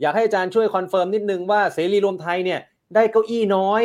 [0.02, 2.60] อยากให้อาจารย์ช่วย confirm นิดนึงว่าเสรีรวมไทยเนี่ย
[2.94, 3.82] ได้เก้าอี้น้อย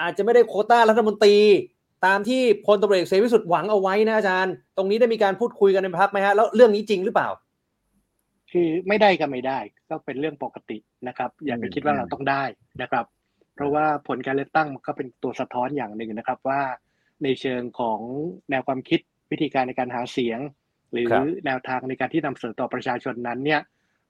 [0.00, 1.36] อาจจะไม่ได้โควตารัฐมนตรี
[2.06, 7.28] ตามที่พลตำรวจเอกเสรีพิสุทธิ์หวังเอาไว้นะอาจารย์ ตรงนี้ได้มีการพูดคุยกันในพักไหมฮะแล้วเรื่องนี้จริงหรือเปล่า
[8.52, 9.58] คือไม่ได้ก็ไม่ได้
[9.90, 12.42] ก็เป็นเรื่องปกตินะครับ อย่าไปคิดว่าเราต้องได้
[12.82, 13.04] นะครับ
[13.54, 16.60] เพราะว่าผลการเลือกตั้งก็เป็นตัวสะท้อนอย่างหนึ่งนะครับว่า
[17.22, 18.00] ในเชิงของ
[18.50, 19.00] แนวความคิด
[19.30, 20.38] วิธีการในการหาเสียง
[20.92, 21.08] หรือ
[21.46, 23.60] แนวทางในการที่นำเสนอต่อประชาชนนั้นเนี่ย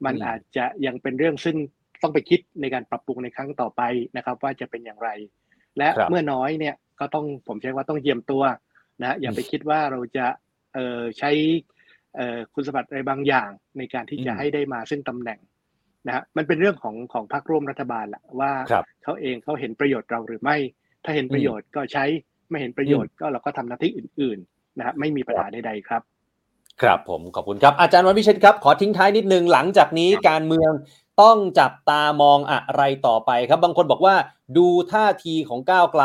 [0.05, 1.57] มันอาจจะยังเป็นเรื่องซึ่ง
[2.03, 3.83] ต้องไปคิดในการปรับปรุงในครั้งต่อไป
[4.17, 5.11] นะครับ ว่าจะเป็นอย่างไร
[5.79, 8.43] และเมื่อน้อยเนี่ยก็ต้องผมใช้ว่าต้องเยี่ยมตัว
[9.03, 10.27] นะอย่าไปคิดว่าเราจะ
[10.75, 11.31] เออใช้
[12.17, 15.39] เออคุณสมบัติอะไรบางอย่างในการที่จะให้ได้มาซึ่งตำแหน่ง
[16.07, 18.53] นะฮะมันเป็นเรื่องของของพรรคร่วมรัฐบาลแหละว่า
[19.03, 20.57] เขาเองเขาเห็นประโยชน์เราหรือไม่
[21.05, 22.05] ถ้าเห็นประโยชน์ก็ใช้
[22.51, 26.03] ไม่เห็นประโยชน์ก็เราก็ทำหน้าที่อื่นๆนะฮะไม่มีปัญหาใดๆครับ
[26.83, 30.73] ครับผมขอบคุณครับอาจารย์วันวิเชษครับ ขอทิ้งท้ายนิดนึงหลังจากนี้การเมือง
[31.23, 34.15] ต้องจับตามองอะไรต่อไปครับ บางคนบอกว่า
[34.57, 36.05] ดูท่าทีของก้าวไกล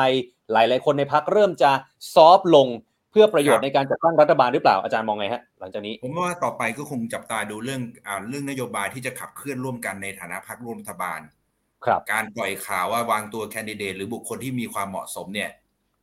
[0.52, 1.72] หลาย ๆ คนในพักเริ่มจะ
[2.14, 2.68] ซอฟลง
[3.12, 11.20] เพื่อประโยชน์ในการจัดตั้งรัฐบาลหรือเปล่าอาจารย์มองไงฮะหลังจากนี้ ผมว่าต่อไปก็คงจับตาดูเรื่องอ่าเรื่องนโยบายที่จะขับเคลื่อนร่วมกันในฐานะพักร่วมรัฐบาล
[11.86, 15.50] ครับ การปล่อยข่าวว่าวางตัวแคนดิเดตหรือบุคคลที่มีความเหมาะสมเนี่ย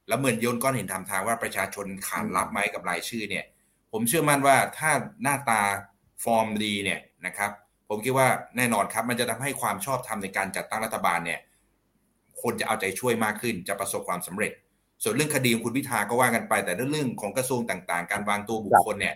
[0.09, 3.45] แล้วเหมือนโยนก้อนเห็นทำทางว่าประชาชนขานรับไหมกับรายชื่อเนี่ย
[3.93, 4.91] ผมเชื่อมั่นว่าถ้า
[5.23, 5.61] หน้าตา
[6.25, 7.51] ฟอร์มดีเนี่ยนะครับ
[7.89, 11.41] ผมคิดว่าแน่นอนครับมันจะทำให้ความชอบธรรมในการจัดตั้งรัฐบาลเนี่ย
[12.43, 14.53] คนจะเอาใจช่วยมากขึ้นจะประสบความสำเร็จ
[15.03, 19.15] ส่วนเรื่องคดีของคุณพิธาก็ว่ากันไป แต่เรื่องของกระทรวงต่างๆ การวางตัวบุคคลเนี่ย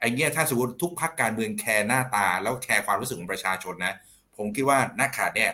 [0.00, 3.94] ไอ้เงี้ยถ้าสมมติทุกพรรคการเมืองแคร์หน้าตา แล้วแคร์ความรู้สึกของประชาชนนะ
[4.36, 5.50] ผมคิดว่านักขาดเนี่ย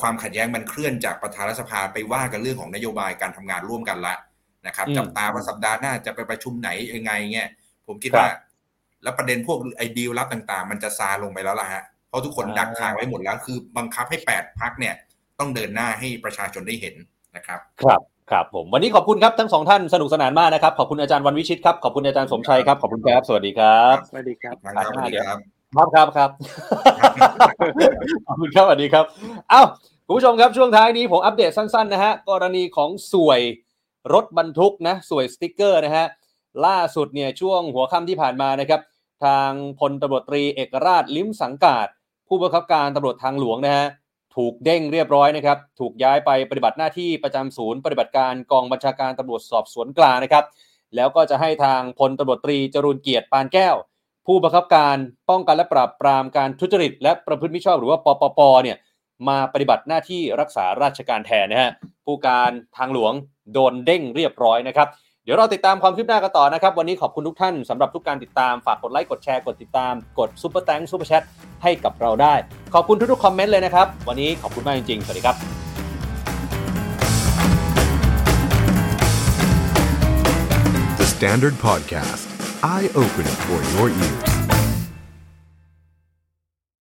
[0.00, 4.14] ความขัดแย้งมันเคลื่อนจากประธานรัฐสภาไปว่ากันเรื่องของนโยบายการทำงานร่วมกันละ
[4.66, 7.48] นะครับจับตาว่าสัปดาห์หน้าจะไปประชุมไหนยังไงเงี้ย
[7.86, 8.28] ผมคิดว่า
[9.02, 14.94] แล้วประเด็นพวกไอ้ดีลลับต่างๆ มันจะซาลงไปแล้วล่ะฮะเพราะทุกคนดักทางไว้หมดแล้วคือบังคับให้แปดพักเนี่ย
[15.38, 16.94] ต้องเดินหน้าให้ประชาชนได้เห็น
[17.36, 18.00] นะครับ ครับ
[18.30, 25.38] ครับผมวันนี้ขอบคุณครับทั้งสองท่านสนุกสนานมากนะครับ ขอบคุณอาจารย์วันวิชิตครับขอบคุณอาจารย์สมชัยครับขอบคุณครับ สวัสดีครับสวัสดีครับครับสวัสดีครับ
[25.76, 26.30] ครับครับครับ
[28.26, 29.04] ขอบคุณครับสวัสดีครับ
[29.50, 29.62] เอ้า
[30.06, 33.40] คุณผู้ชมครับช่วงท้ายนี้ผมอัปเดตสั้นๆนะฮะกรณีของส่วย
[34.12, 36.06] รถบรรทุกนะส่วยสติ๊กเกอร์นะฮะ
[36.66, 38.80] ล่าสุดเนี่ยช่วงหัวค่ำที่ผ่านมานะครับ
[39.24, 39.50] ทาง
[39.80, 41.88] พลตำรวจตรีเอกราชลิ้มสังกาศ
[42.28, 43.86] ผู้บังคับการตำรวจทางหลวงนะฮะ
[44.36, 50.44] ถูกเด้งเรียบร้อยนะครับ ถูกย้ายไปปฏิบัติหน้าที่ประจำศูนย์ ปฏิบัติการกองบัญชาการตำรวจสอบสวนกลางนะครับ
[50.96, 53.76] แล้วก็จะให้ทางพลตำรวจตรีจรูญเกียรติปานแก้ว
[54.26, 54.96] ผู้บังคับการ
[55.30, 58.76] ป้องกันและปราบปรามการทุจริต และประพฤติมิชอบหรือว่าปปปเนี่ย
[59.28, 61.70] มาปฏิบัติหน้าที่รักษาราชการแทนนะฮะ
[62.04, 63.12] ผู้การทางหลวง
[63.52, 64.88] โดนเด้งเรียบร้อยนะครับ
[65.24, 71.22] เดี๋ยวเราติดตามความคืบหน้ากันต่อนะครับ วันนี้ขอบคุณทุกท่านสำหรับทุกการติดตามฝากกดไลค์กดแชร์กดติดตาม กด Super Thanks Super Chat
[71.62, 72.34] ให้กับเราได้
[72.74, 75.36] ขอบคุณทุกๆคอมเมนต์เลยนะครับ วันนี้ขอบคุณมากจริงๆ สวัสดีครับ
[81.00, 82.24] The Standard Podcast,
[82.74, 84.33] eye Open for your ears.